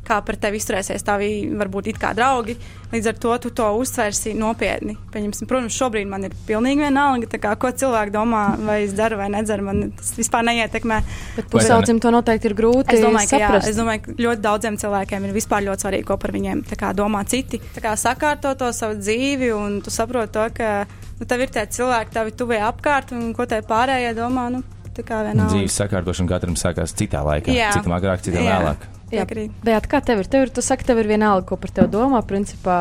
kā 0.08 0.18
par 0.24 0.38
tevi 0.40 0.58
izturēsies 0.60 1.04
tavi, 1.06 1.30
varbūt 1.60 1.92
it 1.92 2.00
kā 2.00 2.14
draugi. 2.16 2.56
Līdz 2.88 3.08
ar 3.10 3.16
to 3.20 3.34
tu 3.44 3.50
to 3.52 3.66
uztversi 3.76 4.32
nopietni. 4.36 4.94
Pieņemsim, 5.12 5.48
protams, 5.48 5.76
šobrīd 5.76 6.08
man 6.08 6.24
ir 6.24 6.36
pilnīgi 6.48 6.86
vienalga, 6.86 7.28
tā 7.28 7.40
kā, 7.42 7.52
ko 7.60 7.68
cilvēki 7.68 8.14
domā, 8.14 8.44
vai 8.64 8.78
es 8.86 8.94
daru 8.96 9.18
vai 9.20 9.28
nedzeru. 9.34 9.66
Man 9.66 9.90
tas 9.98 10.14
vispār 10.16 10.46
neietekmē. 10.48 11.02
Bet 11.36 11.50
pusaudzim 11.52 12.00
to 12.00 12.12
noteikti 12.14 12.48
ir 12.48 12.56
grūti 12.56 12.96
Es 12.96 13.04
domāju, 13.04 13.28
ka, 13.28 13.42
jā, 13.42 13.50
saprast. 13.50 13.68
es 13.68 13.76
domāju, 13.76 14.04
ka 14.06 14.16
ļoti 14.24 14.44
daudziem 14.48 14.80
cilvēkiem 14.80 15.28
ir 15.28 15.36
vispār 15.36 15.66
ļoti 15.68 15.84
svarīgi, 15.84 16.08
ko 16.08 16.16
par 16.16 16.32
viņiem 16.32 16.64
tā 16.72 16.80
kā, 16.80 16.94
domā 16.96 17.22
citi. 17.28 17.60
Tā 17.76 17.84
kā 17.84 17.92
sakārto 18.00 18.54
to 18.56 18.72
savu 18.72 18.96
dzīvi, 19.02 19.52
un 19.52 19.82
tu 19.84 19.92
saproti 19.92 20.32
to, 20.38 20.48
ka 20.56 20.72
nu, 21.20 21.28
tev 21.28 21.44
ir 21.44 21.52
tie 21.52 21.68
cilvēki, 21.68 22.14
tavi 22.16 22.32
tuvie 22.40 22.62
apkārt, 22.64 23.12
un 23.12 23.34
ko 23.36 23.44
te 23.50 23.60
pārējie 23.68 24.16
domā. 24.16 24.48
Nu, 24.54 24.64
tā 24.96 25.04
kā 25.06 25.22
vienalga. 25.28 25.52
Dzīves 25.52 25.76
sakārtošana 25.82 26.32
katram 26.32 26.56
sākās 26.58 26.96
citā 26.96 27.20
laikā. 27.26 27.52
Jā. 27.54 27.74
Citam 27.76 27.94
agrāk, 27.98 28.24
citam 28.24 28.48
Jā. 28.48 28.62
vēlāk. 28.62 28.94
Jā, 29.08 29.24
Piekrīt. 29.24 29.52
Bet 29.64 29.88
kā 29.88 30.02
tev 30.04 30.22
ir? 30.22 30.28
Tev 30.30 30.46
ir, 30.46 30.52
tu 30.52 30.64
saki, 30.64 30.84
tev 30.88 31.00
ir 31.00 31.08
vienalga, 31.08 31.46
ko 31.48 31.56
par 31.60 31.72
tevi 31.74 31.88
domā. 31.92 32.20
Principā, 32.28 32.78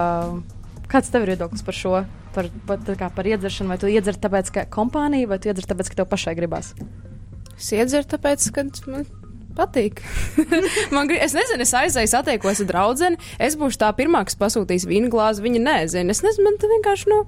kāds 0.92 1.12
tev 1.13 1.24
ir 1.24 1.36
viedoklis 1.36 1.63
par 1.63 1.78
šo? 1.78 2.02
Par, 2.36 2.50
par, 2.68 2.82
tā 2.86 2.98
kā 3.00 3.08
par 3.13 3.28
iedzeršanu, 3.30 3.72
vai 3.72 3.80
tu 3.82 3.90
iedzer 3.90 4.20
tāpēc, 4.22 4.52
ka 4.54 4.66
kompānija, 4.74 5.30
vai 5.32 5.40
tu 5.42 5.50
iedzer 5.50 5.66
tāpēc, 5.70 5.94
ka 5.94 6.02
tev 6.02 6.10
pašai 6.12 6.36
gribās? 6.38 6.74
Es 7.58 7.72
iedzeru, 7.74 8.06
tāpēc, 8.12 8.44
ka 8.54 8.68
man 8.92 9.08
patīk. 9.58 10.04
man 10.96 11.10
es 11.16 11.34
nezinu, 11.38 11.66
es 11.66 11.74
aizēju, 11.80 12.12
satiekos 12.12 12.62
ar 12.63 12.70
draugu. 12.70 13.13
Es 13.42 13.58
būšu 13.60 13.82
tā 13.82 13.90
pirmā, 13.98 14.24
kas 14.28 14.38
pasūtīs 14.40 14.86
vīnu 14.90 15.10
glāzi. 15.13 15.44
Viņa 15.46 15.63
nezina. 15.63 16.13
Es 16.13 16.22
nezinu, 16.26 16.46
man 16.50 16.60
te 16.62 16.70
vienkārši, 16.72 17.10
nu, 17.13 17.24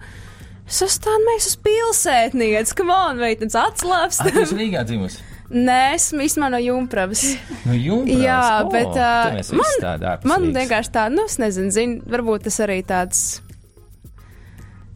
sastāv 0.70 1.18
mēs 1.26 1.50
uz 1.50 1.58
pilsētnieci. 1.66 2.78
Kam 2.78 2.94
on, 2.94 3.24
meitenes 3.24 3.58
atslāpst? 3.58 4.24
Ah, 4.26 4.30
tu 4.30 4.46
esi 4.46 4.60
Rīgā 4.60 4.86
dzimusi. 4.86 5.26
Nē, 5.50 5.96
esmu 5.96 6.22
īstenībā 6.28 6.52
no 6.54 6.60
Jumpravas. 6.62 7.24
Nu, 7.66 7.74
jumprās. 7.74 8.22
Jā, 8.22 8.42
O, 8.64 8.70
bet, 8.70 8.98
mēs 9.34 9.52
man- 9.58 9.86
ārpus 9.98 10.30
Man 10.30 10.50
vienkārši 10.54 10.94
tā, 10.94 11.08
nu, 11.10 11.26
es 11.26 11.40
nezinu, 11.42 11.74
zin, 11.74 11.96
varbūt 12.06 12.46
tas 12.46 12.60
arī 12.62 12.84
tāds. 12.86 13.42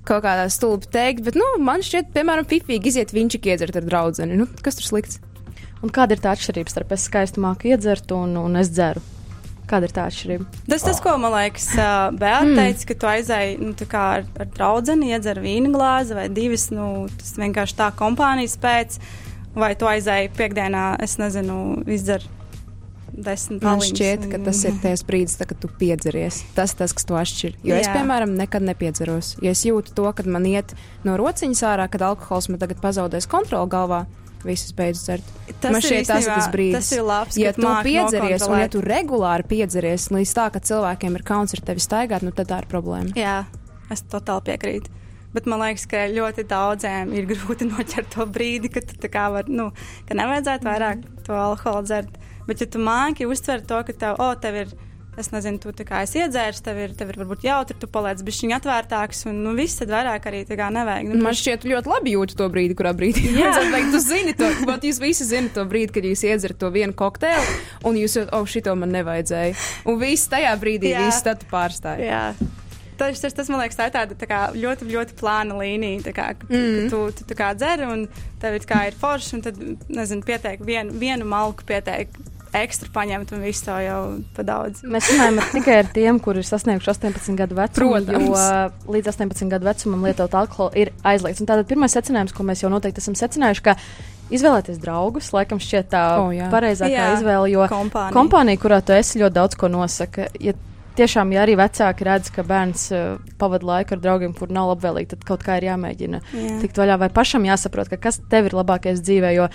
Kaut 0.06 0.22
kādā 0.26 0.46
stulbi 0.52 0.90
teikt, 0.92 1.24
bet, 1.24 1.38
nu, 1.40 1.48
man 1.64 1.82
šķiet, 1.82 2.12
piemēram, 2.14 2.46
fifīgi 2.46 2.92
iziet 2.92 3.14
viņš 3.16 3.40
iedzert 3.40 3.80
ar 3.80 3.88
draugu. 3.88 4.28
Nu, 4.28 4.46
kas 4.62 4.76
tur 4.78 4.90
slikts? 4.92 5.22
Un 5.84 5.92
kāda 5.92 6.16
ir 6.16 6.22
tā 6.24 6.32
atšķirība 6.36 6.72
starp 6.72 6.94
es 6.96 7.08
skaisti 7.10 7.42
māku 7.44 7.72
iedzert 7.72 8.12
un, 8.16 8.38
un 8.40 8.56
es 8.60 8.70
dzeru? 8.72 9.02
Kāda 9.68 9.88
ir 9.88 9.94
tā 9.96 10.06
atšķirība? 10.08 10.46
Tas, 10.68 10.84
tas, 10.84 11.00
ko 11.04 11.16
man 11.20 11.34
liekas, 11.34 11.66
uh, 11.76 12.12
Beata 12.16 12.46
mm. 12.46 12.56
teica, 12.60 12.88
ka 12.90 12.96
tu 13.00 13.10
aizēji 13.10 13.58
nu, 13.64 13.72
tā 13.80 13.88
kā 13.92 14.04
ar, 14.20 14.26
ar 14.40 14.50
draugu, 14.54 14.96
iedzer 15.08 15.40
vīna 15.44 15.72
glāzi 15.74 16.18
vai 16.18 16.28
divas, 16.32 16.68
nu, 16.76 17.08
tas 17.20 17.36
vienkārši 17.40 17.78
tā 17.80 17.90
kompānijas 18.00 18.56
pēc, 18.64 19.00
vai 19.56 19.74
tu 19.80 19.90
aizēji 19.90 20.32
piekdienā, 20.38 20.86
es 21.04 21.18
nezinu, 21.22 21.60
desmit 23.14 23.62
Man 23.64 23.82
šķiet, 23.84 24.26
ka 24.32 24.40
tas 24.44 24.64
ir 24.68 24.78
tas 24.84 25.04
brīdis, 25.06 25.38
kad 25.38 25.58
tu 25.62 25.70
piedzeries. 25.80 26.42
Tas 26.58 26.74
ir 26.74 26.82
tas, 26.82 26.96
kas 26.96 27.08
to 27.10 27.18
atšķir. 27.20 27.58
Jo 27.66 27.78
es, 27.78 27.88
Jā. 27.88 27.96
piemēram, 28.00 28.34
nekad 28.40 28.66
nepiedzeros. 28.66 29.36
Jo 29.44 29.54
es 29.54 29.64
jūtu 29.68 29.94
to, 29.98 30.10
kad 30.18 30.30
man 30.30 30.48
iet 30.50 30.74
no 31.06 31.18
rociņas 31.20 31.64
ārā, 31.70 31.88
kad 31.94 32.06
alkohols 32.10 32.50
man 32.52 32.62
tagad 32.62 32.82
pazaudēs 32.84 33.30
kontroli 33.30 33.72
galvā. 33.74 34.04
Viss 34.44 34.74
beidz 34.76 35.06
dzert. 35.06 35.28
Tas 35.64 35.72
man 35.72 35.80
ir 35.80 35.86
šķiet, 35.88 36.08
tas 36.10 36.26
ir 36.26 36.34
tas 36.34 36.50
brīdis. 36.52 36.74
tas 36.76 36.90
ir 36.92 37.06
labs, 37.08 37.38
ja 37.40 37.54
tu 37.56 37.70
piedzeries, 37.86 38.44
un 38.50 38.58
ja 38.60 38.66
tu 38.68 38.82
regulāri 38.84 39.46
piedzeries 39.48 40.10
līdz 40.12 40.34
tā, 40.36 40.50
ka 40.52 40.60
cilvēkiem 40.60 41.16
ir 41.16 41.24
kauns 41.24 41.56
ar 41.56 41.62
tevi 41.64 41.84
staigāt, 41.84 42.26
nu 42.28 42.34
tad 42.36 42.50
tā 42.52 42.58
ir 42.60 42.68
problēma. 42.68 43.16
Jā, 43.16 43.46
es 43.94 44.04
totāli 44.12 44.50
piekrītu. 44.50 44.92
Bet 45.34 45.50
man 45.50 45.64
liekas, 45.64 45.88
ka 45.90 46.06
ļoti 46.14 46.46
daudziem 46.50 47.14
ir 47.18 47.28
grūti 47.30 47.68
noķert 47.72 48.14
to 48.14 48.28
brīdi, 48.30 48.72
kad 48.74 48.88
tu 48.94 49.12
kā 49.12 49.30
var, 49.34 49.50
nu, 49.50 49.72
ka 50.08 50.18
nevajadzētu 50.18 50.70
vairāk 50.70 51.06
to 51.26 51.38
alkoholu 51.38 51.88
dzert. 51.90 52.24
Bet, 52.48 52.60
ja 52.60 52.68
tu 52.68 52.82
māki 52.84 53.28
uztvert 53.30 53.70
to, 53.70 53.80
ka 53.88 53.96
tev, 53.96 54.20
oh, 54.22 54.34
tev 54.40 54.58
ir, 54.60 54.74
es 55.18 55.30
nezinu, 55.32 55.62
tu 55.64 55.72
tā 55.74 55.86
kā 55.88 56.02
esi 56.04 56.20
iedzērs, 56.20 56.60
tev 56.66 56.82
ir, 56.84 56.94
tev 56.98 57.14
ir 57.14 57.20
varbūt 57.22 57.46
jautri, 57.48 57.78
tu 57.80 57.88
paliec 57.88 58.20
bišķiņ 58.28 58.56
atvērtāks, 58.58 59.24
un, 59.32 59.40
nu, 59.46 59.54
viss 59.56 59.80
tad 59.80 59.94
vairāk 59.94 60.28
arī 60.28 60.42
tā 60.50 60.58
kā 60.60 60.68
nevajag. 60.76 61.14
Nu, 61.14 61.22
Man 61.24 61.38
šķiet, 61.40 61.68
ļoti 61.72 61.92
labi 61.94 62.16
jūtu 62.18 62.38
to 62.42 62.50
brīdi, 62.52 62.76
kurā 62.78 62.92
brīdī 62.98 63.32
Jā. 63.40 63.54
jūs 63.80 64.10
zināt, 64.10 64.42
to, 64.42 64.50
bet 64.68 64.90
jūs 64.90 65.00
visi 65.02 65.30
zinat 65.30 65.56
to 65.56 65.64
brīdi, 65.70 65.94
kad 65.96 66.10
jūs 66.10 66.26
iedzerat 66.28 66.60
to 66.60 66.74
vienu 66.74 66.98
kokteili, 67.00 67.62
un 67.88 68.02
jūs 68.02 68.20
jau, 68.20 68.28
oh, 68.36 68.44
šito 68.50 68.76
man 68.76 68.92
nevajadzēja. 68.98 69.56
Un 69.88 70.02
viss 70.04 70.30
tajā 70.34 70.52
brīdī, 70.60 70.92
viss 71.00 71.24
tad 71.24 71.42
tu 71.42 71.48
pārstāji. 71.54 72.12
Jā. 72.12 72.26
Tas, 72.98 73.22
tas, 73.24 73.36
tas, 73.38 73.50
man 73.52 73.64
liekas, 73.64 73.80
tā 73.80 73.88
ir 73.90 73.96
tāda 73.96 74.18
tā 74.20 74.30
kā, 74.30 74.42
ļoti, 74.58 74.90
ļoti 74.92 75.18
plāna 75.20 75.58
līnija. 75.60 76.04
Tā 76.10 76.14
kā, 76.16 76.28
mm. 76.50 76.92
Tu, 76.92 77.02
tu 77.20 77.30
tā 77.32 77.40
kā 77.40 77.54
dzer, 77.58 77.86
un 77.90 78.06
tev 78.42 78.60
ir, 78.60 78.68
ir 78.90 79.00
forši, 79.00 79.34
un 79.38 79.44
tad, 79.48 79.60
nezinu, 79.90 80.26
pieteik 80.28 80.64
vienu, 80.68 80.96
vienu 81.02 81.28
malku, 81.30 81.66
pieteik 81.70 82.14
ekstra 82.54 82.90
paņemt 82.94 83.32
un 83.34 83.42
visu 83.42 83.66
to 83.66 83.76
jau 83.82 84.00
pa 84.38 84.46
daudz. 84.46 84.84
Mēs 84.86 85.10
runājam 85.10 85.40
tikai 85.56 85.80
ar 85.82 85.90
tiem, 85.96 86.20
kuri 86.22 86.44
ir 86.44 86.48
sasnieguši 86.48 86.92
18 86.94 87.38
gadu 87.40 87.58
vecumu, 87.58 87.96
Protams. 87.98 88.28
jo 88.30 88.38
uh, 88.38 88.92
līdz 88.94 89.10
18 89.14 89.50
gadu 89.54 89.66
vecumam 89.70 90.06
lietot 90.06 90.38
alkoholu 90.38 90.78
ir 90.78 90.92
aizliegts. 91.02 91.42
Un 91.42 91.50
tātad 91.50 91.70
pirmais 91.70 91.96
secinājums, 91.98 92.36
ko 92.36 92.46
mēs 92.46 92.62
jau 92.64 92.70
noteikti 92.74 93.02
esam 93.02 93.18
secinājuši, 93.18 93.66
ka 93.66 93.76
izvēlēties 94.34 94.78
draugus, 94.82 95.32
laikam 95.34 95.60
šķiet 95.62 95.90
tā 95.94 96.04
O, 96.22 96.30
jā. 96.34 96.50
pareizākā 96.54 96.94
Jā, 96.94 97.10
izvēle, 97.18 97.50
jo 97.54 97.66
kompānija. 97.72 98.14
kompānija, 98.16 98.62
kurā 98.62 98.80
tu 98.86 98.96
esi, 98.96 99.20
ļoti 99.22 99.38
daudz 99.40 99.58
ko 99.60 99.70
nosaka. 99.74 100.30
Ja 100.42 100.54
Tiešām, 100.98 101.32
ja 101.34 101.42
arī 101.42 101.56
vecāki 101.58 102.06
redz, 102.06 102.30
ka 102.34 102.44
bērns 102.46 102.88
uh, 102.94 103.16
pavada 103.42 103.66
laiku 103.66 103.96
ar 103.96 104.02
draugiem, 104.04 104.34
kur 104.38 104.52
nav 104.54 104.76
labvēlīgi, 104.76 105.16
tad 105.16 105.24
kaut 105.26 105.42
kā 105.46 105.56
ir 105.58 105.72
jāmēģina 105.72 106.20
Jā. 106.30 106.58
tikt 106.62 106.78
vaļā. 106.78 107.00
Vai 107.02 107.10
pašam 107.14 107.48
jāsaprot, 107.48 107.90
ka 107.90 107.98
kas 107.98 108.20
tev 108.30 108.52
ir 108.52 108.58
labākais 108.60 109.02
dzīvē, 109.02 109.32
jo 109.34 109.48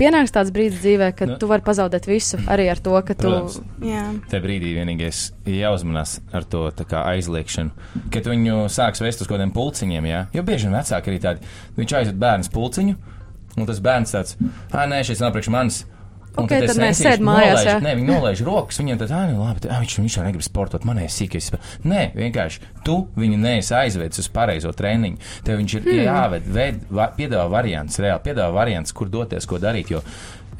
pienāks 0.00 0.32
tāds 0.32 0.52
brīdis 0.54 0.78
dzīvē, 0.80 1.10
kad 1.18 1.28
Nu. 1.28 1.34
nu, 1.34 1.40
tu 1.42 1.48
vari 1.50 1.66
pazaudēt 1.66 2.06
visu 2.08 2.38
arī 2.48 2.70
ar 2.72 2.78
to, 2.80 2.94
ka 3.04 3.12
tu 3.18 3.26
Protams. 3.26 3.58
Jā. 3.84 4.06
Tajā 4.30 4.42
brīdī 4.46 4.70
vienīgais 4.78 5.24
ir 5.44 5.58
jāuzmanās 5.58 6.20
ar 6.32 6.46
to 6.48 6.62
tā 6.72 6.86
kā 6.88 7.02
aizliekšanu. 7.16 7.70
Kad 8.14 8.30
viņu 8.30 8.62
sāks 8.72 9.02
vest 9.04 9.20
uz 9.20 9.28
kaut 9.28 9.36
kādiem 9.36 9.52
pulciņiem, 9.52 10.06
jā, 10.08 10.22
jo 10.32 10.42
bieži 10.46 10.70
vien 10.70 10.78
vecāki 10.78 11.12
arī 11.12 11.20
tādi, 11.26 11.54
viņš 11.76 11.96
aizved 12.00 12.20
bērnu 12.22 12.52
pulciņu, 12.54 12.96
un 13.58 13.66
tas 13.68 13.82
bērns 13.84 14.14
tāds, 14.16 14.38
ah, 14.72 14.86
nē, 14.88 15.02
šis 15.04 15.20
nav 15.20 15.34
priekš 15.34 15.50
manis. 15.52 15.82
Un 16.30 16.44
Ok, 16.44 16.52
tad 16.52 16.78
nē, 16.78 16.90
sēžu, 16.94 17.02
sēd 17.02 17.22
mājās, 17.26 17.64
jā. 17.66 17.76
Nē, 17.82 17.94
viņi 17.98 18.06
nolaiž 18.06 18.42
rokas, 18.46 18.78
viņiem 18.78 19.00
tad, 19.00 19.14
ah, 19.16 19.24
nu 19.26 19.42
labi, 19.42 19.64
tad, 19.64 19.72
ah, 19.74 19.80
viņš, 19.82 19.96
viņš 19.98 20.16
jau 20.18 20.26
negrib 20.28 20.44
sportot, 20.46 20.84
man 20.86 21.00
ir 21.02 21.10
sīkais. 21.10 21.50
Nē, 21.90 22.04
vienkārši 22.14 22.62
tu 22.86 23.00
viņu 23.18 23.38
neesi 23.42 23.74
aizvedis 23.74 24.22
uz 24.22 24.28
pareizo 24.30 24.70
treniņu. 24.76 25.18
Tev 25.46 25.58
viņš 25.58 25.74
ir 25.80 25.88
hmm. 25.88 26.02
jāved, 26.06 26.46
ved, 26.54 26.84
va, 26.86 27.08
piedāvā 27.16 27.48
variants, 27.50 27.98
reāli 27.98 28.22
piedāvā 28.28 28.54
variants, 28.60 28.94
kur 28.94 29.10
doties, 29.10 29.48
ko 29.50 29.58
darīt. 29.58 29.90
Jo 29.90 30.04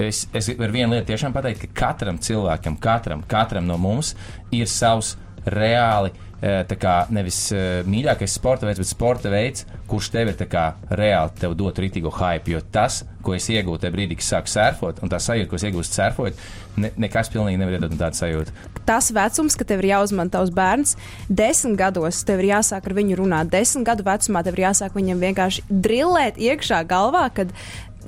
es, 0.01 0.25
es 0.35 0.51
varu 0.59 0.75
vienu 0.75 0.95
lietu 0.95 1.11
tiešām 1.13 1.35
pateikt, 1.35 1.67
ka 1.67 1.81
katram 1.85 2.19
cilvēkam, 2.23 2.79
katram, 2.81 3.25
katram 3.29 3.67
no 3.69 3.79
mums 3.81 4.15
ir 4.55 4.69
savs 4.71 5.15
reāli. 5.47 6.13
eh, 6.13 6.30
Tā 6.41 6.77
kā 6.81 6.95
nevis 7.13 7.39
uh, 7.53 7.83
mīļākais 7.85 8.33
sporta 8.39 8.65
veids, 8.65 8.81
bet 8.81 8.89
sporta 8.89 9.29
veids, 9.33 9.67
kurš 9.91 10.09
tev 10.15 10.31
ir 10.33 10.39
kā 10.49 10.71
reāli 10.97 11.35
tev 11.37 11.53
dot 11.59 11.77
rītīgo 11.83 12.13
hype. 12.17 12.55
Jo 12.55 12.63
tas, 12.73 13.03
ko 13.21 13.35
es 13.37 13.51
iegūstu 13.53 13.85
tajā 13.85 13.93
brīdī, 13.93 14.17
kad 14.17 14.29
sāku 14.29 14.53
surfot, 14.55 15.03
un 15.05 15.13
tā 15.13 15.21
sajūta, 15.21 15.51
ko 15.51 15.59
es 15.59 15.67
iegūstu 15.69 15.99
surfot, 15.99 16.41
ne, 16.81 16.93
nekas 17.05 17.29
pilnīgi 17.35 17.61
nevar 17.61 17.77
iedot 17.77 17.93
tādu 18.01 18.23
sajūtu. 18.23 18.57
tas 18.89 19.11
vecums, 19.13 19.55
ka 19.55 19.69
tev 19.69 19.85
ir 19.85 19.91
jāuzman 19.93 20.33
tavs 20.33 20.51
bērns, 20.55 20.97
desmit 21.29 21.77
gados 21.79 22.25
tev 22.25 22.41
ir 22.41 22.55
jāsāk 22.55 22.89
ar 22.89 22.97
viņu 22.97 23.21
runāt, 23.21 23.53
desmit 23.53 23.87
gadu 23.87 24.09
vecumā 24.09 24.43
tev 24.47 24.57
ir 24.57 24.65
jāsāk 24.65 24.97
viņam 24.97 25.21
vienkārši 25.29 25.67
drillēt 25.69 26.41
iekšā 26.41 26.81
galvā, 26.89 27.29
kad 27.37 27.53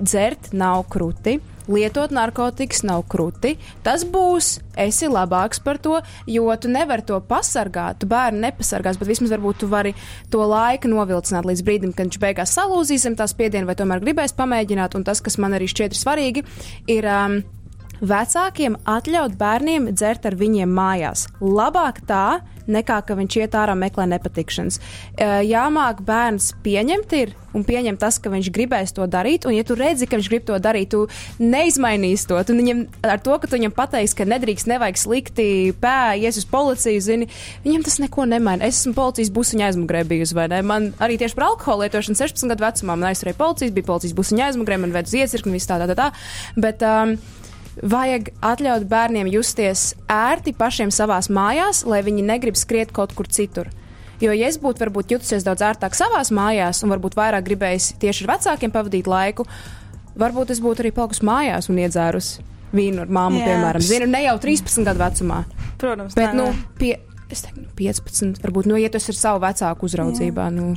dzert 0.00 0.54
nav 0.56 0.86
krūti. 0.90 1.38
Lietot 1.70 2.10
narkotikas 2.14 2.82
nav 2.86 3.04
krūti. 3.10 3.54
Tas 3.86 4.02
būs, 4.08 4.56
esi 4.80 5.10
labāks 5.10 5.62
par 5.62 5.78
to, 5.82 6.00
jo 6.26 6.48
tu 6.58 6.70
nevari 6.72 7.06
to 7.06 7.20
pasargāt. 7.28 8.00
Tu 8.02 8.08
bērnu 8.10 8.42
nepasargās, 8.42 8.98
bet 8.98 9.10
vismaz 9.10 9.34
varbūt 9.34 9.62
tu 9.62 9.70
vari 9.70 9.94
to 10.32 10.42
laiku 10.42 10.90
novilcināt 10.90 11.46
līdz 11.48 11.64
brīdim, 11.66 11.96
kad 11.96 12.10
viņš 12.10 12.20
beigās 12.22 12.54
salūzīs 12.58 13.06
zem 13.06 13.18
tā 13.18 13.28
spiediena, 13.30 13.68
vai 13.68 13.78
tomēr 13.78 14.02
gribēs 14.02 14.34
pamēģināt. 14.38 14.98
Un 14.98 15.06
tas, 15.06 15.22
kas 15.22 15.38
man 15.38 15.58
arī 15.58 15.70
šķiet 15.70 15.98
svarīgi, 15.98 16.46
ir. 16.90 17.08
Um, 17.08 17.42
Vecākiem 18.02 18.74
atļaut 18.90 19.36
bērniem 19.38 19.84
dzert 19.94 20.24
ar 20.26 20.34
viņiem 20.34 20.72
mājās. 20.74 21.28
Labāk 21.38 22.00
tā, 22.08 22.40
nekā 22.66 23.00
ka 23.06 23.18
viņš 23.18 23.38
iet 23.42 23.56
ārā 23.58 23.76
meklē 23.78 24.08
nepatikšanas. 24.14 24.80
Jāmāk 25.48 26.02
bērns 26.06 26.52
pieņemt 26.64 27.16
ir 27.18 27.36
un 27.56 27.64
pieņemt 27.66 28.00
tas, 28.00 28.18
ka 28.22 28.32
viņš 28.32 28.50
gribēs 28.54 28.94
to 28.96 29.06
darīt. 29.10 29.46
Un, 29.48 29.56
ja 29.56 29.64
tu 29.66 29.76
redzi, 29.78 30.08
ka 30.08 30.18
viņš 30.18 30.30
grib 30.32 30.46
to 30.48 30.58
darīt, 30.62 30.92
tu 30.94 31.06
neizmainīsi 31.42 32.28
to. 32.30 32.38
Tu 32.48 32.56
viņam 32.56 32.84
ar 33.04 33.20
to, 33.22 33.36
ka 33.40 33.48
tu 33.48 33.58
viņam 33.58 33.74
pateiksi, 33.76 34.16
ka 34.18 34.28
nedrīkst, 34.28 34.68
nevajag 34.70 35.00
slikti 35.00 35.48
pēies 35.82 36.40
uz 36.40 36.48
policiju, 36.48 37.04
zini, 37.04 37.28
viņam 37.66 37.86
tas 37.88 37.98
neko 38.02 38.26
nemaina. 38.30 38.68
Es 38.68 38.82
esmu 38.82 38.96
policijas 38.98 39.32
busiņa 39.34 39.68
aizmugurē 39.70 40.04
bijusi, 40.08 40.36
vai 40.38 40.48
ne? 40.52 40.62
Man 40.66 40.90
arī 41.02 41.18
tieši 41.20 41.38
par 41.38 41.50
alkoholu 41.50 41.86
lietošanu 41.86 42.18
16 42.18 42.54
gadu 42.54 42.66
vecumā 42.66 42.96
man 42.96 43.12
aizturēja 43.12 43.40
policijas, 43.40 43.76
bija 43.76 43.90
policijas 43.92 44.16
busiņa 44.18 44.48
aizmugurē, 44.50 44.80
man 44.82 44.96
veda 44.96 45.10
uz 45.10 45.16
iecirkni 45.20 45.56
viss 45.56 45.70
tā, 45.70 45.80
tā, 45.82 45.90
tā. 45.92 45.98
tā. 45.98 46.10
Bet, 46.56 46.84
um, 46.86 47.16
Vajag 47.80 48.32
atļaut 48.44 48.84
bērniem 48.88 49.30
justies 49.32 49.92
ērti 50.12 50.52
pašiem 50.56 50.90
savās 50.92 51.30
mājās, 51.32 51.86
lai 51.88 52.02
viņi 52.04 52.24
negrib 52.28 52.58
skriet 52.60 52.92
kaut 52.92 53.14
kur 53.16 53.30
citur. 53.32 53.70
Jo, 54.22 54.34
ja 54.36 54.46
es 54.46 54.58
būtu 54.60 54.84
varbūt 54.84 55.14
jutusies 55.16 55.46
daudz 55.46 55.64
ērtāk 55.66 55.96
savās 55.98 56.30
mājās 56.34 56.84
un 56.84 56.92
varbūt 56.92 57.16
vairāk 57.18 57.46
gribējis 57.48 57.94
tieši 58.02 58.26
ar 58.26 58.36
vecākiem 58.36 58.74
pavadīt 58.74 59.08
laiku, 59.10 59.46
varbūt 60.20 60.52
es 60.54 60.60
būtu 60.62 60.84
arī 60.84 60.92
palikusi 60.94 61.24
mājās 61.26 61.70
un 61.72 61.80
iedzērus 61.82 62.36
vīnu 62.76 63.02
ar 63.02 63.10
māmu, 63.12 63.40
Jā. 63.40 63.48
piemēram, 63.50 63.84
zinu, 63.84 64.08
ne 64.12 64.22
jau 64.26 64.36
13 64.44 64.86
gadu 64.86 65.02
vecumā. 65.02 65.40
Protams, 65.80 66.14
Bet, 66.16 66.36
nē, 66.36 66.38
nu, 66.38 66.68
pie, 66.78 66.94
teiktu, 67.32 67.64
nu, 67.64 67.66
15, 67.80 68.40
varbūt, 68.44 68.68
nu, 68.70 68.78
ja 68.80 68.92
ir 68.92 69.18
savu 69.18 69.42
vecāku 69.42 69.88
uzraudzībā, 69.88 70.48
nu, 70.54 70.72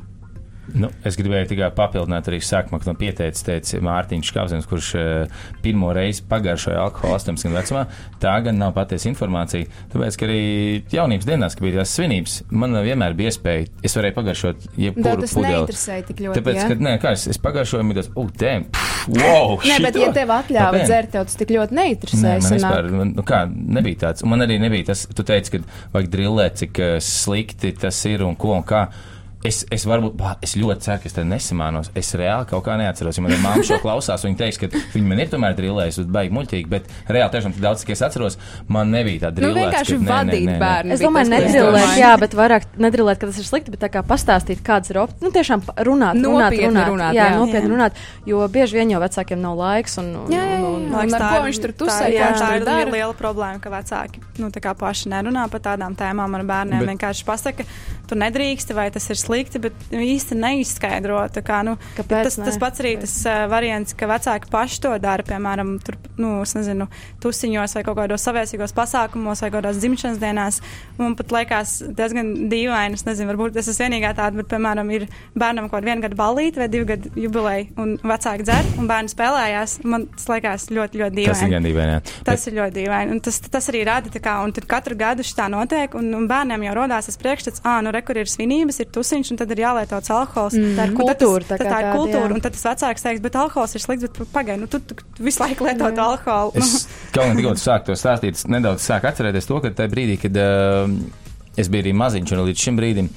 Nu, 0.73 0.89
es 1.05 1.17
gribēju 1.19 1.51
tikai 1.51 1.69
papildināt 1.75 2.25
arī 2.29 2.39
sākumā, 2.43 2.79
kad 2.81 2.89
man 2.89 2.97
pieteicis, 2.97 3.45
teica 3.45 3.81
Mārtiņš 3.85 4.31
Kāpzins, 4.33 4.67
kurš 4.69 4.89
uh, 4.97 5.43
pirmo 5.61 5.91
reizi 5.95 6.23
pagājušajā 6.29 6.79
alkohola 6.81 7.19
18 7.19 7.45
gadu 7.45 7.59
vecumā. 7.59 7.83
Tā 8.23 8.33
gan 8.47 8.57
nav 8.59 8.73
patiesa 8.75 9.07
informācija. 9.11 9.69
Tāpēc, 9.93 10.17
ka 10.17 10.27
arī 10.27 10.39
jaunības 10.95 11.29
dienās, 11.29 11.57
kad 11.57 11.67
bija 11.67 11.83
tās 11.83 11.93
svinības, 11.99 12.39
man 12.49 12.73
vienmēr 12.85 13.17
bija 13.17 13.33
iespēja, 13.33 13.69
es 13.85 13.97
varēju 13.99 14.17
pagaršot 14.17 14.67
jebkuru 14.81 15.29
pudeli. 15.29 15.77
ļoti. 16.25 16.39
Tāpēc, 16.39 16.59
ja? 16.59 16.67
ka, 16.71 16.79
nē, 16.89 16.97
kā 17.03 17.13
es, 17.15 17.27
es 17.35 17.41
pagaršoju, 17.45 17.85
un 17.85 17.99
tas, 17.99 18.11
uh, 18.15 18.35
tēm, 18.41 18.67
wow! 19.13 19.57
Nē, 19.61 19.79
bet, 19.85 19.99
ja 20.01 20.09
šito? 20.09 20.13
tev 20.17 20.35
atļāva 20.39 20.83
dzert, 20.83 21.13
tev 21.13 21.29
tas 21.29 21.39
tik 21.39 21.53
ļoti 21.55 21.77
Nē, 21.77 21.89
neinteresēja. 21.91 22.41
man 22.41 22.47
sanāk. 22.49 22.61
vispār, 22.61 22.93
man, 23.03 23.15
nu 23.19 23.25
kā, 23.27 23.45
nebija 23.49 24.07
tāds. 24.07 24.25
Man 24.25 24.45
arī 24.47 24.57
nebija 24.61 24.89
tas, 24.91 25.05
tu 25.13 25.25
teici, 25.27 25.59
ka 25.59 25.91
vajag 25.93 26.13
drillēt, 26.17 26.63
cik 26.63 26.81
uh, 26.81 26.95
slikti 27.03 27.75
tas 27.85 28.01
ir 28.09 28.25
un 28.25 28.37
ko 28.39 28.57
un 28.57 28.65
kā. 28.65 28.87
Es, 29.45 29.59
es 29.69 29.83
varbūt, 29.85 30.17
es 30.41 30.55
ļoti 30.57 30.81
ceru, 30.87 30.99
ka 31.03 31.09
es 31.09 31.13
te 31.13 31.23
nesamānos. 31.27 31.91
Es 31.99 32.07
reāli 32.17 32.47
kaut 32.49 32.63
kā 32.65 32.75
neatceros. 32.79 33.19
Ja 33.19 33.23
manā 33.25 33.37
māte 33.43 33.65
šo 33.67 33.77
klausās, 33.83 34.23
viņa 34.25 34.37
teiks, 34.39 34.57
ka 34.61 34.69
viņa 34.95 35.05
man 35.11 35.21
ir 35.21 35.29
tomēr 35.29 35.53
drillējusi, 35.57 36.01
bet 36.05 36.11
baigi 36.15 36.33
muļķīgi. 36.37 36.69
Bet 36.71 36.87
reāli 37.13 37.33
tiešām 37.35 37.53
tik 37.53 37.61
daudz, 37.65 37.83
cik 37.83 37.91
es 37.93 38.01
atceros, 38.07 38.37
man 38.73 38.89
nebija 38.95 39.27
tāda 39.27 39.43
Nu, 39.43 39.51
drillēta. 39.51 39.83
vienkārši 39.83 39.99
vadīt 40.01 40.49
bērnu. 40.63 40.95
Es 40.95 41.03
bija 41.03 41.09
domāju, 41.11 41.29
tas, 41.29 41.29
ko 41.29 41.45
es 41.45 41.53
nedrillēt, 41.53 41.75
domāju. 41.75 41.99
jā, 42.01 42.11
bet 42.25 42.37
vairāk 42.41 42.67
nedrillēt, 42.87 43.19
ka 43.21 43.29
tas 43.29 43.37
ir 43.43 43.47
slikti, 43.51 43.73
bet 43.75 43.83
tā 43.85 43.89
kā 43.93 44.01
pastāstīt, 44.07 44.63
kādas 44.65 44.89
ir 44.93 45.01
opcijas. 45.03 45.21
Nu, 45.21 45.31
tiešām 45.35 45.61
runāt, 45.67 45.85
runāt, 45.85 46.23
Nopietni 46.25 46.71
runāt, 46.71 46.89
runāt, 46.89 47.13
jā, 47.19 47.27
jā. 47.29 47.37
nopietni 47.39 47.69
Jā. 47.69 47.73
runāt, 47.75 48.01
jo 48.25 48.41
bieži 48.49 48.79
vien 48.79 48.95
jau 48.95 49.01
vecākiem 49.05 49.39
nav 49.45 49.57
laiks. 49.61 49.97
Un, 50.01 50.09
un, 50.23 50.31
Jā, 50.33 50.41
jā, 50.41 50.57
jā. 50.57 50.63
un, 50.65 50.89
un, 50.89 50.95
Un 50.95 51.13
ar 51.13 51.21
tā 51.21 51.29
ko 51.29 51.37
ir- 51.43 51.45
viņš 51.51 51.61
tur 51.61 51.75
tusē, 51.85 52.09
jā, 52.13 52.31
tā 52.39 52.81
ir 52.81 52.91
liela 52.93 53.13
problēma, 53.13 53.61
ka 53.61 53.69
vecāki 53.69 54.23
nu, 54.41 54.49
tā 54.49 54.59
kā 54.63 54.73
paši 54.75 55.09
nerunā 55.13 55.45
par 55.51 55.59
tādām 55.69 55.93
tēmām 55.95 56.33
ar 56.35 56.43
bērniem. 56.43 56.81
Vienkārši 56.95 57.23
pasaka, 57.27 57.63
tu 58.09 58.17
nedrīksti 58.19 58.75
vai 58.77 58.87
tas 58.93 59.05
ir 59.11 59.19
slikti, 59.19 59.61
bet 59.63 59.91
īsti 59.91 60.37
neizskaidro. 60.39 61.19
Kā, 61.45 61.59
nu, 61.67 61.75
Kāpēc 61.97 62.29
tas, 62.29 62.37
tas 62.39 62.55
ne? 62.55 62.61
pats 62.61 62.81
arī 62.81 62.93
tas 63.01 63.15
uh, 63.27 63.43
variants, 63.51 63.95
ka 63.97 64.07
vecāki 64.09 64.49
paši 64.51 64.79
to 64.85 64.93
dara, 65.03 65.25
piemēram, 65.27 65.75
tur, 65.85 65.97
nu, 66.21 66.37
es 66.45 66.55
nezinu, 66.57 66.87
tusiņos 67.23 67.75
vai 67.77 67.83
kaut 67.87 67.99
kādos 67.99 68.25
savēsīgos 68.25 68.73
pasākumos 68.77 69.43
vai 69.43 69.51
kādās 69.53 69.81
dzimšanas 69.81 70.21
dienās. 70.21 70.61
Man 70.97 71.17
pat 71.19 71.33
liekas 71.35 71.75
diezgan 71.97 72.31
dīvaini, 72.51 72.97
es 72.97 73.05
nezinu, 73.07 73.33
varbūt 73.33 73.59
es 73.59 73.69
esmu 73.73 73.89
vienīgā 73.89 74.13
tāda, 74.17 74.39
bet, 74.39 74.49
piemēram, 74.53 74.89
ir 74.95 75.07
bērnam 75.35 75.67
kaut 75.67 75.81
kāda 75.81 75.91
viena 75.91 76.07
gada 76.07 76.19
balīte 76.19 76.63
vai 76.63 76.69
divu 76.71 76.89
gadu 76.93 77.11
jubileja, 77.19 77.67
un 77.81 77.97
vecāki 78.01 78.47
dzer, 78.47 78.71
un 78.79 78.89
bērni 78.89 79.11
spēlējās. 79.11 79.77
Man 79.85 80.07
tas 80.15 80.29
liekas 80.31 80.69
ļoti, 80.71 81.03
ļoti 81.03 81.19
dīvaini. 81.19 81.35
Tas 81.35 81.45
ir 81.45 81.53
gan 81.53 81.69
dīvaini. 81.69 82.15
Tas 82.25 82.47
ir 82.47 82.59
ļoti 82.61 82.77
dīvaini. 82.79 83.15
Un 83.15 83.25
Tas, 83.25 83.39
tas 83.41 83.65
arī 83.71 83.81
rada, 83.87 84.11
kā, 84.21 84.35
un 84.45 84.51
tad 84.53 84.67
katru 84.69 84.93
gadu 84.99 85.23
šis 85.25 85.37
tā 85.39 85.47
notiek, 85.49 85.95
un, 85.97 86.11
un 86.13 86.27
bērniem 86.29 86.67
jau 86.67 86.75
rodās 86.77 87.07
tas 87.09 87.17
priekšstats, 87.17 87.63
ah, 87.65 87.79
nu, 87.81 87.89
re, 87.95 88.01
kur 88.05 88.19
ir 88.19 88.29
svinības, 88.29 88.79
ir 88.83 88.89
tusiņš, 88.95 89.31
un 89.33 89.39
tad 89.41 89.53
ir 89.55 89.61
jālieto 89.63 89.99
alkohols. 89.99 90.55
Tā 90.77 90.87
ir 90.89 90.95
kultūra, 90.97 91.43
Tas, 91.45 91.49
tā 91.49 91.57
tā, 91.57 91.59
kā 91.59 91.69
tā 91.69 91.79
ir 91.79 91.87
tāda, 91.87 91.93
kultūra, 91.97 92.25
jā. 92.27 92.33
un 92.35 92.43
tad 92.43 92.57
tas 92.57 92.65
vecāks 92.69 93.05
teiks, 93.07 93.23
bet 93.25 93.37
alkohols 93.41 93.75
ir 93.77 93.85
slikts, 93.85 94.07
bet 94.07 94.33
pagaidi, 94.33 94.63
nu, 94.63 94.71
tu, 94.71 94.81
tu, 94.83 94.97
tu 95.17 95.25
visu 95.25 95.43
laiku 95.43 95.67
lieto 95.67 95.91
to 95.95 96.07
alkoholu. 96.09 96.55
Nu, 96.55 96.65
Es 96.65 96.87
kaut 97.15 97.31
kā 97.31 97.37
tikko 97.39 97.55
sāku 97.61 97.89
to 97.91 97.99
stāstīt, 97.99 98.39
es 98.39 98.49
nedaudz 98.51 98.83
sāku 98.85 99.09
atcerēties 99.11 99.49
to, 99.49 99.61
ka 99.63 99.71
tajā 99.79 99.93
brīdī, 99.93 100.19
kad 100.21 100.41
uh, 100.41 100.91
es 101.57 101.71
biju 101.71 101.87
arī 101.87 101.95
maziņš 101.95 102.35
un 102.35 102.45
līdz 102.49 102.67
šim 102.67 102.81
brīdim. 102.81 103.09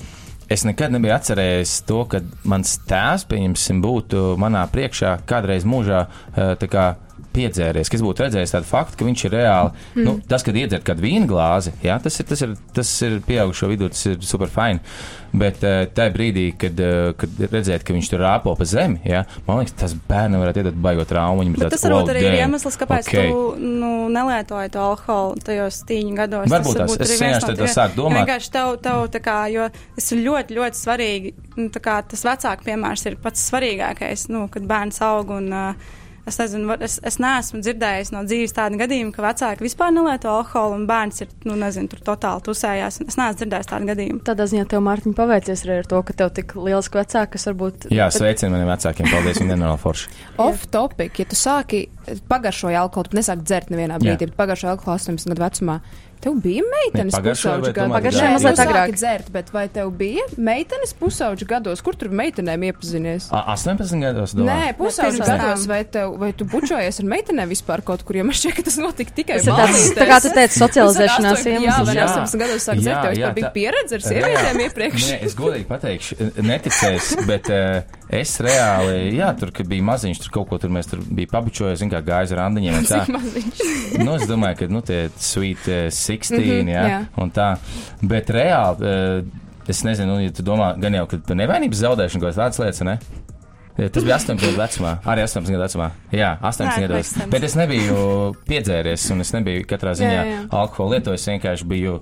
Es 0.49 0.65
nekad 0.65 0.95
nebiju 0.95 1.13
atcerējies 1.13 1.75
to, 1.89 2.05
ka 2.09 2.23
mans 2.49 2.79
tēvs, 2.89 3.27
pieņemsim, 3.29 3.83
būtu 3.85 4.31
manā 4.41 4.63
priekšā 4.73 5.19
kādreiz 5.29 5.67
mūžā 5.69 6.07
uh, 6.07 6.55
tā 6.61 6.71
kā 6.73 6.87
piedzēries, 7.39 7.91
ka 7.91 7.99
es 7.99 8.05
būtu 8.05 8.27
redzējis 8.27 8.57
tādu 8.57 8.69
faktu, 8.69 8.99
ka 8.99 9.09
viņš 9.09 9.25
ir 9.29 9.37
reāli. 9.39 9.73
Mm. 9.95 10.05
Nu, 10.09 10.17
tas, 10.29 10.45
kad 10.47 10.59
iedzer 10.59 10.83
kādu 10.87 11.07
vīnu 11.07 11.31
glāzi, 11.31 11.73
jā, 11.85 11.97
tas 12.03 12.19
ir, 12.21 12.29
tas 12.29 12.45
ir, 12.45 12.59
tas 12.75 12.93
ir 13.07 13.19
pieaugušo 13.29 13.71
vidū, 13.71 13.91
tas 13.95 14.05
ir 14.11 14.21
super 14.27 14.51
fini. 14.53 14.83
Bet 15.29 15.61
uh, 15.61 15.83
tajā 15.93 16.13
brīdī, 16.15 16.47
kad, 16.57 16.79
uh, 16.81 17.11
kad 17.21 17.43
redzēt, 17.53 17.83
ka 17.85 17.93
viņš 17.93 18.09
tur 18.09 18.23
rāpo 18.25 18.55
pa 18.57 18.65
zemi, 18.65 19.03
jā, 19.05 19.27
man 19.45 19.61
liekas, 19.61 19.75
tas 19.77 19.95
bērnam 20.09 20.41
varētu 20.41 20.63
iedot 20.63 20.79
baigot 20.87 21.11
traumu. 21.11 21.45
ir 21.45 21.69
tas 21.69 21.85
varbūt 21.85 22.09
"Wow, 22.09 22.13
arī 22.15 22.23
ir 22.25 22.39
iemesls, 22.39 22.79
kāpēc 22.81 23.11
okay." 23.11 23.29
tu 23.29 23.43
nu, 23.61 23.91
nelietoji 24.09 24.73
to 24.73 24.81
alkoholu 24.81 25.45
tajos 25.45 25.83
tīņu 25.85 26.17
gados. 26.17 26.49
Varbūt 26.49 26.81
tas- 26.81 26.97
es 26.97 27.13
arī 27.13 27.21
viens 27.27 27.45
no 27.45 27.55
tiem- 27.61 27.75
sāku 27.77 28.01
domāt. 28.01 28.25
Vienkārši 28.25 28.51
tev, 28.57 28.81
tev 28.81 29.05
tā 29.13 29.21
kā, 29.21 29.39
jo 29.53 29.69
tas 29.95 30.13
ir 30.13 30.25
ļoti, 30.25 30.59
ļoti 30.59 30.77
svarīgi. 30.81 31.35
Nu, 31.57 31.69
kā 31.69 32.01
tas 32.09 32.25
vecāku 32.25 32.65
piemērs 32.65 33.07
ir 33.07 33.17
pats 33.17 33.51
svarīgākais, 33.51 34.29
nu, 34.33 34.49
kad 34.49 34.63
bērns 34.63 35.03
aug 35.03 35.31
un 35.31 35.53
uh, 35.53 35.75
Es 36.29 36.39
nezinu, 36.41 36.77
es, 36.85 36.99
es 37.07 37.19
neesmu 37.23 37.61
dzirdējis 37.65 38.13
no 38.15 38.23
dzīves 38.29 38.55
tādu 38.57 38.79
gadījumu, 38.81 39.13
ka 39.17 39.25
vecāki 39.25 39.65
vispār 39.65 39.95
nelieto 39.95 40.31
alkoholu 40.33 40.77
un 40.77 40.87
bērns 40.89 41.25
ir, 41.25 41.31
nu, 41.49 41.57
nezinu, 41.59 41.91
tur 41.93 42.03
totāli 42.11 42.45
tusējās. 42.49 43.01
Es 43.07 43.19
neesmu 43.19 43.41
dzirdējis 43.41 43.71
tādu 43.73 43.91
gadījumu. 43.93 44.23
Tādā 44.27 44.49
ziņā 44.51 44.67
tev, 44.71 44.83
Mārtiņ, 44.87 45.15
paveicies 45.19 45.65
arī 45.67 45.79
ar 45.83 45.91
to, 45.91 46.03
ka 46.07 46.17
tev 46.23 46.33
tik 46.37 46.57
liels 46.59 46.91
vecāks, 46.93 47.33
kas 47.35 47.49
varbūt. 47.51 47.89
Jā, 47.95 48.11
sveicien 48.15 48.53
maniem 48.55 48.69
vecākiem. 48.73 49.09
Paldies, 49.13 49.41
viņi 49.41 49.55
nenormāli 49.55 49.83
forši. 49.83 50.13
Off 50.47 50.69
topic, 50.75 51.23
ja 51.23 51.29
tu 51.29 51.39
sāki 51.39 51.87
pagaršoju 52.29 52.79
alkoholu, 52.81 53.13
tu 53.13 53.19
nesāki 53.19 53.47
dzert 53.49 53.73
nevienā 53.73 53.99
brīdī, 54.03 54.29
bet 54.29 54.37
pagaršoju 54.39 54.75
alkoholu 54.77 55.01
18 55.01 55.33
gadu 55.33 55.45
vecumā. 55.45 55.81
Tev 56.19 56.35
bija 56.43 56.65
meitenes 56.67 57.15
vai 57.15 57.23
pusauģa 57.29 57.71
gados. 57.77 57.93
Pagājušajā 57.95 58.27
Jā, 58.27 58.33
mazliet 58.35 58.61
agrāk. 58.65 58.93
dzert, 58.97 59.29
bet 59.35 59.53
vai 59.55 59.65
tev 59.71 59.91
bija 60.01 60.25
meitenes 60.35 60.95
pusauģa 60.99 61.47
gados? 61.53 61.83
Kur 61.87 61.95
tur 61.99 62.11
meitenēm 62.11 62.65
iepazinies? 62.69 63.29
A, 63.31 63.45
18 63.55 64.03
gados 64.03 64.35
domāju. 64.35 64.49
Nē, 64.51 64.73
pusauģa 64.81 65.29
gados, 65.31 65.67
vai, 65.71 65.81
tev, 65.87 66.17
vai 66.19 66.33
tu 66.35 66.47
bučojies 66.51 66.99
ar 67.05 67.09
meitenēm 67.15 67.53
vispār 67.55 67.85
kaut 67.87 68.03
kur, 68.09 68.19
jo 68.19 68.27
man 68.27 68.35
šķiet, 68.35 68.57
ka 68.59 68.67
tas 68.67 68.81
notika 68.83 69.15
tikai 69.21 69.39
tāds, 69.47 69.85
tā 69.95 70.09
kā 70.11 70.19
tu 70.25 70.35
teici, 70.35 70.59
socializēšanās 70.59 71.47
Jā, 71.47 71.55
iemesls. 71.55 71.87
vai 71.93 71.97
Jā. 72.01 72.09
18 72.11 72.43
gados 72.43 72.67
sāk 72.67 72.83
dzert, 72.83 72.97
Jā, 72.97 73.03
tev 73.05 73.15
vispār 73.15 73.39
bija 73.39 73.53
pieredze 73.55 73.99
ar 74.01 74.07
sievietēm 74.09 74.63
iepriekš. 74.67 75.07
Nē, 75.13 75.21
es 75.29 75.39
godīgi 75.39 75.69
pateikšu, 75.71 76.19
neticēs, 76.51 77.13
bet 77.31 77.51
uh, 77.55 77.98
es 78.11 78.35
reāli, 78.41 79.15
jā, 79.19 79.29
tur, 79.39 79.51
bija 79.69 79.85
maziņš, 79.85 80.21
tur 80.25 80.31
kaut 80.39 80.49
ko 80.49 80.59
tur 80.63 80.71
mēs 80.73 80.89
tur 80.91 81.03
bija 81.05 81.29
pabučojuši, 81.33 81.81
zin 81.83 81.91
kā 81.93 82.01
gājas 82.07 82.33
ar 82.33 82.43
randiņiem 82.45 82.79
un 82.81 82.89
tā. 82.89 83.03
Nu, 84.05 84.15
es 84.17 84.27
domāju, 84.29 84.59
ka, 84.63 84.67
nu, 84.73 84.81
tie 84.85 85.09
sweet 85.17 85.69
uh, 85.69 85.87
16, 85.93 86.39
Mhm, 86.39 86.69
jā, 86.73 86.83
jā. 86.93 86.99
un 87.21 87.31
tā. 87.35 87.51
Bet 88.03 88.31
reāli, 88.33 88.85
uh, 88.85 89.69
es 89.69 89.83
nezinu, 89.85 90.15
nu, 90.17 90.23
ja 90.25 90.33
tu 90.33 90.45
domā, 90.47 90.73
gan 90.81 90.95
jau, 90.97 91.07
ka 91.11 91.37
nevainības 91.37 91.83
zaudēšanu 91.85 92.25
kaut 92.25 92.37
kādas 92.37 92.61
lietas, 92.63 92.85
ne? 92.89 92.99
Tas 93.79 94.03
bija 94.03 94.17
18 94.19 94.41
gadu 94.43 94.59
vecumā, 94.59 94.97
arī 95.07 95.23
18 95.23 95.53
gadu 95.55 95.63
vecumā. 95.63 95.85
Jā, 96.11 96.33
18 96.43 96.67
Nē, 96.67 96.81
gados. 96.89 96.97
makes 96.97 97.13
sense. 97.15 97.29
Bet 97.31 97.45
es 97.47 97.55
nebiju 97.55 97.99
piedzēries, 98.49 99.05
un 99.15 99.23
es 99.23 99.31
nebiju 99.37 99.63
katrā 99.71 99.93
ziņā 99.95 100.17
Jā, 100.17 100.25
jā. 100.33 100.41
alkoholu 100.59 100.97
lietojis. 100.97 101.23
Es 101.23 101.31
vienkārši 101.31 101.69
biju, 101.71 101.93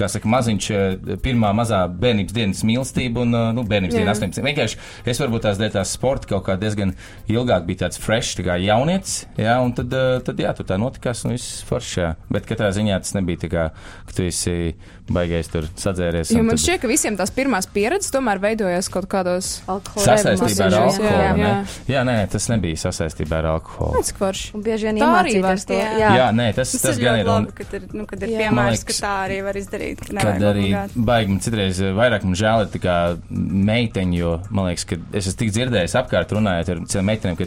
kā 0.00 0.08
saka, 0.10 0.28
maziņš, 0.30 0.68
eh, 0.74 1.16
pirmā 1.24 1.52
mazā 1.56 1.82
bērnības 2.00 2.36
dienas 2.36 2.62
mīlestība, 2.66 3.24
un, 3.24 3.34
eh, 3.34 3.52
nu, 3.56 3.64
bērnības 3.68 3.96
diena 3.96 4.14
18. 4.14 4.44
Vienkārši 4.46 4.76
es 5.12 5.20
varbūt 5.20 5.46
tās 5.46 5.60
dēļ 5.60 5.72
tās 5.76 5.94
sporta 5.96 6.30
kaut 6.30 6.46
kā 6.48 6.56
diezgan 6.60 6.94
ilgāk 7.28 7.66
bija 7.68 7.84
tāds 7.84 8.00
fresh, 8.00 8.36
tā 8.38 8.46
kā 8.48 8.58
jaunietis, 8.60 9.26
jā, 9.38 9.58
un 9.62 9.72
tad, 9.76 9.92
eh, 9.92 10.20
tad 10.24 10.36
jā, 10.36 10.54
tur 10.56 10.66
tā 10.66 10.78
notikās, 10.80 11.24
un 11.24 11.36
viss 11.36 11.62
foršs, 11.68 11.96
jā. 12.00 12.16
Bet 12.30 12.46
katrā 12.46 12.70
ziņā 12.72 13.00
tas 13.00 13.14
nebija 13.14 13.44
tā 13.44 13.50
kā, 13.50 13.70
ka 14.06 14.12
tu 14.16 14.22
esi 14.24 14.74
baigais 15.10 15.48
tur 15.50 15.64
sadzēries. 15.74 16.30
Jo 16.30 16.40
un 16.40 16.46
man 16.46 16.56
tad- 16.56 16.62
šķiet, 16.64 16.80
ka 16.84 16.88
visiem 16.90 17.16
tās 17.18 17.32
pirmās 17.34 17.66
pieredzes 17.70 18.12
tomēr 18.14 18.38
veidojas 18.42 18.88
kaut 18.92 19.08
kādos. 19.10 19.48
Sasaistībā 19.66 20.66
ar 20.68 20.72
Jā, 20.76 20.82
alkoholu. 20.84 21.22
jā, 21.22 21.32
ne? 21.36 21.42
jā. 21.42 21.54
jā, 21.94 22.02
nē, 22.06 22.14
tas 22.30 22.46
nebija 22.52 22.78
sasaistībā 22.84 23.40
ar 23.42 23.48
alkoholu. 23.56 24.02
Cik 24.06 24.20
forši. 24.22 24.52
Un 24.58 24.62
bieži 24.66 24.88
vien 24.90 25.00
Tā 25.02 25.08
arī 25.20 25.34
iemācīties 25.38 25.66
to. 25.66 25.74
var, 25.80 25.98
Jā, 26.00 26.12
Jā, 26.20 26.28
nē, 26.36 26.46
tas, 26.54 26.72
Tas, 26.76 26.82
tas 26.86 27.00
gan 27.02 27.18
ir. 27.20 27.26
Un, 27.30 27.48
labi, 27.48 27.56
ka 27.58 27.76
ir, 27.76 27.86
nu, 27.92 28.06
kad 28.06 28.22
ir 28.22 28.28
Jā. 28.34 28.38
piemērs, 28.44 28.54
Man 28.60 28.70
ka 28.70 28.76
liekas, 28.78 29.00
tā 29.04 29.12
arī 29.26 29.40
var 29.44 29.54
izdarīt. 29.60 30.04
ka 30.06 30.24
Kad 30.30 30.46
arī 30.52 30.66
baigi 31.10 31.28
man 31.34 31.40
citreiz 31.40 31.80
vairāk 32.00 32.24
man 32.24 32.34
žēl 32.34 32.64
ir 32.66 32.70
tā 32.76 32.80
kā 32.86 32.96
meiteņi, 33.30 34.16
jo 34.22 34.36
man 34.50 34.70
liekas, 34.70 34.86
ka 34.86 34.96
es 35.12 35.26
esmu 35.30 35.38
tik 35.42 35.52
dzirdējis 35.56 35.98
apkārt 36.00 36.32
runājot 36.36 36.68
ar 36.74 36.80
cilvēkiem 36.86 37.10
meitenēm, 37.10 37.36
ka 37.40 37.44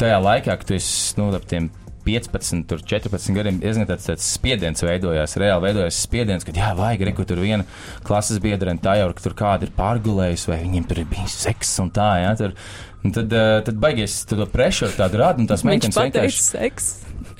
tajā 0.00 0.18
laikā, 0.24 0.56
kad 0.56 0.64
tu 0.70 0.74
esi, 0.74 1.14
nu, 1.20 1.28
ap 1.36 1.44
tiem 1.50 1.70
15, 2.10 2.66
tur 2.70 2.82
14 2.82 3.36
gadiem, 3.36 3.60
diezgan 3.62 3.88
tāds, 3.88 4.08
tāds 4.10 4.26
spiediens 4.36 4.84
veidojās, 4.84 5.36
reāli 5.40 5.68
veidojās 5.68 6.02
spiediens, 6.04 6.46
ka, 6.46 6.54
jā, 6.56 6.72
vajag, 6.78 7.06
re, 7.06 7.14
ka 7.16 7.26
tur 7.30 7.42
viena 7.44 7.66
klases 8.06 8.42
biedra 8.42 8.74
un 8.74 8.82
tā 8.82 8.98
jau, 9.00 9.10
tur 9.20 9.36
kāda 9.38 9.68
ir 9.68 9.74
pārgulējusi, 9.78 10.50
vai 10.52 10.62
viņiem 10.64 10.88
tur 10.90 11.02
ir 11.02 11.10
bijis 11.12 11.38
seks 11.46 11.76
un 11.84 11.92
tā, 11.94 12.12
jā, 12.24 12.32
tur. 12.40 12.56
Un 13.00 13.14
tad, 13.16 13.32
uh, 13.32 13.62
tad 13.64 13.78
baigies 13.80 14.18
tu 14.28 14.36
to 14.36 14.44
pressure 14.52 14.92
tādu 14.92 15.22
rādu, 15.22 15.40
un 15.40 15.48
tās 15.48 15.64
meitenes 15.64 15.96
vienkārši. 15.96 16.42
seks. 16.50 16.90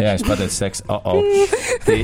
Jā, 0.01 0.15
es 0.17 0.25
pateicu, 0.25 0.55
seks. 0.55 0.83
Oh, 0.89 1.01
oh. 1.05 1.57
Tī... 1.87 2.01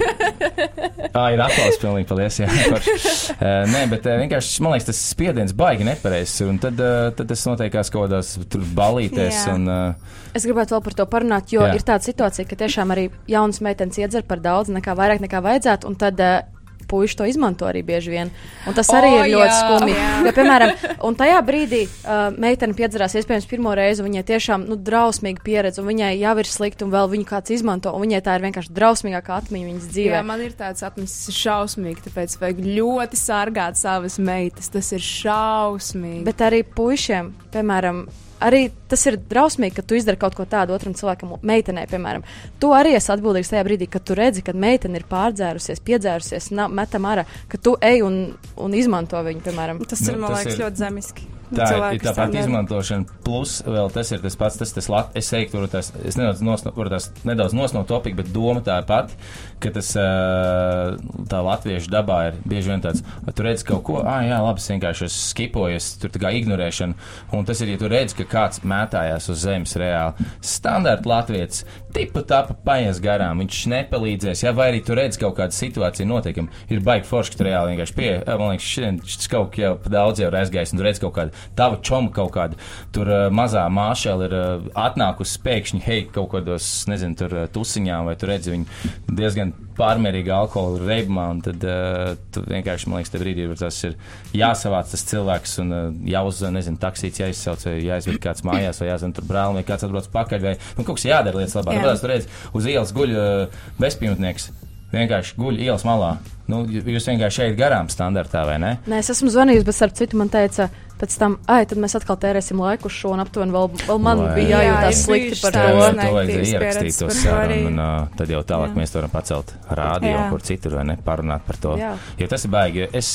Ah, 1.16 1.30
ir 1.32 1.40
aplausos, 1.40 1.78
pilnīgi. 1.80 2.06
Paldies. 2.10 2.36
Jā, 2.42 2.48
uh, 2.50 3.62
nē, 3.72 3.86
bet 3.88 4.04
uh, 4.04 4.18
vienkārši 4.20 4.64
man 4.64 4.74
liekas, 4.74 4.90
tas 4.90 5.00
spiediens 5.14 5.54
baigi 5.56 5.86
nepareizs. 5.88 6.42
Un 6.44 6.60
tad, 6.60 6.80
uh, 6.82 7.08
tad 7.16 7.30
tas 7.30 7.44
notiekās 7.48 7.92
kaut 7.94 8.10
kādās 8.10 8.34
balītēs. 8.76 9.46
Jā. 9.46 9.54
Un, 9.56 9.70
uh, 9.70 10.16
Es 10.36 10.44
gribētu 10.44 10.76
vēl 10.76 10.82
par 10.84 10.98
to 10.98 11.06
parunāt, 11.08 11.54
jo. 11.54 11.62
Jā. 11.64 11.72
ir 11.78 11.86
tāda 11.86 12.04
situācija, 12.04 12.44
ka 12.50 12.58
tiešām 12.60 12.92
arī 12.92 13.06
jaunas 13.32 13.62
meitenes 13.64 13.96
iedzer 14.02 14.26
par 14.28 14.42
daudz, 14.44 14.68
nekā 14.74 14.92
vairāk 14.98 15.24
nekā 15.24 15.40
vajadzētu, 15.46 15.88
un 15.88 15.96
tad 15.96 16.20
uh, 16.20 16.42
puiši 16.88 17.18
to 17.18 17.26
izmanto 17.28 17.66
arī 17.68 17.82
bieži 17.86 18.12
vien. 18.12 18.32
Un 18.66 18.76
tas 18.76 18.90
arī 18.94 19.12
O, 19.12 19.20
ir 19.20 19.32
ļoti 19.34 19.52
jā. 19.52 19.58
skumji. 19.60 19.96
Jo, 20.26 20.32
piemēram, 20.36 20.72
un 21.08 21.18
tajā 21.18 21.38
brīdī 21.46 21.82
uh, 21.86 22.28
meitene 22.42 22.76
piedzerās 22.78 23.16
iespējams 23.18 23.48
pirmo 23.50 23.74
reizi, 23.76 24.02
un 24.02 24.10
viņai 24.10 24.24
tiešām 24.30 24.66
nu, 24.70 24.78
drausmīga 24.88 25.42
pieredze, 25.46 25.82
un 25.82 25.90
viņai 25.90 26.12
jau 26.18 26.34
ir 26.42 26.50
slikti, 26.50 26.86
un 26.86 26.92
vēl 26.94 27.10
viņu 27.14 27.28
kāds 27.30 27.54
izmanto, 27.56 27.94
un 27.94 28.06
viņai 28.06 28.22
tā 28.26 28.36
ir 28.38 28.46
vienkārši 28.46 28.74
drausmīgākā 28.76 29.40
atmiņa 29.42 29.70
viņas 29.70 29.88
dzīvē. 29.94 30.18
Jā, 30.18 30.26
man 30.26 30.44
ir 30.44 30.54
tāds 30.58 30.86
atmiņas, 30.86 31.16
šausmīgi, 31.36 32.04
tāpēc 32.08 32.36
vajag 32.42 32.62
ļoti 32.66 33.20
sargāt 33.20 33.80
savas 33.80 34.20
meitas. 34.22 34.70
Tas 34.72 34.92
ir 34.96 35.02
šausmīgi. 35.04 36.24
Bet 36.26 36.44
arī 36.46 36.62
puišiem, 36.76 37.32
piemēram, 37.54 38.06
arī 38.40 38.70
tas 38.88 39.06
ir 39.06 39.16
drausmīgi, 39.16 39.74
ka 39.76 39.82
tu 39.82 39.94
izdari 39.98 40.16
kaut 40.20 40.34
ko 40.38 40.44
tādu 40.48 40.74
otram 40.76 40.94
cilvēkam, 40.94 41.36
meitenei, 41.46 41.86
piemēram. 41.90 42.24
Tu 42.60 42.72
arī 42.76 42.94
esi 42.98 43.12
atbildīgs 43.14 43.52
tajā 43.52 43.64
brīdī, 43.66 43.88
kad 43.90 44.04
tu 44.04 44.14
redzi, 44.18 44.42
ka 44.46 44.52
meitene 44.52 45.00
ir 45.00 45.06
pārdzērusies, 45.10 45.80
piedzērusies, 45.86 46.50
na- 46.52 46.68
metam 46.68 47.02
ārā, 47.08 47.24
ka 47.48 47.58
tu 47.58 47.76
ej 47.80 48.02
un, 48.06 48.20
un 48.56 48.74
izmanto 48.74 49.16
viņu, 49.16 49.40
piemēram. 49.46 49.84
Tas 49.88 50.00
Nu, 50.06 50.12
ir, 50.12 50.18
man 50.18 50.30
tas 50.36 50.44
liekas, 50.44 50.60
ļoti 50.60 50.76
zemiski. 50.84 51.26
Tā 51.54 51.66
ir 51.94 52.00
kas 52.02 52.16
tāpat 52.16 52.32
dara. 52.32 52.42
izmantošana, 52.42 53.18
plus 53.22 53.60
vēl 53.66 53.90
tas 53.94 54.10
ir 54.10 54.22
tas 54.24 54.36
pats, 54.38 54.58
tas, 54.58 54.72
tas 54.74 54.88
lat, 54.90 55.12
es 55.18 55.28
teiktu, 55.30 55.62
tas, 55.70 55.92
es 56.02 56.18
nedaudz, 56.18 56.42
nosno, 56.42 56.72
tās 56.90 57.08
nedaudz 57.28 57.54
nosno 57.54 57.84
topika, 57.86 58.18
bet 58.22 58.32
doma 58.34 58.62
tā 58.66 58.80
ir 58.82 58.88
pati, 58.88 59.14
ka 59.62 59.70
tas 59.76 59.92
tā 59.94 61.42
latviešu 61.46 61.92
dabā 61.92 62.18
ir 62.30 62.40
bieži 62.48 62.72
vien 62.72 62.82
tāds, 62.82 63.04
tu 63.30 63.46
redz 63.46 63.62
kaut 63.66 63.84
ko, 63.86 64.00
ah, 64.02 64.24
jā, 64.26 64.40
labi, 64.42 64.62
es 64.62 64.70
vienkārši 64.72 65.06
esmu 65.06 65.22
skipojies, 65.22 65.90
tur 66.02 66.14
tā 66.14 66.22
kā 66.24 66.32
ignorēšana, 66.40 66.98
un 67.38 67.46
tas 67.46 67.62
ir, 67.62 67.74
ja 67.74 67.80
tu 67.80 67.90
redz, 67.92 68.16
ka 68.18 68.26
kāds 68.30 68.64
mētājās 68.66 69.30
uz 69.30 69.46
zemes 69.46 69.76
reāli, 69.78 70.26
standarta 70.42 71.10
latvietis, 71.12 71.62
tipa 71.94 72.24
tapa 72.26 72.58
paies 72.66 72.98
garām, 73.04 73.40
viņš 73.44 73.62
nepalīdzēs, 73.72 74.42
jā, 74.44 74.52
vai 74.56 74.72
arī 74.72 74.82
tu 74.84 74.98
redz 74.98 75.20
kaut 75.20 75.38
kādu 75.38 75.56
situāciju 75.56 76.10
notiekam, 76.10 76.50
ir 76.72 76.82
baigi 76.84 77.08
forši, 77.08 77.32
ka 77.32 77.40
tu 77.40 77.48
reāli 77.48 77.72
vienkārši 77.72 77.96
pie, 77.96 78.10
man 78.26 78.56
liekas, 78.56 79.14
šis 79.14 79.30
kaut 79.32 79.54
kā 79.54 79.62
jau 79.62 79.74
daudz 79.86 80.20
jau 80.20 80.28
ir 80.32 80.40
aizgājis, 80.42 80.74
un 80.74 80.82
tu 80.82 80.86
redz 80.86 81.00
kaut 81.02 81.14
kādu 81.16 81.35
tavu 81.58 81.80
čomu 81.86 82.12
kaut 82.14 82.32
kādu, 82.34 82.58
tur 82.94 83.10
uh, 83.10 83.26
mazā 83.34 83.66
māšēla 83.72 84.28
ir 84.28 84.36
uh, 84.36 84.66
atnākusi 84.86 85.40
pēkšņi, 85.44 85.82
hei, 85.86 86.02
kaut 86.12 86.32
kādos, 86.34 86.68
nezinu, 86.90 87.18
tur 87.18 87.36
uh, 87.36 87.46
tusiņām, 87.52 88.10
vai 88.10 88.16
tu 88.20 88.30
redzi 88.30 88.54
viņu 88.54 88.92
diezgan 89.16 89.54
pārmērīgi 89.76 90.32
alkohola 90.32 90.82
reibumā, 90.88 91.28
un 91.34 91.42
tad 91.44 91.64
uh, 91.68 92.14
tu 92.32 92.42
vienkārši, 92.46 92.90
man 92.90 93.00
liekas, 93.00 93.12
te 93.12 93.20
brīdī 93.22 93.46
ir 93.46 93.56
tas 93.60 93.80
ir 93.86 93.96
jāsavāc 94.36 94.92
tas 94.92 95.06
cilvēks 95.10 95.58
un 95.64 95.74
uh, 95.76 95.88
jāuzzina, 96.08 96.54
nezinu, 96.56 96.80
taksīts 96.82 97.22
jāizsauc, 97.22 97.66
vai 97.68 97.78
jāizved 97.84 98.20
kāds 98.22 98.44
mājās, 98.46 98.80
vai 98.82 98.92
jāzina 98.92 99.16
tur 99.16 99.28
brāli, 99.28 99.60
vai 99.60 99.66
kāds 99.68 99.86
atbrauc 99.86 100.08
pakaļ, 100.14 100.46
vai 100.46 100.54
nu, 100.78 100.84
kaut 100.84 100.96
kas 100.96 101.08
jādara 101.10 101.42
lietas 101.42 101.58
labāk. 101.58 101.82
Jā. 101.82 101.96
Tu 102.00 102.12
redzi, 102.12 102.30
uz 102.56 102.70
ielas 102.72 102.94
guļ 102.96 103.16
uh, 103.16 103.66
bezpajumtnieks. 103.82 104.50
Vienkārši 104.96 105.36
guļ 105.40 105.60
ielas 105.66 105.84
malā. 105.86 106.16
Nu, 106.46 106.62
jūs 106.70 107.08
vienkārši 107.10 107.42
ejat 107.42 107.56
garām 107.58 107.88
standartā, 107.90 108.44
vai 108.46 108.58
ne? 108.62 108.72
Nē, 108.86 109.00
es 109.02 109.10
esmu 109.10 109.32
zvanījis, 109.34 109.64
bet 109.66 109.74
starp 109.74 109.96
citu 109.98 110.18
man 110.20 110.28
teica, 110.30 110.68
pēc 111.00 111.16
tam, 111.18 111.34
ai, 111.50 111.64
tad 111.66 111.80
mēs 111.82 111.96
atkal 111.98 112.18
tērēsim 112.22 112.60
laiku 112.62 112.90
šo, 112.92 113.10
un 113.16 113.22
aptuveni 113.24 113.54
vēl, 113.56 113.66
vēl 113.88 113.98
man 114.04 114.22
Vai. 114.22 114.34
bija 114.38 114.52
Jā, 114.52 114.60
jājūtās 114.68 114.92
ir 114.92 115.00
slikti 115.00 115.40
par 115.42 115.58
Jā, 115.58 115.64
to. 115.64 115.80
tādas 115.80 115.98
to 115.98 116.12
vajadzēja 116.16 116.52
ierakstīt 116.52 117.00
to 117.02 117.08
sarunu, 117.18 117.72
un 117.72 117.82
uh, 117.82 117.96
tad 118.20 118.30
jau 118.36 118.44
tālāk 118.46 118.70
Jā. 118.70 118.78
mēs 118.78 118.94
to 118.94 119.00
varam 119.00 119.14
pacelt 119.16 119.52
rādio 119.80 120.14
Jā. 120.14 120.28
kur 120.30 120.46
citur, 120.46 120.78
vai 120.78 120.86
ne, 120.92 120.96
parunāt 121.10 121.48
par 121.50 121.58
to. 121.66 121.74
Jā. 121.82 121.96
Jo 122.22 122.30
tas 122.30 122.46
ir 122.46 122.54
baigi, 122.54 122.84
jo 122.84 122.88
es 123.02 123.10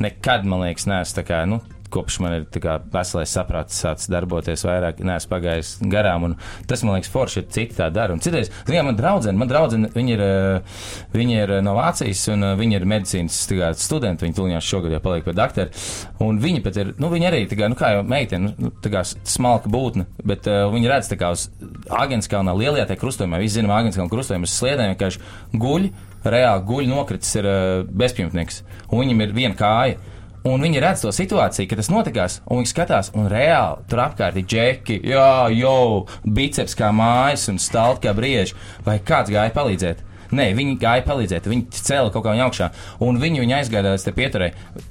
nekad, 0.00 0.48
man 0.48 0.64
liekas, 0.64 0.88
neesmu 0.88 1.20
tā 1.20 1.26
kā, 1.28 1.42
nu, 1.52 1.60
kopš 1.92 2.18
man 2.24 2.36
ir 2.38 2.46
veselais 2.92 3.32
saprāts 3.34 3.80
sācis 3.82 4.10
darboties 4.12 4.64
vairāk, 4.66 5.02
neesmu 5.04 5.32
pagājis 5.32 5.72
garām, 5.90 6.34
tas, 6.70 6.84
man 6.84 6.96
liekas, 6.96 7.10
forši, 7.12 7.40
ja 7.40 7.54
citi 7.56 7.76
tā 7.78 7.88
dara. 7.94 8.14
Un 8.14 8.22
citreiz, 8.24 8.50
zinām, 8.68 8.90
man 8.90 8.98
draudzene, 8.98 9.38
man 9.40 9.50
draudzene, 9.50 9.90
viņi 9.94 10.14
ir, 10.16 10.24
uh, 10.24 10.84
viņi 11.14 11.38
ir 11.38 11.54
uh, 11.56 11.62
no 11.64 11.76
Vācijas, 11.78 12.24
un 12.34 12.46
uh, 12.46 12.54
viņi 12.58 12.78
ir 12.78 12.86
medicīnas 12.90 13.38
kā, 13.50 13.72
studenti, 13.78 14.26
viņi 14.26 14.38
tuliņās 14.38 14.68
šogad 14.72 14.94
jau 14.96 15.02
paliek 15.04 15.26
pie 15.26 15.36
doktora, 15.36 15.84
un 16.26 16.40
viņi 16.42 16.64
pat 16.66 16.80
ir, 16.82 16.92
nu, 17.00 17.10
viņi 17.12 17.30
arī, 17.30 17.42
kā, 17.50 17.70
nu, 17.70 17.78
kā 17.78 17.94
jau 17.96 18.04
meitene, 18.06 18.54
nu, 18.58 18.72
tā 18.82 18.92
kā 18.92 19.04
smalka 19.06 19.72
būtne, 19.72 20.06
bet 20.26 20.48
uh, 20.50 20.66
viņi 20.74 20.92
redz 20.92 21.10
tā 21.10 21.18
kā 21.20 21.32
uz 21.34 21.48
Agenskalnā 21.90 22.54
lielajā 22.56 22.90
tajā 22.90 23.02
krustojumā, 23.02 23.40
visi 23.42 23.58
zinām 23.58 23.74
Agenskalna 23.78 24.12
krustojumu, 24.12 24.48
uz 24.48 24.54
sliedēm 24.56 24.94
vienkārši 24.94 25.60
guļ, 25.60 25.90
reāli 26.30 26.66
guļ 26.68 26.88
nokritis 26.90 27.36
ir 27.40 27.48
uh, 27.48 27.58
bezpjumtnieks, 28.02 28.62
un 28.90 29.04
viņam 29.04 29.26
ir 29.26 29.36
viena 29.36 29.58
kāja. 29.58 30.00
Un 30.48 30.62
viņi 30.64 30.80
redz 30.80 31.02
to 31.04 31.10
situāciju, 31.12 31.68
ka 31.68 31.76
tas 31.76 31.90
notikās, 31.92 32.38
un 32.48 32.62
viņi 32.62 32.70
skatās, 32.70 33.10
un 33.12 33.26
reāli 33.28 33.82
tur 33.90 34.00
apkārt 34.06 34.38
ir 34.40 34.46
džeki, 34.48 34.96
jā, 35.12 35.50
jau 35.52 36.06
biceps 36.24 36.76
kā 36.78 36.88
mājas 36.96 37.44
un 37.52 37.60
stalti 37.60 38.06
kā 38.06 38.14
brieži, 38.16 38.56
vai 38.86 38.96
kāds 39.04 39.32
gāja 39.32 39.52
palīdzēt. 39.52 40.00
Nē, 40.30 40.46
viņi 40.54 40.76
gāja 40.80 41.02
palīdzēt, 41.04 41.48
viņi 41.50 41.80
cēla 41.82 42.12
kaut 42.14 42.24
kā 42.24 42.32
viņu 42.32 42.44
augšā, 42.46 42.68
un 43.04 43.18
viņi 43.20 43.42
viņu 43.42 43.56
aizgāja 43.58 43.92
līdz 43.96 44.12
pieturē. 44.16 44.50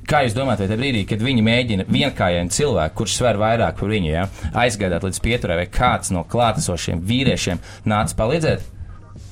Kā 0.10 0.26
jūs 0.26 0.36
domājat, 0.36 0.66
vai 0.66 0.68
tajā 0.70 0.82
brīdī, 0.84 1.04
kad 1.10 1.24
viņi 1.24 1.46
mēģina 1.48 1.86
vienkāršiem 1.90 2.52
cilvēku, 2.54 3.00
kurš 3.00 3.16
sver 3.22 3.40
vairāk 3.40 3.80
par 3.80 3.94
viņu, 3.94 4.12
ja, 4.12 4.28
aizgādāt 4.54 5.08
līdz 5.08 5.24
pieturē, 5.24 5.62
vai 5.64 5.70
kāds 5.72 6.12
no 6.14 6.26
klātesošiem 6.30 7.02
vīriešiem 7.08 7.64
nāca 7.90 8.20
palīdzēt? 8.20 8.76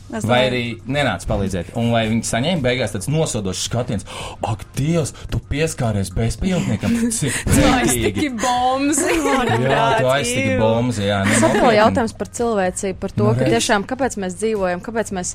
Vai 0.07 0.39
arī 0.47 0.61
nenāca 0.87 1.27
palīdzēt, 1.27 1.73
un 1.79 1.89
vai 1.91 2.05
viņi 2.07 2.23
saņēma 2.29 2.63
beigās 2.63 2.93
tāds 2.93 3.09
nosodošs 3.11 3.65
skatiens, 3.67 4.05
ak, 4.45 4.63
Dievs, 4.77 5.11
tu 5.31 5.41
pieskāries 5.49 6.13
bezpilotniekam, 6.15 6.95
cik 7.11 7.41
Aiztiki 7.77 8.29
bombas. 8.31 9.01
Jā, 9.67 9.83
tu 9.99 10.07
aiztiki 10.11 10.55
bombas, 10.61 11.01
jā. 11.01 11.19
Tas 11.27 11.41
atkal 11.41 11.57
nopietni. 11.57 11.79
jautājums 11.79 12.15
par 12.19 12.31
cilvēcību, 12.39 12.99
par 13.01 13.15
to, 13.17 13.25
Nu, 13.27 13.33
ka 13.35 13.49
tiešām 13.51 13.83
kāpēc 13.89 14.15
mēs 14.21 14.37
dzīvojam, 14.39 14.83
kāpēc 14.85 15.11
mēs, 15.17 15.33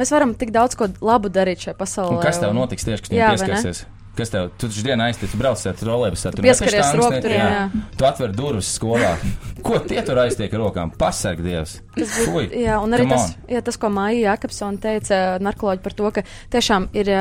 mēs 0.00 0.14
varam 0.14 0.32
tik 0.38 0.54
daudz 0.54 0.78
ko 0.78 0.88
labu 1.04 1.32
darīt 1.32 1.66
šajā 1.66 1.76
pasaulē. 1.76 2.16
Un 2.16 2.24
kas 2.24 2.40
tev 2.40 2.56
notiks 2.56 2.88
tieši, 2.88 3.08
kad 3.08 3.12
ne? 3.12 3.28
pieskarsies? 3.34 3.84
Kas 4.16 4.32
tev, 4.32 4.48
tu 4.56 4.70
taču 4.70 4.80
dienā 4.86 5.10
aiztiec, 5.10 5.32
brauc 5.36 5.60
ar 5.68 5.74
trolēbusā, 5.76 6.30
tu 6.32 6.44
pieskaries 6.44 7.26
jā. 7.28 7.48
Tu 8.00 8.06
atver 8.08 8.32
durvis 8.32 8.70
skolā. 8.78 9.12
Ko 9.66 9.80
tie 9.84 10.00
tur 10.06 10.22
aiztiek 10.22 10.52
ar 10.56 10.62
rokām? 10.62 10.92
Pasarg 10.96 11.42
Dievs. 11.44 11.80
Fui. 12.24 12.46
Jā, 12.56 12.78
un 12.80 12.96
arī 12.96 13.04
Come 13.04 13.18
tas, 13.18 13.34
on. 13.34 13.50
jā, 13.52 13.60
tas, 13.66 13.76
ko 13.82 13.90
Maija 13.92 14.32
Jakobsona 14.32 14.80
teica, 14.80 15.20
narkoloģi 15.44 15.84
par 15.84 15.96
to, 15.98 16.12
ka 16.16 16.24
tiešām 16.54 16.88
ir 16.96 17.12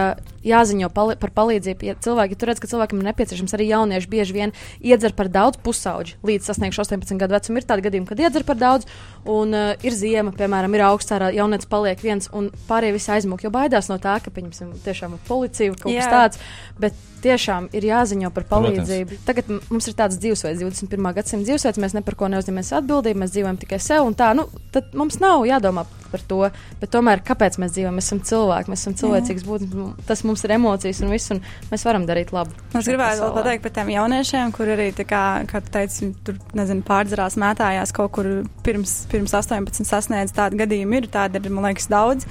jāziņo 0.46 0.90
pali 0.94 1.16
par 1.20 1.32
palīdzību. 1.36 1.88
Ja 1.90 1.96
cilvēki, 2.00 2.36
ja 2.36 2.40
tu 2.42 2.50
redz, 2.50 2.62
ka 2.64 2.70
cilvēkam 2.72 3.02
ir 3.02 3.08
nepieciešams 3.10 3.56
arī 3.58 3.68
jaunieši 3.72 4.12
bieži 4.12 4.36
vien 4.38 4.54
iedzer 4.80 5.16
par 5.18 5.30
daudz 5.34 5.58
pusauģi 5.66 6.20
līdz 6.26 6.52
sasniegšu 6.52 6.84
18 6.86 7.18
gadu 7.22 7.36
vecumu. 7.38 7.60
Ir 7.62 7.68
tādi 7.70 7.86
gadījumi, 7.88 8.10
kad 8.10 8.22
iedzer 8.22 8.46
par 8.48 8.60
daudz, 8.62 8.86
un 9.26 9.54
uh, 9.58 9.74
ir 9.86 9.98
ziema, 9.98 10.32
piemēram, 10.38 10.78
ir 10.78 10.86
augsts 10.86 11.16
ārā, 11.16 11.32
jaunietis 11.34 11.70
paliek 11.72 12.00
viens, 12.06 12.30
un 12.34 12.52
pārējie 12.70 12.96
visi 13.00 13.12
aizmūk, 13.18 13.44
jo 13.48 13.52
baidās 13.54 13.90
no 13.90 13.98
tā, 14.02 14.20
ka, 14.22 14.32
pieņemsim, 14.36 14.76
tiešām 14.86 15.18
ir 15.18 15.26
policija 15.28 15.74
vai 15.74 15.82
kaut 15.82 15.92
kas 15.92 16.06
Jā. 16.06 16.14
tāds. 16.14 16.42
Bet 16.80 16.94
tiešām 17.26 17.72
ir 17.74 17.86
jāziņo 17.88 18.30
par 18.36 18.44
Protams. 18.46 18.76
palīdzību. 18.86 19.18
Tagad 19.26 19.48
m- 19.50 19.62
mums 19.74 19.88
ir 19.90 19.96
tāds 19.98 20.20
dzīvesveids, 20.22 20.60
21. 20.62 21.14
gadsimta 21.16 21.48
dzīvesveids, 21.48 21.80
mēs 21.82 21.96
ne 21.98 22.02
par 22.06 22.14
ko 22.20 22.28
neuzņemamies 22.30 22.70
atbildību, 22.78 23.22
mēs 23.24 23.32
dzīvojam 23.34 23.58
tikai 23.64 23.80
sev, 23.82 24.04
un 24.06 24.14
tā, 24.14 24.28
nu, 24.38 24.46
tad 24.76 24.92
mums 24.94 25.18
nav 25.24 25.42
jādomā 25.50 25.88
par 26.12 26.22
to, 26.30 26.52
bet 26.82 26.92
tomēr, 26.94 27.24
kāpēc 27.26 27.58
mēs 27.58 27.74
dzīvojam, 27.74 27.96
mēs 27.98 28.12
esam 28.12 28.20
cilvēki, 28.30 28.70
mēs 28.70 28.84
esam 28.86 28.94
cilvēcīgs 29.02 29.48
būtnes, 29.48 30.06
tas 30.06 30.22
mums 30.28 30.35
ir 30.44 30.56
emocijas 30.58 31.00
un 31.06 31.14
viss, 31.14 31.32
un 31.32 31.40
mēs 31.72 31.86
varam 31.88 32.04
darīt 32.10 32.34
labu. 32.36 32.52
Es 32.74 32.90
gribētu 32.90 33.24
vēl 33.24 33.34
pateikt 33.38 33.64
par 33.64 33.76
tiem 33.78 33.94
jauniešiem, 33.94 34.52
kur 34.56 34.74
arī, 34.76 34.90
kā, 35.08 35.24
kā 35.48 35.64
tu 35.64 35.72
teici, 35.78 36.12
tur, 36.28 36.42
nezinu, 36.58 36.84
pārdzerās, 36.88 37.40
mētājās 37.40 37.96
kaut 37.96 38.12
kur 38.18 38.30
pirms, 38.66 39.06
pirms 39.12 39.38
18 39.40 39.88
sasniedz 39.88 40.36
tādu 40.36 40.60
gadījumu. 40.60 41.00
Ir 41.00 41.10
tādi, 41.14 41.40
ir, 41.40 41.54
man 41.54 41.70
liekas, 41.70 41.88
daudz. 41.92 42.28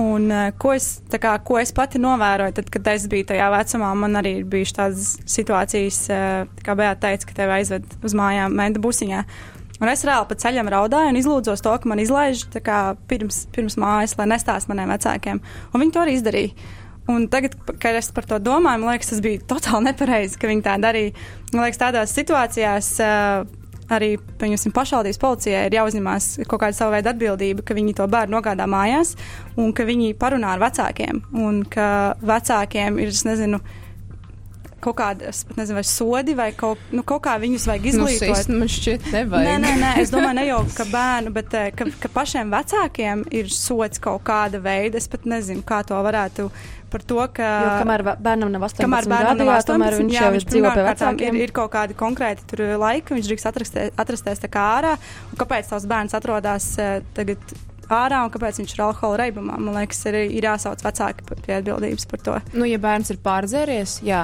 Un, 0.00 0.26
eh, 0.30 0.50
ko, 0.58 0.72
es, 0.74 0.98
kā, 1.22 1.36
ko 1.46 1.58
es 1.60 1.70
pati 1.74 2.00
novēroju, 2.02 2.56
tad, 2.56 2.70
kad 2.74 2.88
es 2.90 3.04
biju 3.10 3.28
tajā 3.28 3.46
vecumā, 3.52 3.92
man 3.94 4.18
arī 4.18 4.40
ir 4.40 4.48
bijušas 4.50 4.78
tādas 4.80 5.10
situācijas, 5.36 5.98
eh, 6.10 6.46
kā 6.66 6.74
Bēta 6.74 7.06
teica, 7.06 7.28
ka 7.28 7.36
tevi 7.38 7.60
aizved 7.60 7.94
uz 8.02 8.16
mājām 8.18 8.56
mēnda 8.58 8.82
busiņā. 8.82 9.22
Un 9.82 9.90
es 9.90 10.04
reāli 10.06 10.28
pa 10.30 10.34
ceļam 10.38 10.70
raudāju 10.70 11.10
un 11.12 11.18
izlūdzos 11.18 11.62
to, 11.62 11.72
ka 11.78 11.90
man 11.90 12.02
izlaiž 12.02 12.46
kā, 12.62 12.96
pirms, 13.10 13.44
pirms 13.54 13.76
mājas, 13.78 14.16
lai 14.18 14.26
nestāst 14.30 14.70
maniem 14.70 14.90
vecākiem. 14.90 15.40
Un 15.72 15.82
viņi 15.82 15.94
to 15.94 16.02
arī 16.02 16.14
izdarīja. 16.18 16.70
Un 17.12 17.26
tagad, 17.28 17.56
kad 17.82 17.98
es 17.98 18.08
par 18.16 18.24
to 18.28 18.38
domāju, 18.40 18.80
man 18.80 18.94
liekas, 18.94 19.10
tas 19.12 19.20
bija 19.24 19.42
totāli 19.50 19.90
nepareizi, 19.90 20.38
ka 20.40 20.48
viņi 20.48 20.64
tā 20.64 20.78
darīja. 20.80 21.12
Man 21.52 21.66
liekas, 21.66 21.80
tādās 21.82 22.14
situācijās 22.16 22.88
uh, 23.04 23.44
arī 23.92 24.14
pašvaldības 24.74 25.20
policijai 25.20 25.66
ir 25.68 25.76
jāuzņemās 25.78 26.28
kaut 26.48 26.62
kāda 26.62 26.76
sava 26.76 26.96
veida 26.96 27.12
atbildība, 27.12 27.64
ka 27.66 27.76
viņi 27.76 27.96
to 27.98 28.08
bērnu 28.08 28.38
nogādā 28.38 28.66
mājās 28.70 29.14
un 29.60 29.72
ka 29.76 29.84
viņi 29.84 30.14
parunā 30.20 30.54
ar 30.54 30.62
vecākiem. 30.64 31.20
Un 31.36 31.62
ka 31.68 31.88
vecākiem 32.24 32.98
ir, 33.02 33.12
es 33.12 33.24
nezinu, 33.28 33.60
kaut 34.84 34.96
kāda, 35.00 35.30
es 35.32 35.40
pat 35.48 35.56
nezinu, 35.62 35.78
vai 35.80 35.84
sodi 35.88 36.36
vai 36.38 36.50
kaut, 36.58 36.78
nu, 36.92 37.02
kaut 37.06 37.22
kā 37.24 37.34
viņus 37.42 37.64
vajag 37.70 37.88
Nu, 37.88 38.04
izglītot. 38.06 38.36
sist, 38.36 38.52
man 38.52 38.70
šķiet, 38.70 39.08
nevajag. 39.14 39.48
Nē, 39.48 39.56
nē, 39.64 39.72
nē, 39.82 39.90
es 40.04 40.12
domāju, 40.14 40.36
ne 40.38 40.46
jau 40.50 40.60
ka 40.76 40.86
bērnu, 40.92 41.32
bet 41.34 41.56
eh, 41.58 41.70
ka, 41.76 41.88
ka 42.04 42.12
pašiem 42.14 42.52
vecākiem 42.52 43.26
ir 43.34 43.48
sots 43.52 44.02
kaut 44.04 44.22
kāda 44.28 44.60
veida. 44.64 45.00
Es 45.00 45.08
pat 45.08 45.24
nezinu, 45.28 45.64
kā 45.66 45.80
to 45.88 45.98
varētu 46.04 46.48
par 46.94 47.02
to, 47.02 47.18
ka. 47.34 47.46
Jo 47.64 47.70
kamēr 47.82 48.04
bērnam 48.22 48.52
nav 48.54 48.68
18 48.68 48.84
Kamēr 48.84 49.08
bērnam 49.10 49.32
gadu, 49.34 49.44
nav 49.48 49.56
jā, 49.58 49.66
tomēr 49.66 49.96
18, 49.96 50.02
viņš 50.04 50.14
jā, 50.14 50.22
jau 50.28 50.32
viņš 50.36 50.44
ir 50.46 50.50
dzīvo 50.52 50.72
pie 50.76 50.86
vecākiem. 50.92 51.38
Ir, 51.40 51.48
ir 51.48 51.54
kaut 51.56 51.72
kādi 51.74 51.96
konkrēti 51.98 52.46
tur 52.52 52.62
laiki, 52.78 53.16
viņš 53.18 53.30
drīkst 53.32 53.48
atrasties, 53.50 53.90
atrasties 53.98 54.44
tā 54.44 54.50
kā 54.52 54.66
ārā. 54.78 54.92
Un 55.32 55.40
kāpēc 55.40 55.72
tavs 55.72 55.88
bērns 55.90 56.14
atrodas 56.14 56.68
eh, 56.78 57.00
tagad 57.18 57.56
ārā 57.90 58.22
un 58.24 58.30
kāpēc 58.32 58.62
viņš 58.62 58.76
ir 58.76 58.84
alkohola 58.86 59.18
reibumā? 59.24 59.58
Man 59.60 59.74
liekas, 59.80 60.04
ir, 60.08 60.20
ir 60.38 60.46
jāsauc 60.46 60.80
vecāki 60.86 61.26
par- 61.28 61.42
pie 61.44 61.58
atbildības 61.58 62.06
par 62.08 62.22
to. 62.24 62.38
Nu, 62.54 62.64
ja 62.70 62.78
bērns 62.80 63.10
ir 63.12 63.18
pārdzēries, 63.26 63.98
jā. 64.06 64.22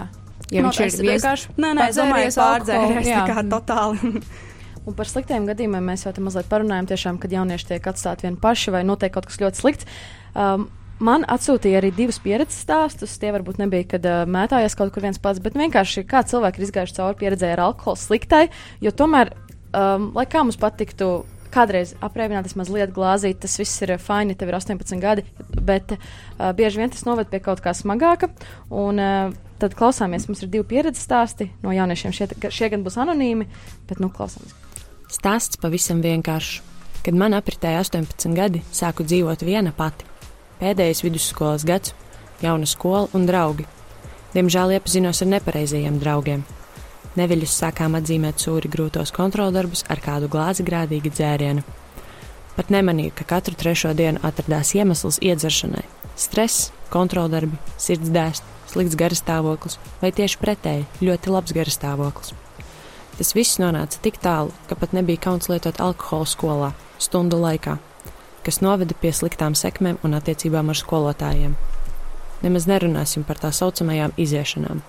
Ja 0.50 0.64
Nu, 0.64 0.70
viņš 0.72 0.98
ir 0.98 1.06
vienkārši. 1.06 1.52
Nē, 1.62 1.74
nē, 1.78 1.90
es 1.92 1.98
domāju, 2.00 2.32
pārdzēries 2.34 3.10
tā 3.10 3.22
kā 3.28 3.44
totāli. 3.46 4.22
Un 4.88 4.96
par 4.96 5.06
sliktiem 5.06 5.46
gadījumiem 5.46 5.90
mēs 5.92 6.06
jau 6.06 6.12
te 6.16 6.22
mazliet 6.24 6.48
parunājam, 6.50 6.88
tiešām, 6.90 7.18
kad 7.20 7.32
jaunieši 7.34 7.68
tiek 7.68 7.88
atstāti 7.90 8.26
vieni 8.26 8.40
paši 8.40 8.72
vai 8.74 8.80
notiek 8.88 9.12
kaut 9.14 9.28
kas 9.28 9.38
ļoti 9.42 9.60
slikts. 9.60 9.88
Um, 10.32 10.66
man 11.04 11.26
atsūtīja 11.28 11.82
arī 11.82 11.92
divus 11.94 12.18
pieredzes 12.22 12.64
stāstus. 12.64 13.18
Tie 13.20 13.30
varbūt 13.34 13.60
nebija, 13.60 13.86
kad 13.92 14.08
uh, 14.08 14.22
mētājās 14.30 14.74
kaut 14.78 14.94
kur 14.94 15.04
viens 15.04 15.20
pats, 15.22 15.42
bet 15.44 15.58
vienkārši 15.60 16.06
kā 16.08 16.24
cilvēki 16.26 16.62
ir 16.62 16.66
izgājuši 16.66 16.96
cauri 16.96 17.20
pieredzēji 17.20 17.56
ar 17.58 17.64
alkoholu 17.68 18.00
sliktai, 18.00 18.46
jo 18.82 18.94
tomēr, 18.96 19.34
um, 19.70 20.10
lai 20.16 20.26
kā 20.30 20.42
mums 20.46 20.58
patiktu. 20.60 21.20
Kādreiz 21.50 21.96
aprēķināties 21.98 22.54
mazliet 22.58 22.92
glāzīt, 22.94 23.40
tas 23.42 23.56
viss 23.58 23.82
ir 23.82 23.96
fini, 23.98 24.36
tev 24.38 24.52
ir 24.52 24.58
18 24.60 25.02
gadi, 25.02 25.24
bet 25.50 25.96
uh, 25.96 26.50
bieži 26.56 26.78
vien 26.78 26.92
tas 26.92 27.02
noved 27.08 27.30
pie 27.32 27.40
kaut 27.42 27.62
kā 27.64 27.74
smagāka. 27.74 28.30
Un, 28.70 29.02
uh, 29.02 29.34
tad 29.58 29.74
klausāmies, 29.78 30.28
mums 30.30 30.44
ir 30.44 30.52
divi 30.52 30.68
pieredzes 30.70 31.04
stāsti 31.08 31.50
no 31.64 31.74
jauniešiem. 31.74 32.14
Šie, 32.14 32.30
šie 32.54 32.70
gan 32.70 32.86
būs 32.86 33.00
anonīmi, 33.02 33.48
bet 33.90 34.02
nu 34.02 34.12
klausāmies. 34.14 34.54
Stāsts 35.10 35.58
pavisam 35.58 36.04
vienkāršs. 36.04 36.60
Kad 37.00 37.16
man 37.16 37.32
apritēja 37.32 37.80
18 37.80 38.36
gadi, 38.36 38.60
sāku 38.76 39.06
dzīvot 39.08 39.42
viena 39.42 39.72
pati. 39.72 40.04
Pēdējais 40.60 41.00
vidusskolas 41.02 41.64
gads, 41.64 41.94
jauna 42.44 42.68
skola 42.68 43.08
un 43.16 43.24
draugi. 43.26 43.64
Diemžēl 44.34 44.76
iepazinos 44.76 45.24
ar 45.24 45.30
nepareizajiem 45.32 45.96
draugiem. 45.98 46.44
Neviļus 47.18 47.54
sākām 47.58 47.96
atzīmēt 47.98 48.38
sūri 48.38 48.70
grūtos 48.70 49.10
kontroldarbus 49.10 49.82
ar 49.90 49.98
kādu 50.02 50.28
glāzi 50.30 50.62
grādīga 50.62 51.10
dzēriena. 51.10 51.64
Pat 52.54 52.70
nemanīju, 52.70 53.14
ka 53.18 53.24
katru 53.32 53.56
trešo 53.58 53.90
dienu 53.98 54.22
atradās 54.26 54.70
iemesls 54.78 55.18
iedzeršanai- 55.18 55.82
stress, 56.24 56.70
kontroldarbi, 56.90 57.58
sirds 57.78 58.12
dēst, 58.14 58.46
slikts 58.70 58.94
garastāvoklis 58.94 59.78
vai 60.00 60.12
tieši 60.12 60.38
pretēji- 60.38 60.86
ļoti 61.08 61.34
labs 61.34 61.52
garastāvoklis. 61.52 62.32
Tas 63.18 63.34
viss 63.34 63.58
nonāca 63.58 63.98
tik 64.00 64.20
tālu, 64.22 64.52
ka 64.68 64.74
pat 64.74 64.92
nebija 64.92 65.18
kauns 65.18 65.48
lietot 65.48 65.76
alkoholu 65.76 66.26
skolā, 66.30 66.72
stundu 66.98 67.40
laikā, 67.42 67.78
kas 68.44 68.60
noveda 68.60 68.94
pie 68.94 69.10
sliktām 69.10 69.56
sekmēm 69.58 69.98
un 70.04 70.14
attiecībām 70.14 70.68
ar 70.68 70.74
skolotājiem. 70.74 71.56
Nemaz 72.42 72.66
nerunāsim 72.66 73.26
par 73.26 73.36
tā 73.36 73.50
saucamajām 73.52 74.12
iziešanām. 74.16 74.80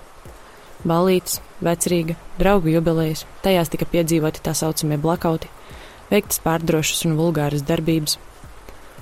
Balītes, 0.88 1.38
vecrīga, 1.62 2.16
draugu 2.40 2.72
jubilejas, 2.74 3.28
tajās 3.46 3.70
tika 3.70 3.86
piedzīvoti 3.86 4.42
tā 4.42 4.56
saucamie 4.58 4.98
blakauti, 4.98 5.50
veiktas 6.10 6.42
pārdrošas 6.42 7.06
un 7.06 7.14
vulgāras 7.20 7.62
darbības. 7.68 8.18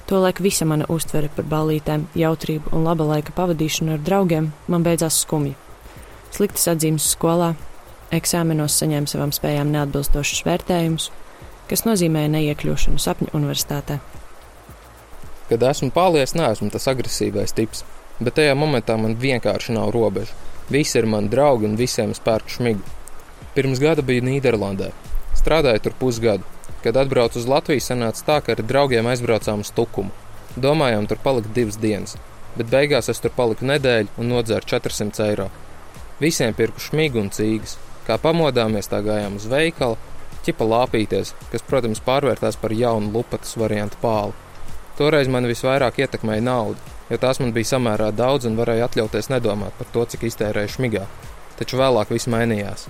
Tolēk 0.10 0.42
visa 0.44 0.66
mana 0.68 0.88
uztvere 0.92 1.30
par 1.32 1.48
balītēm, 1.48 2.08
jautrību 2.20 2.74
un 2.76 2.84
laba 2.84 3.08
laika 3.14 3.32
pavadīšanu 3.38 3.96
ar 3.96 4.04
draugiem 4.04 4.52
man 4.68 4.84
beidzās 4.84 5.22
skumji. 5.24 5.56
Sliktas 6.36 6.68
atzīmes 6.74 7.08
skolā, 7.14 7.54
eksāmenos 8.12 8.76
saņēma 8.82 9.08
savām 9.08 9.32
spējām 9.36 9.72
neatbilstošus 9.72 10.44
vērtējumus, 10.50 11.08
kas 11.70 11.86
nozīmēja 11.88 12.34
neiekļūšanu 12.36 13.00
sapņu 13.00 13.32
universitātē. 13.38 14.02
Kad 15.50 15.64
esmu 15.72 15.94
pālies, 15.96 16.36
neesmu 16.36 16.68
tas 16.74 16.90
agresīvais 16.92 17.56
tips, 17.56 17.86
bet 18.20 18.36
tajā 18.38 18.58
momentā 18.58 18.98
man 19.00 19.16
vienkārši 19.18 19.78
nav 19.78 19.94
robežu. 19.96 20.36
Visi 20.70 20.99
ir 20.99 21.07
mani 21.09 21.32
draugi 21.34 21.65
un 21.65 21.78
visiem 21.80 22.11
es 22.13 22.22
pērku 22.22 22.53
šmigu. 22.53 22.84
Pirms 23.55 23.80
gada 23.82 24.03
biju 24.05 24.22
Nīderlandē. 24.28 24.91
Strādāju 25.39 25.82
tur 25.88 25.95
pusgadu. 25.97 26.45
Kad 26.84 26.97
atbraucu 27.01 27.41
uz 27.41 27.47
Latviju, 27.49 27.82
sanāca 27.84 28.26
tā, 28.28 28.36
ka 28.45 28.53
ar 28.53 28.61
draugiem 28.63 29.09
aizbraucām 29.09 29.63
uz 29.65 29.72
Tukumu. 29.76 30.13
Domājām 30.55 31.07
tur 31.09 31.17
palikt 31.24 31.49
divas 31.55 31.80
dienas, 31.82 32.15
bet 32.55 32.70
beigās 32.70 33.09
es 33.09 33.20
tur 33.24 33.34
paliku 33.36 33.65
nedēļu 33.67 34.13
un 34.22 34.30
nodzēru 34.32 34.70
400 34.70 35.26
eiro. 35.26 35.49
Visiem 36.22 36.53
pirku 36.53 36.84
šmigu 36.84 37.20
un 37.24 37.34
cīgas. 37.34 37.78
Kā 38.07 38.20
pamodāmies, 38.22 38.89
tā 38.91 39.01
gājām 39.05 39.36
uz 39.41 39.49
veikalu, 39.49 39.97
ķipa 40.45 40.70
lāpīties, 40.70 41.34
kas, 41.51 41.65
protams, 41.65 42.01
pārvērtās 42.05 42.57
par 42.61 42.74
jaunu 42.78 43.11
lupatas 43.13 43.57
variantu 43.59 43.99
pāli. 44.01 44.38
Toreiz 44.97 45.30
man 45.32 45.49
visvairāk 45.49 46.01
ietekmēja 46.03 46.45
nauda, 46.45 46.97
jo 47.10 47.18
tās 47.22 47.41
man 47.41 47.53
bija 47.55 47.74
samērā 47.76 48.10
daudz 48.16 48.47
un 48.49 48.57
varēja 48.60 48.89
atļauties 48.89 49.32
nedomāt 49.34 49.76
par 49.78 49.89
to, 49.93 50.05
cik 50.14 50.28
iztērēju 50.30 50.76
šmigā. 50.76 51.05
Taču 51.60 51.80
vēlāk 51.80 52.14
viss 52.14 52.30
mainījās. 52.32 52.88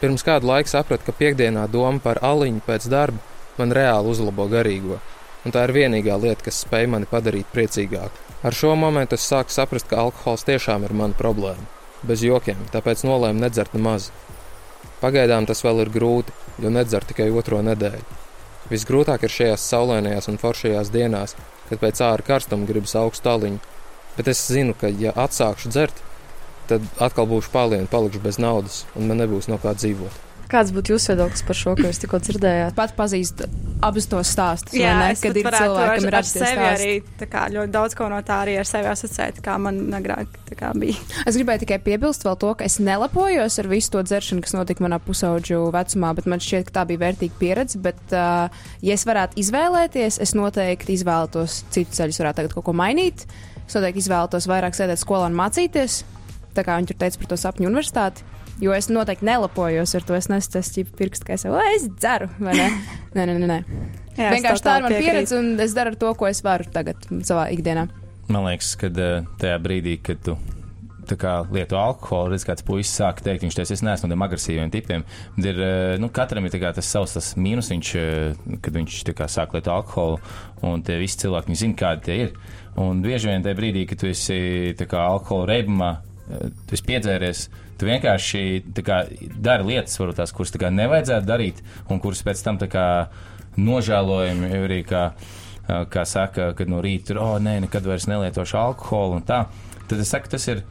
Pirms 0.00 0.24
kādu 0.26 0.50
laiku 0.50 0.70
sapratu, 0.70 1.06
ka 1.06 1.16
piekdienā 1.16 1.66
doma 1.72 2.02
par 2.04 2.20
aliņu 2.22 2.62
pēc 2.66 2.88
darba 2.92 3.22
man 3.58 3.72
reāli 3.72 4.10
uzlabo 4.10 4.48
garīgo. 4.50 5.00
un 5.44 5.52
tā 5.52 5.66
ir 5.66 5.74
vienīgā 5.76 6.16
lieta, 6.20 6.46
kas 6.46 6.62
spēj 6.64 6.86
mani 6.88 7.08
padarīt 7.10 7.50
priecīgāku. 7.52 8.22
Ar 8.44 8.56
šo 8.56 8.74
momentu 8.80 9.18
es 9.18 9.26
sāku 9.28 9.52
saprast, 9.52 9.88
ka 9.90 10.00
alkohols 10.00 10.44
tiešām 10.48 10.86
ir 10.86 10.94
mana 10.96 11.16
problēma. 11.18 11.66
Bez 12.04 12.24
jokiem, 12.24 12.60
tāpēc 12.72 13.04
nolēmu 13.04 13.40
nedzert 13.40 13.74
nemaz. 13.76 14.10
Pagaidām 15.00 15.44
tas 15.48 15.60
vēl 15.64 15.82
ir 15.84 15.92
grūti, 15.92 16.32
jo 16.64 16.72
nedzeru 16.72 17.08
tikai 17.10 17.30
otro 17.32 17.60
nedēļu. 17.64 18.20
Visgrūtāk 18.70 19.24
ir 19.24 19.32
šajās 19.32 19.68
saulainajās 19.68 20.30
un 20.32 20.40
foršajās 20.40 20.92
dienās, 20.92 21.36
kad 21.70 21.80
pēc 21.82 22.02
ārā 22.04 22.26
karstuma 22.26 22.68
gribas 22.68 22.96
augstu 22.98 23.28
taliņu, 23.28 23.62
bet 24.18 24.28
es 24.30 24.42
zinu, 24.50 24.76
ka, 24.78 24.90
ja 24.90 25.14
atsākšu 25.24 25.72
dzert, 25.72 26.04
tad 26.68 26.84
atkal 27.02 27.28
būšu 27.30 27.52
pārlienu, 27.52 27.90
palikšu 27.90 28.22
bez 28.24 28.40
naudas 28.40 28.84
un 28.94 29.10
man 29.10 29.20
nebūs 29.20 29.50
no 29.50 29.58
kā 29.62 29.74
dzīvot. 29.76 30.33
Kāds 30.54 30.70
būtu 30.70 30.94
jūsu 30.94 31.10
viedoklis 31.10 31.42
par 31.42 31.58
šo, 31.58 31.72
ko 31.74 31.88
jūs 31.88 31.98
tikko 32.04 32.20
dzirdējāt? 32.22 32.76
Pat 32.78 32.92
pazīst 32.94 33.40
abus 33.82 34.06
tos 34.06 34.30
stāstus. 34.30 34.76
Jā, 34.78 34.92
vai 34.94 35.08
ne? 35.08 35.14
es 35.16 35.22
kad 35.24 35.34
ir 35.36 35.46
varētu 35.48 35.64
cilvēki, 35.66 35.96
kam 35.96 36.06
ir 36.06 36.14
ar, 36.14 36.18
ar 36.20 36.28
sevi 36.28 36.66
arī 36.68 36.90
tā 37.18 37.28
kā, 37.30 37.42
ļoti 37.52 37.72
daudz 37.74 37.96
ko 37.98 38.06
no 38.12 38.20
tā 38.26 38.36
arī 38.44 38.54
ar 38.60 38.68
sevi 38.68 38.88
asociēt, 38.92 39.40
kā 39.44 39.56
man 39.60 39.80
agrāk 39.98 40.36
tā 40.48 40.58
kā 40.58 40.70
bija. 40.78 41.00
Es 41.26 41.34
gribēju 41.38 41.64
tikai 41.64 41.80
piebilst 41.84 42.26
vēl 42.26 42.38
to, 42.40 42.52
ka 42.58 42.68
es 42.68 42.78
nelepojos 42.78 43.58
ar 43.60 43.70
visu 43.72 43.94
to 43.96 44.04
dzeršanu, 44.06 44.44
kas 44.44 44.54
notika 44.56 44.84
manā 44.86 45.00
pusauģu 45.02 45.64
vecumā, 45.74 46.12
bet 46.20 46.28
man 46.30 46.44
šķiet, 46.44 46.68
ka 46.68 46.78
tā 46.78 46.86
bija 46.92 47.02
vērtīga 47.02 47.40
pieredze. 47.40 47.80
Bet, 47.84 48.02
uh, 48.14 48.68
ja 48.84 48.96
es 48.96 49.06
varētu 49.08 49.40
izvēlēties, 49.42 50.20
es 50.22 50.36
noteikti 50.38 50.94
izvēlētos 51.00 51.64
citu 51.74 51.98
ceļu, 51.98 52.14
es 52.14 52.22
varētu 52.22 52.42
tagad 52.42 52.56
kaut 52.56 52.68
ko 52.70 52.76
mainīt. 52.78 53.26
Es 53.64 53.74
noteikti 53.74 54.04
izvēlētos 54.04 54.48
vairāk 54.50 54.78
sēdēt 54.78 55.02
skolā 55.02 55.26
un 55.32 55.36
mācīties, 55.38 56.04
tā 56.54 56.62
kā 56.62 56.78
viņi 56.78 56.92
tur 56.92 57.00
teica 57.02 57.20
par 57.20 57.32
to 57.32 57.40
sapņu 57.40 57.70
universitāti. 57.72 58.33
Jo 58.62 58.74
es 58.76 58.88
noteikti 58.88 59.26
nelepojos 59.26 59.94
ar 59.98 60.06
to. 60.06 60.14
Es 60.14 60.28
nesu 60.30 60.52
tas 60.54 60.70
ķip 60.74 60.94
pirkstu, 60.98 61.26
ka 61.26 61.34
es 61.34 61.44
jau 61.44 61.54
"O, 61.56 61.60
es 61.74 61.88
dzeru. 61.88 62.28
vai 62.38 62.54
ne? 62.54 62.70
Nē, 63.14 63.26
nē, 63.26 63.38
nē. 63.38 63.46
nē. 63.50 63.58
Jā, 64.14 64.30
es 64.30 64.38
Vienkārši 64.38 64.62
tā 64.62 64.76
ir 64.78 64.82
mana 64.82 64.98
pieredze, 65.02 65.38
un 65.38 65.60
es 65.60 65.74
daru 65.74 65.90
ar 65.90 65.96
to, 65.96 66.14
ko 66.14 66.26
es 66.26 66.40
varu 66.42 66.64
tagad 66.70 66.96
savā 67.26 67.48
ikdienā. 67.50 67.88
Man 68.28 68.46
liekas, 68.46 68.76
ka 68.78 68.88
tajā 68.88 69.56
brīdī, 69.60 69.98
kad 70.02 70.22
tu 70.22 70.36
tā 71.04 71.16
kā 71.20 71.32
lieto 71.52 71.76
alkoholu, 71.76 72.32
redz, 72.32 72.46
kāds 72.48 72.64
puisis 72.64 72.94
sāk 72.96 73.20
teikt, 73.24 73.44
viņš 73.44 73.58
teica, 73.58 73.76
es 73.76 73.82
neesmu 73.84 74.08
no 74.08 74.14
tiem 74.14 74.24
agresīviem 74.26 74.72
tipiem. 74.72 75.04
Bet 75.36 75.44
Ir, 75.52 75.60
eh, 75.60 75.96
nu, 76.00 76.08
katram 76.08 76.46
ir 76.46 76.50
kā 76.50 76.72
tas 76.74 76.86
savs 76.86 77.14
tas 77.14 77.34
mīnus, 77.34 77.70
viņš, 77.70 77.90
eh, 78.00 78.58
kad 78.62 78.72
viņš 78.72 79.02
kā 79.12 79.28
sāk 79.28 79.52
lietot 79.52 79.72
alkoholu, 79.74 80.18
un 80.62 80.82
tie 80.82 80.98
visi 80.98 81.18
cilvēki, 81.18 81.50
viņi 81.52 81.62
zina, 81.62 81.74
kādi 81.74 82.02
tie 82.02 82.16
ir. 82.24 82.32
Un 82.76 83.02
bieži 83.02 83.28
vien 83.28 83.42
tajā 83.42 83.58
brīdī, 83.58 83.86
kad 83.88 83.98
tu 83.98 84.06
esi 84.06 84.74
kā 84.74 84.98
alkohola 84.98 85.46
reibumā, 85.46 85.98
eh, 86.30 86.48
tu 86.66 86.72
esi 86.74 86.82
piedzēries. 86.82 87.48
Tu 87.78 87.88
vienkārši 87.88 88.42
kā, 88.86 89.00
dari 89.20 89.66
lietas, 89.70 89.96
varbūt 90.00 90.20
tās, 90.20 90.34
kuras 90.34 90.54
tā 90.54 90.70
nevajadzētu 90.70 91.28
darīt, 91.28 91.62
un 91.90 92.02
kuras 92.02 92.22
pēc 92.26 92.42
tam 92.46 92.60
kā 92.70 92.86
nožēlojami 93.58 94.52
arī, 94.58 94.80
kā, 94.86 95.08
kā 95.90 96.04
saka, 96.08 96.52
kad 96.58 96.70
no 96.70 96.82
rīta 96.84 97.12
tur, 97.12 97.22
oh, 97.22 97.34
nē, 97.42 97.60
nekad 97.66 97.86
vairs 97.86 98.08
nelietošu 98.10 98.58
alkoholu 98.60 99.20
un 99.20 99.26
tā. 99.26 99.44
Tad 99.88 100.00
es 100.00 100.14
saku, 100.14 100.30
tas 100.32 100.48
ir. 100.50 100.64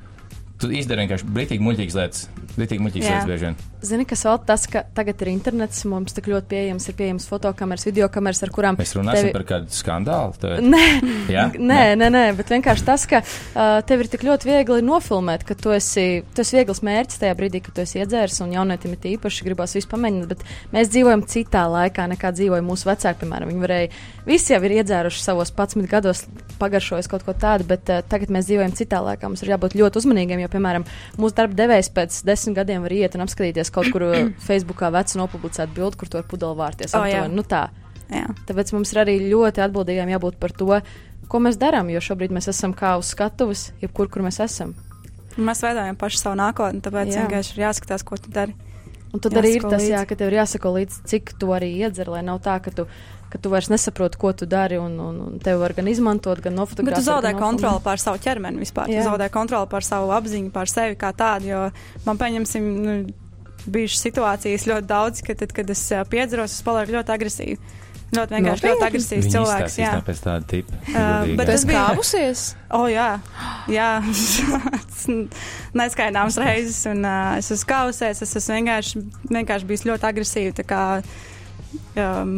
Tu 0.62 0.70
izdari 0.78 1.04
vienkārši 1.04 1.28
brīvīgi 1.28 1.64
muļķīgas 1.66 1.96
lietas. 1.98 2.26
Brīvīgi 2.54 2.84
muļķīgas 2.86 3.10
lietas 3.10 3.30
bieži 3.30 3.48
vien. 3.48 3.56
Zini, 3.84 4.06
kas 4.08 4.22
vēl 4.24 4.38
tas, 4.48 4.64
ka 4.72 4.84
tagad 4.96 5.20
ir 5.26 5.32
internets, 5.34 5.82
mums 5.90 6.16
tik 6.16 6.30
ļoti 6.32 6.48
pieejams, 6.54 6.86
ir 6.88 6.96
pieejams 7.00 7.26
fotokameras, 7.28 7.84
video 7.84 8.08
kameras, 8.14 8.40
ar 8.46 8.52
kurām 8.54 8.78
Mēs 8.80 8.94
runāsim 8.96 9.34
par 9.36 9.44
kādu 9.50 9.76
skandālu. 9.76 10.38
Tagad. 10.40 10.64
Nē, 10.64 10.84
Jā? 11.34 11.50
nē, 11.58 11.82
nē, 12.00 12.10
nē, 12.14 12.22
bet 12.38 12.54
vienkārši 12.54 12.88
tas, 12.88 13.04
ka 13.10 13.20
uh, 13.26 13.82
tev 13.90 14.06
ir 14.06 14.12
tik 14.14 14.24
ļoti 14.24 14.48
viegli 14.48 14.86
nofilmēt, 14.88 15.44
ka 15.50 15.58
tu 15.60 15.74
esi, 15.76 16.22
tu 16.32 16.46
esi 16.46 16.60
viegls 16.62 16.80
mērķis 16.86 17.24
tajā 17.26 17.36
brīdī, 17.42 17.64
kad 17.66 17.76
tu 17.76 17.84
esi 17.84 18.00
iedzēris, 18.00 18.40
un 18.46 18.56
jaunietim 18.56 18.96
ir 18.96 19.10
īpaši 19.18 19.50
gribās 19.50 19.76
visu 19.76 19.92
pamēģināt, 19.92 20.32
bet 20.32 20.48
mēs 20.72 20.94
dzīvojam 20.94 21.26
citā 21.34 21.66
laikā, 21.74 22.08
nekā 22.14 22.32
dzīvoja 22.38 22.64
mūsu 22.64 22.88
vecāki, 22.88 23.26
piemēram. 23.26 23.52
Viņi 23.52 23.66
varēja, 23.66 23.92
visi 24.30 24.56
jau 24.56 24.62
ir 24.64 24.78
iedzēruši 24.80 25.26
savos 25.26 25.52
11 25.52 25.92
gados, 25.92 26.24
pagaršojis 26.64 27.12
kaut 27.12 27.28
ko 27.28 27.36
tādu, 27.38 27.68
bet 27.70 27.92
uh, 27.92 28.02
tagad 28.10 28.34
mēs 28.34 28.48
dzīvojam 28.50 28.74
citā 28.80 29.04
laikā. 29.04 29.30
Mums 29.30 29.46
ir 29.46 29.54
jābūt 29.54 29.78
ļoti 29.80 30.02
uzmanīgiem, 30.02 30.42
jo, 30.46 30.50
piemēram, 30.56 30.88
mūsu 31.20 31.38
darba 31.38 31.60
devējs 31.60 31.92
pēc 31.94 32.20
desmit 32.28 32.58
gadiem 32.58 32.88
var 32.88 32.96
iet 32.98 33.20
un 33.20 33.28
apskatīties 33.28 33.74
kaut 33.76 33.92
kur 33.94 34.08
uh, 34.10 34.20
Facebookā 34.48 34.92
vecu 34.96 35.22
nopublicētu 35.22 35.78
bildi, 35.78 36.00
kur 36.02 36.12
to 36.12 36.24
ar 36.24 36.28
pudeli 36.30 36.60
vārties. 36.64 36.96
O, 36.96 37.04
jā. 37.06 37.24
aptuveni. 37.24 37.40
nu, 37.40 37.46
tā. 37.46 37.68
Jā. 38.14 38.28
Tāpēc 38.48 38.74
mums 38.76 38.92
ir 38.94 39.04
arī 39.04 39.18
ļoti 39.32 39.64
atbildīgiem 39.64 40.12
jābūt 40.14 40.40
par 40.42 40.54
to, 40.56 40.80
ko 41.32 41.42
mēs 41.42 41.58
darām, 41.62 41.90
jo 41.94 42.02
šobrīd 42.04 42.34
mēs 42.36 42.50
esam 42.52 42.76
kā 42.78 42.96
uz 43.00 43.14
skatuves, 43.14 43.72
jebkur, 43.82 44.12
kur 44.12 44.26
mēs 44.26 44.42
esam. 44.44 44.76
Mēs 45.34 45.64
veidojam 45.66 45.98
pašu 45.98 46.20
savu 46.22 46.38
nākotni, 46.38 46.84
tāpēc 46.86 47.10
Jā. 47.10 47.24
vienkārši 47.24 47.56
ir 47.56 47.64
jāskatās, 47.66 48.06
ko 48.06 48.20
tu 48.22 48.30
dari. 48.34 48.54
Un 49.14 49.22
tad 49.22 49.36
arī 49.38 49.52
ir 49.54 49.62
Jāsako 49.62 49.70
tas, 49.76 49.82
līdzi. 49.84 49.92
jā, 49.94 50.00
ka 50.10 50.16
tev 50.18 50.32
ir 50.32 50.36
jāsako 50.40 50.70
līdzi, 50.74 51.02
cik 51.12 51.34
tu 51.38 51.52
arī 51.54 51.68
iedzer, 51.86 52.08
lai 52.10 52.24
nav 52.26 52.40
tā, 52.42 52.56
ka 52.66 52.72
tu, 52.74 52.88
ka 53.30 53.38
tu 53.38 53.52
vairs 53.54 53.70
nesaproti, 53.70 54.18
ko 54.18 54.32
tu 54.34 54.48
dari, 54.50 54.80
un, 54.82 54.96
un, 55.00 55.20
un 55.28 55.36
tev 55.44 55.60
var 55.62 55.76
gan 55.78 55.88
izmantot, 55.92 56.42
gan 56.42 56.54
Bet 56.56 56.60
nofotografēt. 56.64 56.98
tu 56.98 57.06
zaudē 57.06 57.34
kontroli 57.38 57.84
pār 57.86 58.02
savu 58.02 58.18
ķermeni 58.24 58.64
vispār. 58.64 58.90
Jā. 58.90 59.04
Tu 59.04 59.12
zaudē 59.12 59.30
kontroli 59.34 59.70
pār 59.70 59.86
savu 59.86 60.10
apziņu, 60.18 60.50
pār 60.56 60.72
sevi 60.72 60.98
kā 60.98 61.14
tādu. 61.14 61.52
Jo 61.52 61.62
man, 62.08 62.18
pieņemsim, 62.18 62.72
nu, 62.88 62.98
bijušas 63.70 64.02
situācijas 64.10 64.66
ļoti 64.68 64.90
daudz, 64.90 65.22
ka 65.24 65.38
tad, 65.40 65.54
kad 65.56 65.70
es 65.70 65.86
ā, 65.94 66.02
piedzeros, 66.10 66.58
es 66.58 66.66
palieku 66.66 66.98
ļoti 66.98 67.14
agresīvi. 67.14 67.60
Ļoti 68.14 68.36
vienkārši 68.38 68.64
ļoti 68.68 68.74
Nopietni? 68.74 68.88
agresīvs 68.90 69.26
Viņi 69.26 69.34
cilvēks. 69.34 69.78
Jā. 69.82 69.92
no 69.98 70.04
pēc 70.08 70.20
tāda 70.24 70.48
tipa. 70.54 70.80
Uh, 70.84 70.96
godīgi. 70.96 71.38
bet 71.40 71.48
tas 71.54 71.64
bija- 71.66 71.84
kāpusies? 71.90 72.44
O, 72.74 72.82
jā, 72.92 73.08
jā. 73.74 73.90
neskaidāms 75.80 76.38
reizes, 76.42 76.82
un 76.90 77.06
uh, 77.06 77.38
es 77.40 77.52
esmu 77.54 77.70
kausies. 77.70 78.22
Es 78.24 78.36
esmu 78.40 78.58
vienkārši, 78.60 79.04
vienkārši 79.32 79.70
bijis 79.70 79.86
ļoti 79.90 80.10
agresīvs. 80.10 80.58
tā 80.60 80.66
Kā, 80.70 80.84
um, 81.98 82.36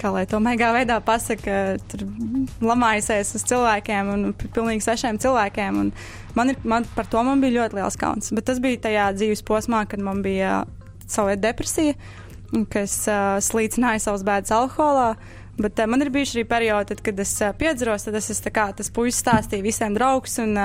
kā 0.00 0.12
lai 0.14 0.24
to 0.28 0.40
maigā 0.40 0.70
veidā 0.74 0.96
pasakā, 1.04 1.58
tur 1.92 2.06
lamājusies 2.64 3.34
uz 3.36 3.44
cilvēkiem 3.50 4.12
un 4.14 4.26
pilnīgi 4.40 4.86
svešiem 4.86 5.20
cilvēkiem. 5.20 5.80
un 5.84 5.92
Man, 6.38 6.52
ir, 6.52 6.58
man 6.62 6.84
par 6.94 7.08
to 7.10 7.18
man 7.26 7.40
bija 7.42 7.56
ļoti 7.64 7.74
liels 7.80 7.96
kauns. 7.98 8.28
Bet 8.30 8.44
tas 8.46 8.60
bija 8.62 8.78
tajā 8.84 9.08
dzīves 9.18 9.40
posmā, 9.42 9.80
kad 9.90 9.98
man 9.98 10.20
bija 10.22 10.60
sava 11.10 11.32
depresija, 11.34 11.96
un 11.96 12.19
ka 12.70 12.84
es 12.86 12.96
uh, 13.08 13.38
slīcināju 13.42 14.02
savus 14.02 14.24
bēdas 14.26 14.54
alkoholā. 14.54 15.12
Bet 15.60 15.78
uh, 15.78 15.86
man 15.90 16.02
ir 16.02 16.10
bijuši 16.14 16.40
arī 16.40 16.48
periodi, 16.50 16.90
tad, 16.92 17.04
kad 17.06 17.22
es 17.22 17.36
uh, 17.44 17.54
piedzeros, 17.56 18.08
tad 18.08 18.18
es 18.18 18.30
esmu 18.34 18.52
tas 18.76 18.90
puisis 18.94 19.22
stāstīja 19.22 19.66
visiem 19.66 19.94
draugus 19.94 20.38
un, 20.42 20.56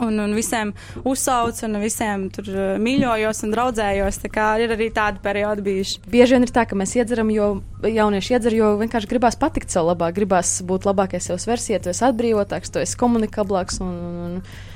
un, 0.00 0.18
un 0.24 0.34
visiem 0.36 0.72
uzsaucu 1.04 1.66
un 1.68 1.80
visiem 1.82 2.28
tur 2.32 2.48
mīļojos 2.80 3.44
un 3.46 3.54
draudzējos. 3.56 4.20
Ir 4.64 4.76
arī 4.78 4.88
tādi 4.94 5.22
periodi 5.24 5.66
bijuši. 5.68 6.02
Bieži 6.12 6.38
vien 6.38 6.48
ir 6.48 6.54
tā, 6.54 6.64
ka 6.68 6.78
mēs 6.78 6.96
iedzeram, 6.96 7.30
jo 7.34 7.54
jaunieši 7.84 8.36
iedzer, 8.38 8.56
jo 8.56 8.74
vienkārši 8.80 9.10
gribās 9.10 9.36
patikt 9.40 9.74
sev 9.74 9.90
labāk, 9.90 10.16
gribās 10.16 10.60
būt 10.64 10.88
labākais 10.88 11.28
savs 11.28 11.48
versija, 11.50 11.82
tu 11.82 11.92
esi 11.92 12.06
atbrīvotāks, 12.08 12.72
tu 12.72 12.80
esi 12.82 13.00
komunikablāks. 13.00 13.82
Un, 13.84 13.92
un, 13.92 14.22
un, 14.28 14.70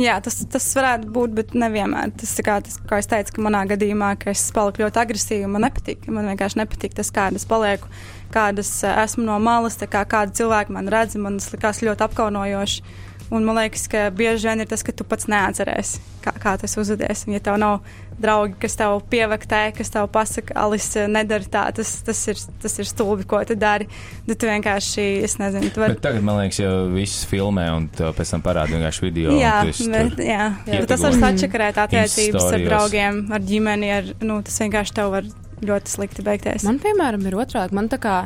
Jā, 0.00 0.14
tas, 0.24 0.38
tas 0.48 0.64
varētu 0.72 1.10
būt, 1.12 1.34
bet 1.36 1.50
nevienmēr. 1.58 2.14
Tas, 2.16 2.32
kā, 2.44 2.56
tas, 2.64 2.78
kā 2.88 2.96
es 3.02 3.08
teicu, 3.10 3.34
ka 3.36 3.42
manā 3.44 3.60
gadījumā, 3.68 4.14
ka 4.22 4.30
es 4.32 4.46
paliku 4.56 4.86
ļoti 4.86 5.00
agresīva, 5.02 5.50
man 5.52 5.66
nepatīk. 5.66 6.06
Man 6.08 6.30
vienkārši 6.30 6.62
nepatīk 6.62 6.96
tas, 6.96 7.10
kāda 7.12 7.36
es 7.36 7.44
palieku, 7.48 7.90
kādas 8.32 8.70
eh, 8.86 8.94
esmu 9.04 9.26
no 9.26 9.36
malas, 9.42 9.76
kā 9.76 10.06
kādi 10.08 10.38
cilvēki 10.40 10.72
man 10.72 10.88
redz, 10.92 11.18
man 11.20 11.36
tas 11.36 11.52
likās 11.52 11.82
ļoti 11.84 12.06
apkaunojoši. 12.08 12.86
Un 13.32 13.44
man 13.48 13.60
liekas, 13.60 13.84
ka 13.92 14.06
bieži 14.16 14.48
vien 14.48 14.64
ir 14.64 14.68
tas, 14.68 14.84
ka 14.84 14.96
tu 14.96 15.04
pats 15.08 15.28
neatcerēsi, 15.28 16.00
kā, 16.24 16.34
kā 16.40 16.56
tas 16.60 16.76
uzvedies. 16.80 17.26
Ja 17.28 17.40
tev 17.44 17.60
nav 17.60 17.84
draugi, 18.20 18.56
kas 18.62 18.76
tev 18.78 18.98
pievaktē, 19.12 19.62
kas 19.76 19.92
tev 19.92 20.08
pasaka, 20.12 20.54
Alise, 20.62 21.06
nedari 21.10 21.48
tā, 21.50 21.64
tas, 21.76 21.94
tas, 22.06 22.20
ir, 22.30 22.40
tas 22.62 22.76
ir 22.82 22.88
stulbi, 22.88 23.26
ko 23.28 23.40
tu 23.48 23.56
dari. 23.58 23.88
Tad 24.28 24.40
tu 24.42 24.50
vienkārši, 24.50 25.06
es 25.26 25.38
nezinu, 25.40 25.72
tu 25.72 25.82
vari 25.82 25.96
Bet 25.96 26.04
tagad, 26.04 26.24
man 26.26 26.42
liekas, 26.42 26.60
jau 26.62 26.74
viss 26.92 27.26
filmē, 27.28 27.66
un 27.76 27.88
tev 27.92 28.12
pēc 28.18 28.34
tam 28.34 28.44
parāda 28.44 28.76
vienkārši 28.76 29.06
video. 29.06 29.36
Jā, 29.40 29.56
bet, 29.64 30.20
jā. 30.22 30.50
Jā. 30.68 30.84
Tas 30.90 31.06
var 31.06 31.18
sačakarēt 31.24 31.80
attiecības 31.86 32.48
ar 32.50 32.66
draugiem, 32.68 33.24
ar 33.32 33.48
ģimeni. 33.48 33.92
Ar, 33.96 34.14
nu, 34.24 34.40
tas 34.46 34.60
vienkārši 34.64 34.96
tev 35.00 35.12
var 35.16 35.28
ļoti 35.62 35.96
slikti 35.96 36.24
beigties. 36.26 36.66
Man, 36.68 36.80
piemēram, 36.82 37.26
ir 37.28 37.38
otrādi. 37.38 37.76
Man 37.78 37.90
tā 37.92 38.00
kā, 38.02 38.16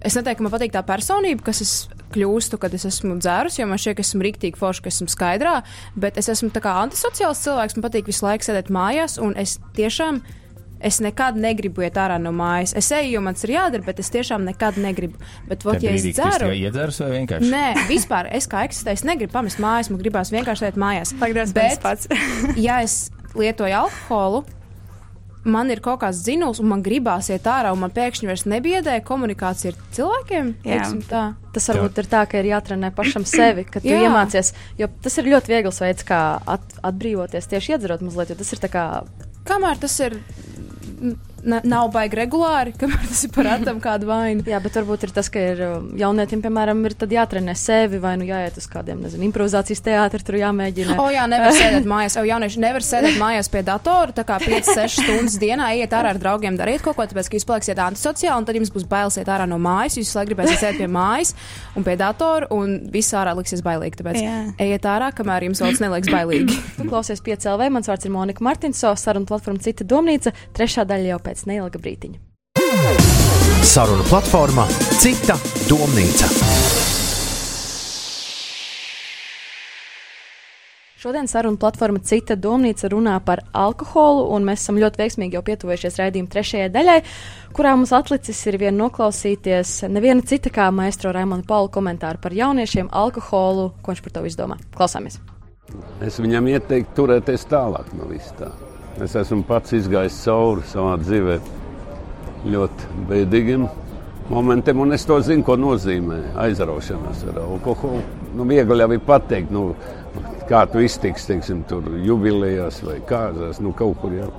es 0.00 0.16
neteiktu, 0.18 0.40
ka 0.40 0.46
man 0.46 0.54
patīk 0.54 0.74
tā 0.74 0.84
personība, 0.86 1.50
kas 1.50 1.64
es 1.64 1.74
kļūstu, 2.14 2.58
kad 2.62 2.74
es 2.76 2.84
esmu 2.88 3.16
dzērus, 3.22 3.58
jo 3.60 3.66
man 3.70 3.78
šķiet, 3.80 3.96
ka 4.00 4.04
esmu 4.06 4.26
rīktīgi 4.26 4.58
forši, 4.60 4.82
ka 4.84 4.92
esmu 4.92 5.08
skaidrā, 5.12 5.54
bet 5.96 6.18
es 6.20 6.28
esmu 6.32 6.50
tā 6.54 6.62
kā 6.64 6.76
antisociāls 6.82 7.42
cilvēks, 7.46 7.76
man 7.78 7.86
patīk 7.88 8.10
visu 8.10 8.26
laiku 8.26 8.48
sēdēt 8.48 8.70
mājās, 8.74 9.18
un 9.22 9.34
es 9.40 9.58
tiešām. 9.78 10.22
Es 10.80 10.96
nekad 11.04 11.36
negribu 11.36 11.82
iet 11.84 11.98
ārā 12.00 12.14
no 12.16 12.30
mājas. 12.32 12.70
Es 12.72 12.86
eju, 12.96 13.10
jo 13.18 13.20
man 13.20 13.34
tas 13.36 13.44
ir 13.44 13.50
jādara, 13.52 13.84
bet 13.84 13.98
es 14.00 14.08
tiešām 14.14 14.46
nekad 14.48 14.78
negribu. 14.80 15.18
Bet, 15.44 15.60
vot, 15.68 15.76
ja 15.84 15.90
es 15.92 16.06
dzeru, 16.08 16.46
tikai 16.48 16.54
iedzērs 16.62 17.02
vai 17.02 17.10
vienkārši? 17.18 17.50
Nē, 17.52 17.66
vispār 17.90 18.30
es 18.32 18.48
kā 18.48 18.62
eksistēju, 18.64 18.96
es 18.96 19.04
negribu 19.04 19.34
pamest 19.34 19.60
mājas, 19.60 19.90
man 19.92 20.00
gribās 20.00 20.32
vienkārši 20.32 20.70
iet 20.70 20.78
mājās. 20.80 21.12
Bet- 21.20 21.52
bet 21.52 21.84
pats. 21.84 22.08
ja 22.66 22.78
es 22.80 23.10
lietoju 23.36 23.76
alkoholu, 23.82 24.40
man 25.44 25.70
ir 25.72 25.80
kaut 25.84 26.00
kāds 26.02 26.22
dzinuls, 26.24 26.60
un 26.60 26.68
man 26.72 26.82
gribās 26.84 27.30
iet 27.32 27.46
ārā, 27.48 27.72
un 27.74 27.80
man 27.84 27.92
pēkšņi 27.94 28.28
vairs 28.28 28.46
nebiedē 28.50 28.98
komunikācija 29.06 29.72
ar 29.72 29.78
cilvēkiem. 29.96 30.52
Jā. 30.64 30.80
teiksim 30.80 31.00
tā. 31.08 31.24
Tas 31.54 31.66
varbūt 31.72 32.02
ir 32.02 32.10
tā, 32.10 32.24
ka 32.30 32.40
ir 32.42 32.50
jātrenē 32.52 32.92
pašam 32.96 33.24
sevi, 33.36 33.64
ka 33.64 33.82
tu 33.82 33.90
Jā. 33.90 34.04
iemācies. 34.06 34.52
Jo 34.80 34.90
tas 35.02 35.18
ir 35.20 35.30
ļoti 35.32 35.54
viegls 35.54 35.80
veids, 35.82 36.06
kā 36.06 36.20
at, 36.44 36.76
atbrīvoties 36.86 37.50
tieši 37.50 37.76
iedzerot 37.76 38.04
mazliet, 38.04 38.34
jo 38.34 38.40
tas 38.42 38.52
ir 38.54 38.62
tā 38.62 38.72
kā. 38.72 38.86
Kamēr 39.48 39.80
tas 39.80 39.96
ir 40.04 40.20
nav 41.44 41.90
baigi 41.94 42.18
regulāri, 42.20 42.74
kamēr 42.80 43.06
tas 43.08 43.22
ir 43.26 43.32
par 43.34 43.50
atam 43.54 43.80
kādu 43.82 44.08
vainu. 44.10 44.44
Jā, 44.48 44.60
bet 44.62 44.78
varbūt 44.80 45.06
ir 45.06 45.14
tas, 45.16 45.30
ka 45.32 45.42
ir 45.52 45.62
um, 45.66 45.90
jaunietim, 45.98 46.42
piemēram, 46.44 46.82
ir 46.88 46.96
jātrenē 47.10 47.54
sevi 47.58 48.00
vai 48.02 48.16
nu 48.20 48.28
jāiet 48.28 48.58
uz 48.60 48.68
kādiem, 48.70 49.02
nezinu, 49.04 49.26
improvizācijas 49.28 49.84
teātriem, 49.86 50.26
tur 50.26 50.38
jāmēģina. 50.40 50.96
O, 51.00 51.08
jā, 51.12 51.26
nevar 51.30 51.54
sēdēt 51.60 51.88
mājās. 51.90 52.18
Jau 52.20 52.26
jaunieši 52.28 52.62
nevar 52.62 52.86
sēdēt 52.86 53.20
mājās 53.20 53.50
pie 53.52 53.64
datora, 53.66 54.14
tā 54.16 54.24
kā 54.28 54.40
5-6 54.42 55.00
stundas 55.04 55.38
dienā 55.40 55.72
iet 55.80 55.94
ārā 55.96 56.14
ar 56.14 56.20
draugiem, 56.22 56.58
dariet 56.60 56.84
kaut 56.84 56.98
ko, 56.98 57.06
tāpēc, 57.10 57.30
ka 57.30 57.38
jūs 57.38 57.48
paliksiet 57.48 57.82
antisociāli, 57.82 58.36
un 58.40 58.48
tad 58.48 58.58
jums 58.58 58.72
būs 58.74 58.86
bailes 58.90 59.18
iet 59.20 59.30
ārā 59.30 59.48
no 59.50 59.60
mājas, 59.62 59.98
jūs 60.00 60.14
laikam 60.16 60.30
gribēsiet 60.30 60.62
sēdēt 60.62 60.82
pie 60.84 60.90
mājas 60.90 61.34
un 61.76 61.86
pie 61.86 61.96
datora, 62.00 62.48
un 62.54 62.76
viss 62.92 63.14
ārā 63.16 63.34
liksies 63.38 63.62
bailīgi. 63.66 64.00
Tāpēc 64.00 64.18
jā. 64.20 64.36
ejiet 64.62 64.86
ārā, 64.90 65.10
kamēr 65.16 65.48
jums 65.48 65.62
vēl 65.62 65.80
neliekas 65.84 66.12
bailīgi. 66.12 66.58
tu 66.76 66.86
klausies 66.88 67.22
5 67.24 67.48
LV, 67.54 67.70
mans 67.76 67.90
vārds 67.90 68.06
ir 68.06 68.14
Monika 68.14 68.44
Martinso, 68.46 68.92
saruna 68.98 69.28
platforma 69.28 69.62
Cita 69.64 69.86
Domnīca, 69.88 70.32
trešā 70.56 70.86
daļa 70.88 71.14
jau 71.14 71.20
pēc 71.26 71.29
neilga 71.46 71.80
brītiņa. 71.82 72.18
Saruna 73.66 74.04
platforma 74.08 74.66
Cita 75.00 75.36
domnīca. 75.68 76.28
Šodien 81.00 81.28
saruna 81.28 81.56
platforma 81.56 82.00
Cita 82.04 82.34
domnīca 82.36 82.90
runā 82.92 83.14
par 83.24 83.40
alkoholu, 83.56 84.26
un 84.36 84.44
mēs 84.44 84.60
esam 84.60 84.76
ļoti 84.82 85.00
veiksmīgi 85.00 85.38
jau 85.38 85.42
pietuvojušies 85.46 85.96
raidījuma 85.96 86.28
trešajai 86.34 86.72
daļai, 86.74 86.96
kurā 87.56 87.72
mums 87.72 87.94
atlicis 87.96 88.40
ir 88.50 88.58
vien 88.60 88.76
noklausīties 88.76 89.86
neviena 89.88 90.20
cita 90.28 90.52
kā 90.52 90.68
maestro 90.68 91.14
Raimona 91.16 91.46
Paula 91.48 91.72
komentāru 91.72 92.20
par 92.20 92.36
jauniešiem, 92.36 92.92
alkoholu, 92.92 93.70
ko 93.80 93.94
viņš 93.94 94.02
par 94.04 94.18
to 94.18 94.26
izdomā. 94.28 94.60
Klausāmies! 94.76 95.16
Es 96.04 96.20
viņam 96.20 96.52
ieteiktu 96.52 96.98
turēties 97.00 97.48
tālāk 97.48 97.94
no 97.96 98.10
vis 98.12 98.28
tā. 98.36 98.52
Es 99.00 99.14
esmu 99.16 99.42
pats 99.48 99.72
izgājis 99.72 100.18
cauri 100.26 100.66
savā 100.68 100.96
dzīvēm 101.00 101.46
ļoti 102.52 103.04
bēdīgiem 103.08 103.68
momentiem, 104.30 104.80
un 104.84 104.92
es 104.92 105.06
to 105.08 105.16
zinu, 105.24 105.44
ko 105.46 105.56
nozīmē 105.58 106.20
aizraušanās 106.44 107.24
ar 107.32 107.40
alkoholu. 107.42 108.02
Nu, 108.36 108.46
viegli 108.48 108.84
jau 108.84 108.90
ir 108.94 109.02
pateikt, 109.06 109.50
nu, 109.54 109.70
kā 110.50 110.62
tu 110.70 110.82
iztiks, 110.84 111.26
teiksim, 111.30 111.64
tur 111.70 111.86
jubilejās 112.04 112.80
vai 112.86 112.98
kārzās, 113.08 113.60
nu, 113.64 113.74
kaut 113.76 113.98
kur 114.02 114.14
jau. 114.14 114.30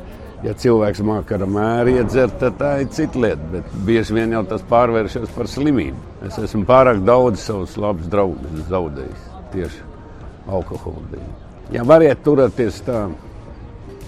Ja 0.41 0.55
cilvēks 0.57 1.03
māca 1.05 1.37
ar 1.37 1.43
mēru 1.45 1.97
iedzert, 1.99 2.39
tad 2.41 2.55
tā 2.57 2.71
ir 2.81 2.87
cita 2.93 3.19
lieta. 3.21 3.49
Bet 3.51 3.75
bieži 3.85 4.15
vien 4.17 4.31
jau 4.33 4.41
tas 4.49 4.63
pārvēršas 4.69 5.35
par 5.35 5.49
slimību. 5.49 5.99
Es 6.25 6.39
esmu 6.41 6.63
pārāk 6.69 7.03
daudz 7.05 7.43
savus 7.43 7.75
labus 7.77 8.09
draugus 8.09 8.63
zaudējis 8.71 9.27
tieši 9.53 9.83
alkohola 10.49 11.03
dēļ. 11.11 11.27
Ja 11.75 11.85
variet 11.87 12.23
turēties 12.25 12.81
tā, 12.87 13.03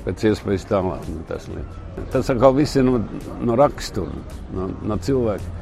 pēc 0.03 0.23
iespējas 0.29 0.67
tālāk 0.69 1.09
no 1.09 1.25
tas 1.29 1.47
lietas. 1.49 2.07
Tas 2.13 2.31
atkal 2.33 2.55
viss 2.57 2.77
ir 2.79 2.85
no, 2.87 2.99
no 3.43 3.57
rakstura, 3.59 4.23
no, 4.55 4.69
no 4.83 4.97
cilvēka. 5.03 5.59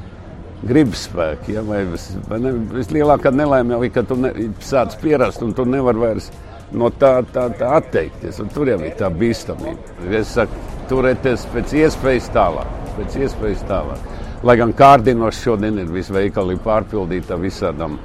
Gribas 0.62 1.08
spēki, 1.08 1.56
ja, 1.56 1.64
vai, 1.66 1.82
vai 2.30 2.38
ne, 2.44 2.52
vislielākā 2.76 3.32
nelaime 3.34 3.74
jau 3.74 3.82
ir, 3.82 3.94
ka 3.96 4.04
tu 4.06 4.18
ne, 4.20 4.30
sāc 4.62 4.94
pierast 5.02 5.42
un 5.42 5.56
tu 5.58 5.66
nevar 5.66 5.98
vairs 5.98 6.30
no 6.78 6.92
tā, 6.94 7.16
tā, 7.34 7.48
tā 7.58 7.72
atteikties. 7.80 8.38
Un 8.44 8.52
tur 8.54 8.70
jau 8.70 8.78
ir 8.86 8.94
tā 9.00 9.10
bīstamība. 9.10 9.98
Es 10.20 10.36
saku, 10.38 10.62
turēties 10.92 11.48
pēc 11.56 11.76
iespējas 11.82 12.30
tālāk, 12.36 12.78
pēc 13.00 13.18
iespējas 13.26 13.66
tālāk. 13.70 14.08
Lai 14.46 14.58
gan 14.62 14.74
kārdinoši 14.78 15.46
šodien 15.50 15.82
ir 15.82 15.90
visi 15.94 16.14
veikali 16.14 16.62
pārpildīti 16.62 17.34
ar 17.34 17.42
visādām 17.42 17.98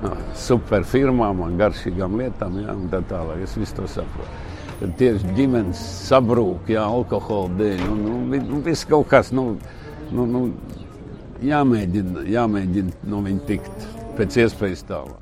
no, 0.00 0.16
superfirmām 0.48 1.44
un 1.44 1.60
garšīgām 1.60 2.16
lietām, 2.22 2.60
ja, 2.64 2.72
un 2.72 2.88
tā 2.92 3.04
tālāk. 3.08 3.44
Es 3.44 3.56
visu 3.60 3.82
to 3.82 3.88
saprotu 3.98 4.47
kad 4.78 4.94
tieši 5.00 5.34
ģimenes 5.36 5.80
sabrūk, 6.08 6.70
jā, 6.72 6.84
alkohola 6.86 7.50
dēļ. 7.58 7.84
Nu, 7.86 8.18
nu, 8.30 8.42
nu, 8.50 8.60
viss 8.64 8.86
kaut 8.88 9.08
kas, 9.10 9.32
nu, 9.34 9.50
nu, 10.14 10.26
nu, 10.30 10.44
jāmēģina, 11.44 12.26
jāmēģina 12.30 13.08
no 13.10 13.22
viņa 13.26 13.48
tikt 13.48 13.88
pēc 14.18 14.38
iespējas 14.44 14.86
tālāk. 14.88 15.17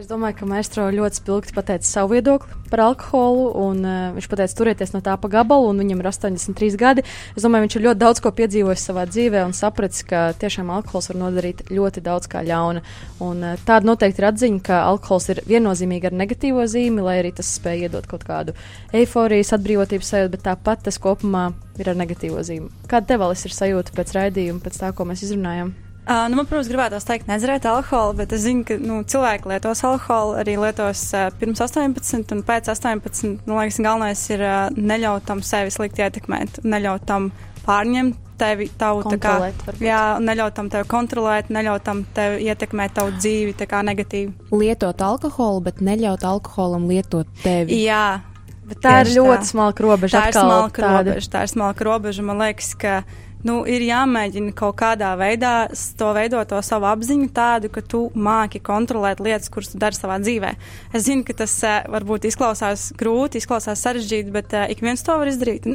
Es 0.00 0.06
domāju, 0.08 0.38
ka 0.38 0.46
Maestro 0.48 0.86
ļoti 0.96 1.18
spilgti 1.18 1.52
pateica 1.52 1.84
savu 1.84 2.14
viedokli 2.14 2.54
par 2.70 2.80
alkoholu, 2.86 3.50
un 3.60 3.82
uh, 3.84 3.96
viņš 4.14 4.28
teica, 4.30 4.54
turieties 4.56 4.94
no 4.94 5.02
tā 5.04 5.12
pa 5.20 5.28
gabalu, 5.28 5.66
un 5.74 5.82
viņam 5.82 5.98
ir 6.00 6.08
83 6.08 6.78
gadi. 6.80 7.04
Es 7.36 7.44
domāju, 7.44 7.66
viņš 7.66 7.76
ir 7.76 7.84
ļoti 7.84 8.00
daudz 8.00 8.22
ko 8.24 8.32
piedzīvojis 8.38 8.84
savā 8.88 9.04
dzīvē 9.10 9.42
un 9.44 9.52
sapratis, 9.58 10.00
ka 10.08 10.30
tiešām 10.40 10.72
alkohols 10.72 11.10
var 11.10 11.18
nodarīt 11.20 11.60
ļoti 11.68 12.04
daudz 12.06 12.30
kā 12.32 12.40
ļauna. 12.48 12.80
Un, 13.26 13.44
uh, 13.44 13.60
tāda 13.68 13.90
noteikti 13.90 14.24
ir 14.24 14.28
atziņa, 14.30 14.62
ka 14.70 14.80
alkohols 14.86 15.28
ir 15.34 15.42
viennozīmīgi 15.50 16.08
ar 16.08 16.16
negatīvo 16.22 16.64
zīmi, 16.64 17.04
lai 17.04 17.18
arī 17.20 17.34
tas 17.36 17.52
spēj 17.58 17.90
iedot 17.90 18.08
kaut 18.08 18.24
kādu 18.24 18.56
eifórijas, 18.96 19.52
atbrīvotības 19.58 20.14
sajūtu, 20.14 20.32
bet 20.38 20.46
tāpat 20.48 20.88
tas 20.88 21.02
kopumā 21.02 21.50
ir 21.76 21.92
ar 21.92 22.00
negatīvo 22.00 22.40
zīmi. 22.40 22.72
Kāda 22.88 23.12
tev 23.12 23.26
vēl 23.26 23.36
ir 23.36 23.58
sajūta 23.60 24.00
pēc 24.00 24.16
raidījuma, 24.16 24.64
pēc 24.64 24.80
tā, 24.80 24.94
ko 24.96 25.10
mēs 25.12 25.28
izrunājam? 25.28 25.76
Uh, 26.00 26.24
nu, 26.32 26.38
man, 26.38 26.46
protams, 26.48 26.70
gribētos 26.70 27.04
teikt, 27.06 27.28
nedzeriet 27.28 27.66
alkoholu, 27.68 28.16
bet 28.22 28.32
es 28.34 28.46
zinu, 28.46 28.64
ka 28.66 28.78
nu, 28.80 29.02
cilvēki 29.06 29.50
lietos 29.52 29.82
alkoholu, 29.86 30.38
arī 30.40 30.56
lietos 30.58 31.02
uh, 31.12 31.28
pirms 31.38 31.60
18 31.60 32.34
un 32.34 32.40
pēc 32.48 32.70
18. 32.72 33.36
Man 33.44 33.60
liekas, 33.60 33.78
galvenais 33.84 34.24
ir 34.32 34.42
uh, 34.42 34.56
neļaut 34.74 35.28
tam 35.28 35.44
sevi 35.44 35.70
slikti 35.74 36.02
ietekmēt, 36.06 36.62
neļaut 36.64 37.04
tam 37.06 37.28
pārņemt 37.66 38.30
tevi, 38.40 38.70
tavu, 38.80 39.04
tā 39.04 39.18
kā, 39.20 39.34
varbūt. 39.42 39.84
jā, 39.84 40.00
neļaut 40.24 40.56
tam 40.56 40.70
tevi 40.72 40.88
kontrolēt, 40.90 41.52
neļaut 41.52 41.84
tam 41.84 42.02
tevi 42.16 42.48
ietekmēt 42.48 42.96
tavu 42.96 43.12
dzīvi 43.18 43.54
tā 43.60 43.68
kā 43.70 43.82
negatīvi. 43.86 44.50
Lietot 44.56 45.04
alkoholu, 45.04 45.62
bet 45.68 45.82
neļaut 45.84 46.24
alkoholam 46.26 46.88
lietot 46.90 47.28
tevi. 47.44 47.82
Jā. 47.84 48.22
Bet 48.70 48.78
tā 48.84 49.00
ir 49.02 49.12
ļoti 49.16 49.42
tā. 49.42 49.48
smalka 49.50 49.82
robeža. 49.82 50.20
Tā 50.20 50.30
ir 50.30 50.36
smalka 50.38 50.84
robeža. 50.86 51.30
Tā 51.32 51.42
ir 51.42 51.50
smalka 51.50 51.86
robeža. 51.88 52.22
Man 52.22 52.38
liekas, 52.38 52.70
ka 52.78 53.00
nu, 53.46 53.60
ir 53.68 53.82
jāmēģina 53.84 54.52
kaut 54.56 54.76
kādā 54.80 55.10
veidā 55.18 55.54
to 55.98 56.10
veidot 56.16 56.48
to 56.50 56.60
savu 56.64 56.88
apziņu 56.90 57.28
tādu, 57.36 57.70
ka 57.72 57.82
tu 57.82 58.02
māki 58.14 58.60
kontrolēt 58.64 59.22
lietas, 59.24 59.50
kuras 59.52 59.72
tu 59.72 59.80
dari 59.80 59.96
savā 59.96 60.18
dzīvē. 60.22 60.52
Es 60.96 61.06
zinu, 61.06 61.24
ka 61.26 61.36
tas 61.42 61.54
uh, 61.66 61.80
varbūt 61.92 62.28
izklausās 62.30 62.90
grūti, 63.00 63.40
izklausās 63.40 63.82
sarežģīti, 63.86 64.34
bet 64.34 64.56
uh, 64.56 64.66
ik 64.72 64.82
viens 64.84 65.04
to 65.06 65.16
var 65.20 65.30
izdarīt. 65.30 65.68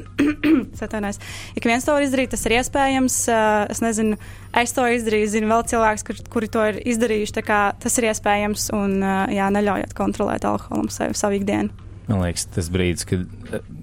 ik 1.60 1.70
viens 1.70 1.88
to 1.88 1.96
var 1.96 2.06
izdarīt, 2.06 2.34
tas 2.36 2.46
ir 2.48 2.58
iespējams. 2.60 3.22
Uh, 3.30 3.64
es 3.74 3.82
nezinu, 3.86 4.20
es 4.62 4.76
to 4.76 4.86
izdarīju, 4.98 5.32
zinu 5.38 5.52
vēl 5.54 5.66
cilvēks, 5.72 6.06
kur, 6.08 6.22
kuri 6.36 6.52
to 6.52 6.68
ir 6.74 6.84
izdarījuši. 6.96 7.40
Tas 7.46 7.98
ir 8.00 8.10
iespējams 8.12 8.70
un 8.76 9.00
jā, 9.34 9.50
neļaujiet 9.54 9.96
kontrolēt 9.98 10.48
alkoholam 10.48 10.92
sevi, 10.94 11.18
savu 11.18 11.40
ikdienu. 11.40 11.74
Man 12.06 12.22
liekas, 12.22 12.46
tas 12.54 12.68
brīdis, 12.70 13.06
kad 13.10 13.26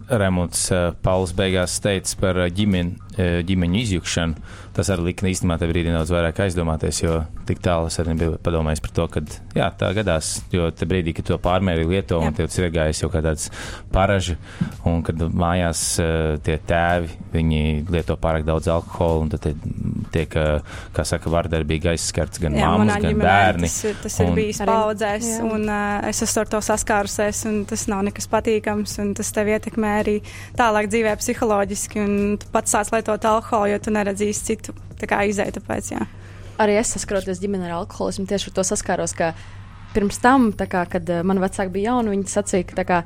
Remonds 0.08 0.66
Pauls 1.02 1.32
beigās 1.36 1.78
teica 1.82 2.18
par 2.20 2.40
ģimeni, 2.52 2.96
ģimeņu 3.46 3.80
izjukšanu, 3.82 4.52
tas 4.72 4.88
arī 4.92 5.10
lika 5.10 5.26
īstenībā 5.28 5.58
tajā 5.60 5.70
brīdī 5.70 5.92
daudz 5.92 6.12
vairāk 6.14 6.38
aizdomāties, 6.46 7.02
jo 7.02 7.18
tik 7.48 7.60
tālu 7.64 7.90
es 7.90 7.98
arī 8.00 8.14
biju 8.18 8.38
padomājis 8.44 8.82
par 8.84 8.94
to, 8.96 9.06
ka 9.12 9.22
jā, 9.56 9.68
tā 9.78 9.90
gadās, 9.96 10.30
jo 10.52 10.70
tajā 10.72 10.88
brīdī, 10.88 11.14
kad 11.18 11.28
to 11.28 11.38
pārmēri 11.42 11.84
lieto 11.88 12.20
jā. 12.20 12.30
un 12.30 12.36
tev 12.36 12.48
ir 12.48 12.72
gājis 12.72 13.02
jau 13.04 13.10
kā 13.12 13.20
tāds 13.24 13.50
paraži, 13.92 14.38
un 14.88 15.02
kad 15.04 15.20
mājās 15.28 15.84
tie 16.46 16.56
tēvi, 16.68 17.18
viņi 17.34 17.62
lieto 17.92 18.16
pārāk 18.20 18.46
daudz 18.48 18.70
alkohola, 18.72 19.26
un 19.26 19.32
tad 19.34 19.50
tiek, 20.12 20.38
kā 20.96 21.06
saka, 21.08 21.30
vardarbīgi 21.32 21.92
aizskarts 21.92 22.40
gan 22.42 22.56
jā, 22.56 22.72
mammas, 22.72 22.96
gan 23.04 23.20
bērni. 23.20 23.68
Tas, 23.68 24.00
tas 24.06 24.18
un, 24.22 24.32
ir 24.32 24.38
bijis 24.40 24.62
paudzēs, 24.68 25.30
un 25.44 25.68
uh, 25.68 26.08
es 26.08 26.22
esmu 26.24 26.44
ar 26.44 26.52
to 26.56 26.62
saskārusies, 26.64 27.44
un 27.50 27.62
tas 27.68 27.86
nav 27.92 28.04
nekas 28.08 28.28
patīkams, 28.32 28.96
un 29.04 29.12
tas 29.18 29.32
tev 29.36 29.52
ietekmē 29.52 29.91
arī 30.00 30.16
tālāk 30.58 30.88
dzīvē 30.92 31.14
psiholoģiski, 31.20 32.02
un 32.02 32.36
tu 32.40 32.48
pats 32.54 32.74
sāc 32.74 32.92
lietot 32.94 33.24
alkoholu, 33.28 33.72
jo 33.72 33.80
tu 33.82 33.94
neredzīsi 33.94 34.46
citu 34.52 34.76
izēju. 35.02 35.56
Tāpēc, 35.58 35.90
jā. 35.94 36.06
arī 36.62 36.78
es 36.80 36.94
saskaroties 36.94 37.42
ģimenē 37.42 37.70
ar 37.70 37.82
alkoholismu, 37.82 38.28
tieši 38.30 38.50
ar 38.50 38.56
to 38.58 38.66
saskāros. 38.66 39.16
Pirms 39.92 40.22
tam, 40.22 40.52
kā, 40.56 40.86
kad 40.88 41.10
uh, 41.10 41.20
man 41.26 41.42
vecāki 41.42 41.74
bija 41.74 41.92
jauni, 41.92 42.14
viņi 42.14 42.30
sacīja, 42.32 42.68
ka 42.70 42.84
kā, 42.88 43.00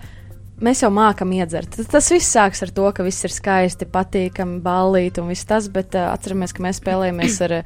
mēs 0.63 0.85
jau 0.85 0.91
mākam 0.95 1.33
iedzert. 1.35 1.81
Tas 1.91 2.13
viss 2.15 2.31
sāks 2.31 2.63
ar 2.63 2.71
to, 2.77 2.85
ka 2.95 3.07
viss 3.07 3.27
ir 3.27 3.35
skaisti, 3.35 3.89
patīkami, 3.91 4.61
ballīti 4.63 5.19
un 5.25 5.33
viss 5.33 5.49
tas, 5.49 5.67
bet 5.73 5.99
uh, 5.99 6.13
atceramies, 6.13 6.55
ka 6.55 6.63
mēs 6.63 6.79
spēlējamies 6.79 7.41
ar, 7.49 7.57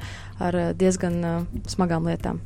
ar 0.41 0.59
diezgan 0.79 1.21
uh, 1.21 1.45
smagām 1.69 2.09
lietām. 2.09 2.41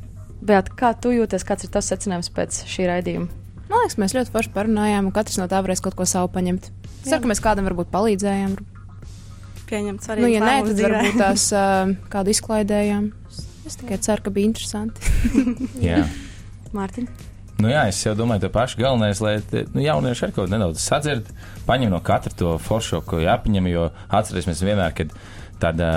Bet 0.46 0.68
kā 0.76 0.92
tu 1.00 1.14
jūties, 1.16 1.48
kāds 1.48 1.64
ir 1.64 1.72
tas 1.72 1.88
secinājums 1.88 2.28
pēc 2.36 2.66
šī 2.68 2.92
raidījuma? 2.92 3.45
Man 3.66 3.82
liekas, 3.82 3.98
mēs 3.98 4.14
ļoti 4.14 4.32
forši 4.34 4.52
parunājām, 4.54 5.08
un 5.08 5.14
katrs 5.14 5.40
no 5.40 5.48
tā 5.50 5.60
varēs 5.64 5.82
kaut 5.82 5.96
ko 5.98 6.06
savu 6.06 6.30
paņemt. 6.34 6.70
Es 7.02 7.10
ceru, 7.10 7.24
ka 7.24 7.30
mēs 7.32 7.42
kādam 7.42 7.66
varbūt 7.66 7.90
palīdzējām. 7.94 8.56
Pieņemt 9.66 10.06
svarīgi. 10.06 10.26
Nu, 10.26 10.30
ja 10.30 10.42
nē, 10.44 10.56
tad 10.62 10.76
dzīvē. 10.78 10.90
varbūt 10.94 11.18
tās 11.18 11.46
uh, 11.54 11.94
kādu 12.12 12.34
izklaidējām. 12.34 13.08
Es 13.66 13.78
tikai 13.80 13.98
ceru, 13.98 14.22
ka 14.22 14.34
bija 14.34 14.52
interesanti. 14.52 15.14
jā. 15.88 16.04
Mārtiņ. 16.76 17.08
Nu 17.56 17.70
jā, 17.72 17.86
es 17.88 18.02
domāju, 18.18 18.44
ka 18.44 18.52
paši 18.52 18.82
galvenais, 18.82 19.20
lai 19.24 19.38
nu, 19.72 19.80
jaunieši 19.80 20.26
arī 20.26 20.34
kaut 20.36 20.44
ko 20.44 20.52
nedaudz 20.52 20.82
sadzird, 20.84 21.30
paņem 21.66 21.94
no 21.94 22.02
katra 22.04 22.34
to 22.36 22.52
foršo, 22.60 23.00
ko 23.00 23.22
jāpaņem, 23.22 23.70
jo 23.72 23.86
atcerēsimies 24.12 24.60
vienmēr, 24.66 24.92
kad 24.98 25.14
tāda 25.62 25.88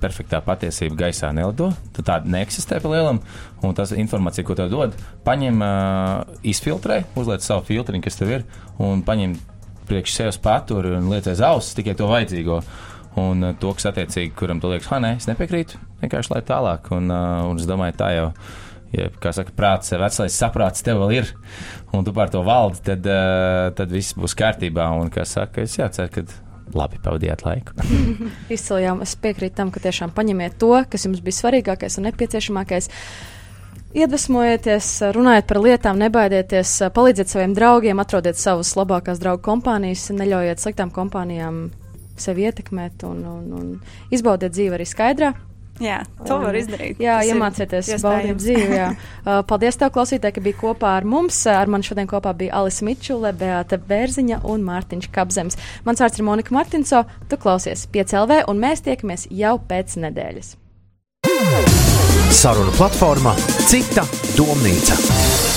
perfektā 0.00 0.40
patiesība 0.44 1.06
gaisā 1.06 1.30
nelido. 1.34 1.70
Tad 1.96 2.08
tāda 2.10 2.32
neeksistē 2.36 2.80
pa 2.82 2.92
lielam. 2.92 3.20
Un 3.64 3.76
tas 3.76 3.94
informācija, 3.96 4.46
ko 4.46 4.56
tev 4.58 4.70
dod, 4.72 4.96
paņem, 5.26 5.62
uh, 5.64 6.36
izfiltrē, 6.46 7.02
uzliek 7.18 7.44
savu 7.44 7.64
filtriņu, 7.68 8.04
kas 8.04 8.20
tev 8.20 8.34
ir, 8.34 8.44
un 8.82 9.02
paņem 9.06 9.38
priekš 9.86 10.18
sevis 10.18 10.40
paturi 10.42 10.96
un 10.98 11.08
liec 11.12 11.28
aiz 11.30 11.40
auss 11.46 11.76
tikai 11.78 11.96
to 11.98 12.10
vajadzīgo. 12.10 12.60
Un 13.22 13.48
uh, 13.48 13.56
to, 13.56 13.72
kas 13.78 13.88
attiecīgi, 13.92 14.34
kuram 14.36 14.60
tu 14.60 14.68
liekas, 14.72 14.92
ah, 14.92 15.00
nē, 15.00 15.16
es 15.16 15.28
nepiekrītu, 15.30 15.80
vienkārši 16.02 16.34
lai 16.34 16.44
tālāk. 16.46 16.92
Un, 16.96 17.08
uh, 17.08 17.42
un 17.48 17.60
es 17.60 17.68
domāju, 17.68 17.96
tā 18.02 18.12
jau 18.18 18.30
ir 18.30 18.56
ja, 18.96 19.10
kā 19.22 19.32
saka, 19.34 19.54
prāts, 19.56 19.92
vecais 19.96 20.36
saprāts 20.36 20.84
tev 20.84 21.00
vēl 21.02 21.14
ir, 21.18 21.30
un 21.96 22.04
tu 22.06 22.14
par 22.16 22.30
to 22.32 22.42
valdi, 22.46 22.82
tad, 22.86 23.08
uh, 23.08 23.70
tad 23.76 23.92
viss 23.92 24.16
būs 24.16 24.36
kārtībā. 24.38 24.88
Un, 25.00 25.10
kā 25.14 25.24
saka, 25.28 25.64
es 25.64 25.78
jācer, 25.78 26.12
ka 26.12 26.26
labi 26.74 26.98
pavadījāt 27.02 27.44
laiku. 27.46 27.76
Izcēlījām, 28.56 29.02
es 29.06 29.14
piekrītu 29.20 29.56
tam, 29.60 29.72
ka 29.74 29.82
tiešām 29.84 30.12
paņemiet 30.16 30.58
to, 30.60 30.72
kas 30.90 31.06
jums 31.06 31.22
bija 31.24 31.38
svarīgākais 31.40 31.98
un 32.00 32.08
nepieciešamākais. 32.10 32.90
Iedvesmojieties, 33.96 34.90
runājiet 35.16 35.46
par 35.48 35.60
lietām, 35.64 36.00
nebaidieties, 36.02 36.72
palīdziet 36.92 37.30
saviem 37.32 37.54
draugiem, 37.56 38.00
atrodiet 38.02 38.36
savas 38.36 38.74
labākās 38.76 39.22
draugu 39.22 39.44
kompānijas, 39.46 40.10
neļaujiet 40.12 40.60
sliktām 40.60 40.92
kompānijām 40.92 41.68
sevi 42.20 42.44
ietekmēt 42.48 43.06
un, 43.08 43.22
un, 43.30 43.46
un 43.56 44.12
izbaudiet 44.12 44.52
dzīvi 44.56 44.76
arī 44.76 44.88
skaidrā. 44.88 45.32
Jā, 45.82 46.00
to 46.24 46.38
var 46.40 46.56
izdarīt. 46.56 47.00
Jā, 47.02 47.18
Tas 47.20 47.30
iemācieties 47.30 47.90
baudīt 48.04 48.40
dzīvi. 48.40 48.78
Jā. 48.78 48.88
Paldies 49.50 49.76
tev, 49.80 49.92
klausītāji, 49.96 50.38
ka 50.38 50.44
biji 50.44 50.58
kopā 50.62 50.94
ar 51.00 51.08
mums. 51.08 51.38
Ar 51.52 51.70
mani 51.72 51.86
šodien 51.86 52.08
kopā 52.10 52.32
bija 52.36 52.56
Alisa 52.62 52.86
Mičule, 52.86 53.32
Beata 53.36 53.78
Bērziņa 53.80 54.42
un 54.48 54.64
Mārtiņš 54.66 55.10
Kapzems. 55.12 55.60
Mans 55.88 56.00
vārds 56.02 56.20
ir 56.20 56.28
Monika 56.28 56.56
Martinso, 56.56 57.04
tu 57.28 57.40
klausies 57.40 57.86
5LV 57.92 58.46
un 58.50 58.62
mēs 58.62 58.84
tiekamies 58.86 59.28
jau 59.30 59.58
pēc 59.68 59.98
nedēļas. 60.06 60.56
Saruna 62.36 62.72
platforma 62.76 63.36
Cita 63.66 64.06
domnīca. 64.38 65.55